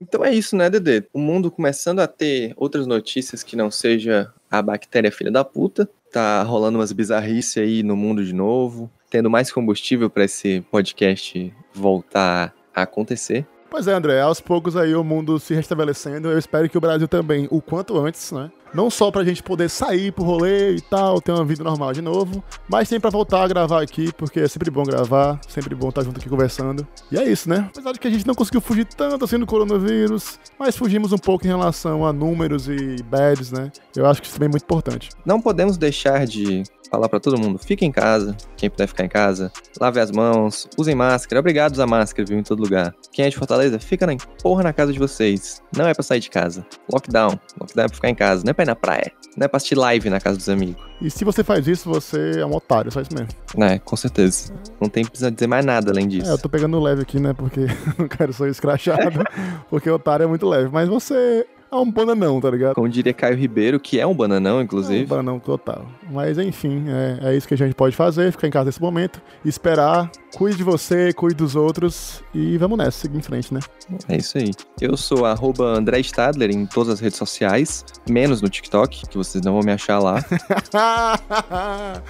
Então 0.00 0.24
é 0.24 0.34
isso, 0.34 0.56
né, 0.56 0.68
Dedê? 0.68 1.04
O 1.12 1.18
mundo 1.18 1.50
começando 1.50 2.00
a 2.00 2.06
ter 2.06 2.52
outras 2.56 2.86
notícias 2.86 3.42
que 3.42 3.56
não 3.56 3.70
seja 3.70 4.30
a 4.52 4.60
bactéria 4.60 5.10
filha 5.10 5.30
da 5.30 5.42
puta. 5.42 5.88
Tá 6.12 6.42
rolando 6.42 6.78
umas 6.78 6.92
bizarrices 6.92 7.56
aí 7.56 7.82
no 7.82 7.96
mundo 7.96 8.22
de 8.22 8.34
novo, 8.34 8.90
tendo 9.08 9.30
mais 9.30 9.50
combustível 9.50 10.10
para 10.10 10.24
esse 10.24 10.60
podcast 10.70 11.52
voltar 11.72 12.54
a 12.74 12.82
acontecer. 12.82 13.46
Pois 13.70 13.88
é, 13.88 13.94
André, 13.94 14.20
aos 14.20 14.38
poucos 14.38 14.76
aí 14.76 14.94
o 14.94 15.02
mundo 15.02 15.40
se 15.40 15.54
restabelecendo. 15.54 16.30
Eu 16.30 16.38
espero 16.38 16.68
que 16.68 16.76
o 16.76 16.80
Brasil 16.80 17.08
também, 17.08 17.48
o 17.50 17.62
quanto 17.62 17.98
antes, 17.98 18.30
né? 18.30 18.50
Não 18.74 18.88
só 18.88 19.10
pra 19.10 19.24
gente 19.24 19.42
poder 19.42 19.68
sair 19.68 20.12
pro 20.12 20.24
rolê 20.24 20.76
e 20.76 20.80
tal, 20.80 21.20
ter 21.20 21.32
uma 21.32 21.44
vida 21.44 21.62
normal 21.62 21.92
de 21.92 22.00
novo, 22.00 22.42
mas 22.68 22.88
sempre 22.88 23.02
pra 23.02 23.10
voltar 23.10 23.42
a 23.42 23.48
gravar 23.48 23.82
aqui, 23.82 24.12
porque 24.14 24.40
é 24.40 24.48
sempre 24.48 24.70
bom 24.70 24.82
gravar, 24.82 25.38
sempre 25.48 25.74
bom 25.74 25.90
estar 25.90 26.02
junto 26.02 26.18
aqui 26.18 26.28
conversando. 26.28 26.86
E 27.10 27.18
é 27.18 27.24
isso, 27.30 27.48
né? 27.48 27.68
Apesar 27.70 27.92
de 27.92 28.00
que 28.00 28.08
a 28.08 28.10
gente 28.10 28.26
não 28.26 28.34
conseguiu 28.34 28.60
fugir 28.60 28.86
tanto 28.86 29.24
assim 29.24 29.38
do 29.38 29.46
coronavírus, 29.46 30.38
mas 30.58 30.76
fugimos 30.76 31.12
um 31.12 31.18
pouco 31.18 31.44
em 31.44 31.48
relação 31.48 32.06
a 32.06 32.12
números 32.12 32.68
e 32.68 32.96
beds, 33.02 33.52
né? 33.52 33.70
Eu 33.94 34.06
acho 34.06 34.20
que 34.22 34.26
isso 34.26 34.36
também 34.36 34.48
é 34.48 34.50
muito 34.50 34.64
importante. 34.64 35.10
Não 35.24 35.40
podemos 35.40 35.76
deixar 35.76 36.26
de 36.26 36.62
falar 36.92 37.08
para 37.08 37.18
todo 37.18 37.38
mundo: 37.38 37.58
fique 37.58 37.84
em 37.84 37.90
casa, 37.90 38.36
quem 38.56 38.68
puder 38.68 38.86
ficar 38.86 39.04
em 39.04 39.08
casa, 39.08 39.50
lave 39.80 39.98
as 39.98 40.10
mãos, 40.10 40.68
usem 40.76 40.94
máscara. 40.94 41.40
Obrigado 41.40 41.72
a 41.72 41.74
usar 41.74 41.86
máscara, 41.86 42.28
viu, 42.28 42.38
em 42.38 42.42
todo 42.42 42.60
lugar. 42.60 42.94
Quem 43.10 43.24
é 43.24 43.30
de 43.30 43.36
Fortaleza, 43.36 43.78
fica 43.80 44.06
na 44.06 44.14
porra 44.42 44.62
na 44.62 44.72
casa 44.72 44.92
de 44.92 44.98
vocês. 44.98 45.62
Não 45.74 45.88
é 45.88 45.94
para 45.94 46.02
sair 46.02 46.20
de 46.20 46.28
casa. 46.28 46.66
Lockdown. 46.92 47.38
Lockdown 47.58 47.84
é 47.84 47.88
pra 47.88 47.94
ficar 47.94 48.08
em 48.10 48.14
casa, 48.14 48.44
não 48.44 48.50
é 48.50 48.52
pra 48.52 48.64
ir 48.64 48.66
na 48.66 48.76
praia. 48.76 49.10
Não 49.36 49.46
é 49.46 49.48
pra 49.48 49.56
assistir 49.56 49.76
live 49.76 50.10
na 50.10 50.20
casa 50.20 50.36
dos 50.36 50.48
amigos. 50.48 50.82
E 51.00 51.10
se 51.10 51.24
você 51.24 51.42
faz 51.42 51.66
isso, 51.66 51.88
você 51.88 52.40
é 52.40 52.46
um 52.46 52.54
otário, 52.54 52.92
só 52.92 53.00
isso 53.00 53.10
mesmo. 53.14 53.28
É, 53.64 53.78
com 53.78 53.96
certeza. 53.96 54.52
Não 54.80 54.88
tem 54.88 55.04
precisa 55.04 55.30
dizer 55.30 55.46
mais 55.46 55.64
nada 55.64 55.90
além 55.90 56.06
disso. 56.06 56.30
É, 56.30 56.34
eu 56.34 56.38
tô 56.38 56.48
pegando 56.48 56.78
leve 56.78 57.02
aqui, 57.02 57.18
né? 57.18 57.32
Porque 57.32 57.60
não 57.98 58.06
quero 58.06 58.32
ser 58.32 58.50
escrachado. 58.50 59.24
porque 59.70 59.88
otário 59.90 60.24
é 60.24 60.26
muito 60.26 60.46
leve. 60.46 60.68
Mas 60.70 60.88
você 60.88 61.46
é 61.72 61.76
um 61.76 61.90
bananão, 61.90 62.40
tá 62.40 62.50
ligado? 62.50 62.74
Como 62.74 62.88
diria 62.88 63.14
Caio 63.14 63.36
Ribeiro, 63.36 63.80
que 63.80 63.98
é 63.98 64.06
um 64.06 64.14
bananão, 64.14 64.60
inclusive. 64.60 65.02
É 65.02 65.04
um 65.04 65.08
bananão 65.08 65.38
total. 65.38 65.86
Mas 66.10 66.38
enfim, 66.38 66.84
é, 66.88 67.30
é 67.30 67.36
isso 67.36 67.48
que 67.48 67.54
a 67.54 67.56
gente 67.56 67.74
pode 67.74 67.96
fazer, 67.96 68.30
ficar 68.30 68.46
em 68.46 68.50
casa 68.50 68.66
nesse 68.66 68.80
momento, 68.80 69.20
esperar, 69.44 70.10
cuide 70.34 70.56
de 70.56 70.64
você, 70.64 71.12
cuide 71.12 71.34
dos 71.36 71.54
outros 71.54 72.22
e 72.34 72.56
vamos 72.58 72.78
nessa, 72.78 72.92
seguir 72.92 73.18
em 73.18 73.22
frente, 73.22 73.52
né? 73.52 73.60
É 74.08 74.16
isso 74.16 74.38
aí. 74.38 74.50
Eu 74.80 74.96
sou 74.96 75.26
arroba 75.26 75.64
André 75.64 76.00
Stadler 76.00 76.50
em 76.50 76.66
todas 76.66 76.94
as 76.94 77.00
redes 77.00 77.18
sociais, 77.18 77.84
menos 78.08 78.40
no 78.40 78.48
TikTok, 78.48 79.06
que 79.06 79.16
vocês 79.16 79.44
não 79.44 79.52
vão 79.54 79.62
me 79.62 79.72
achar 79.72 79.98
lá. 79.98 80.24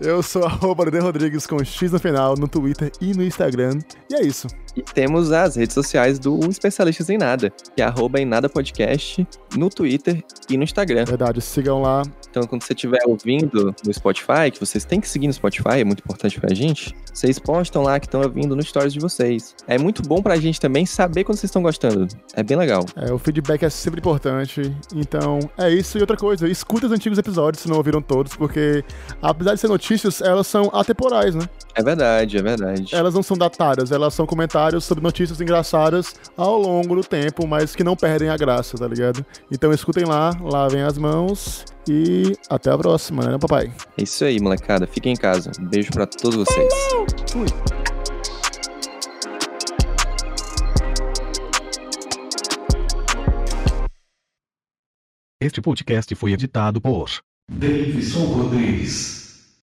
Eu 0.00 0.22
sou 0.22 0.44
arroba 0.44 0.84
Rodrigues 1.00 1.46
com 1.46 1.62
X 1.64 1.92
no 1.92 1.98
final, 1.98 2.34
no 2.36 2.46
Twitter 2.46 2.92
e 3.00 3.12
no 3.14 3.22
Instagram. 3.22 3.78
E 4.10 4.14
é 4.14 4.22
isso. 4.22 4.46
E 4.76 4.82
temos 4.82 5.30
as 5.30 5.56
redes 5.56 5.74
sociais 5.74 6.18
do 6.18 6.38
Especialistas 6.48 7.08
em 7.08 7.16
Nada, 7.16 7.50
que 7.74 7.80
é 7.80 7.84
arroba 7.84 8.20
em 8.20 8.24
Nada 8.24 8.48
Podcast 8.48 9.26
no 9.56 9.70
Twitter 9.70 10.22
e 10.48 10.56
no 10.56 10.64
Instagram. 10.64 11.04
Verdade, 11.04 11.40
sigam 11.40 11.80
lá. 11.80 12.02
Então, 12.28 12.42
quando 12.44 12.62
você 12.62 12.72
estiver 12.72 13.00
ouvindo 13.06 13.74
no 13.84 13.94
Spotify, 13.94 14.50
que 14.52 14.58
vocês 14.58 14.84
têm 14.84 15.00
que 15.00 15.08
seguir 15.08 15.28
no 15.28 15.32
Spotify, 15.32 15.80
é 15.80 15.84
muito 15.84 16.00
importante 16.00 16.40
pra 16.40 16.52
gente, 16.52 16.94
vocês 17.12 17.38
postam 17.54 17.82
lá 17.82 18.00
que 18.00 18.06
estão 18.06 18.20
ouvindo 18.20 18.56
no 18.56 18.62
stories 18.64 18.92
de 18.92 18.98
vocês. 18.98 19.54
É 19.68 19.78
muito 19.78 20.02
bom 20.02 20.20
pra 20.20 20.34
gente 20.34 20.60
também 20.60 20.84
saber 20.84 21.22
quando 21.22 21.38
vocês 21.38 21.48
estão 21.48 21.62
gostando. 21.62 22.08
É 22.34 22.42
bem 22.42 22.56
legal. 22.56 22.84
É, 22.96 23.12
o 23.12 23.18
feedback 23.18 23.62
é 23.62 23.70
sempre 23.70 24.00
importante. 24.00 24.74
Então, 24.92 25.38
é 25.56 25.70
isso. 25.70 25.96
E 25.96 26.00
outra 26.00 26.16
coisa, 26.16 26.48
escuta 26.48 26.86
os 26.86 26.92
antigos 26.92 27.16
episódios 27.16 27.62
se 27.62 27.68
não 27.68 27.76
ouviram 27.76 28.02
todos, 28.02 28.34
porque 28.34 28.84
apesar 29.22 29.54
de 29.54 29.60
ser 29.60 29.68
notícias, 29.68 30.20
elas 30.20 30.48
são 30.48 30.68
atemporais, 30.72 31.36
né? 31.36 31.48
É 31.76 31.82
verdade, 31.82 32.38
é 32.38 32.42
verdade. 32.42 32.94
Elas 32.94 33.14
não 33.14 33.22
são 33.22 33.36
datadas, 33.36 33.90
elas 33.90 34.14
são 34.14 34.24
comentários 34.26 34.84
sobre 34.84 35.02
notícias 35.02 35.40
engraçadas 35.40 36.14
ao 36.36 36.56
longo 36.56 36.94
do 36.94 37.02
tempo, 37.02 37.48
mas 37.48 37.74
que 37.74 37.82
não 37.82 37.96
perdem 37.96 38.28
a 38.28 38.36
graça, 38.36 38.78
tá 38.78 38.86
ligado? 38.86 39.26
Então 39.50 39.72
escutem 39.72 40.04
lá, 40.04 40.30
lavem 40.40 40.82
as 40.82 40.96
mãos 40.96 41.64
e 41.88 42.36
até 42.48 42.70
a 42.70 42.78
próxima, 42.78 43.24
né, 43.24 43.38
papai? 43.38 43.72
É 43.98 44.04
isso 44.04 44.24
aí, 44.24 44.40
molecada. 44.40 44.86
Fiquem 44.86 45.14
em 45.14 45.16
casa. 45.16 45.50
Um 45.60 45.66
beijo 45.66 45.90
para 45.90 46.06
todos 46.06 46.36
vocês. 46.36 46.72
Fui. 47.30 47.46
Este 55.42 55.60
podcast 55.60 56.14
foi 56.14 56.32
editado 56.32 56.80
por 56.80 57.10
Davidson 57.50 58.24
Rodrigues. 58.26 59.23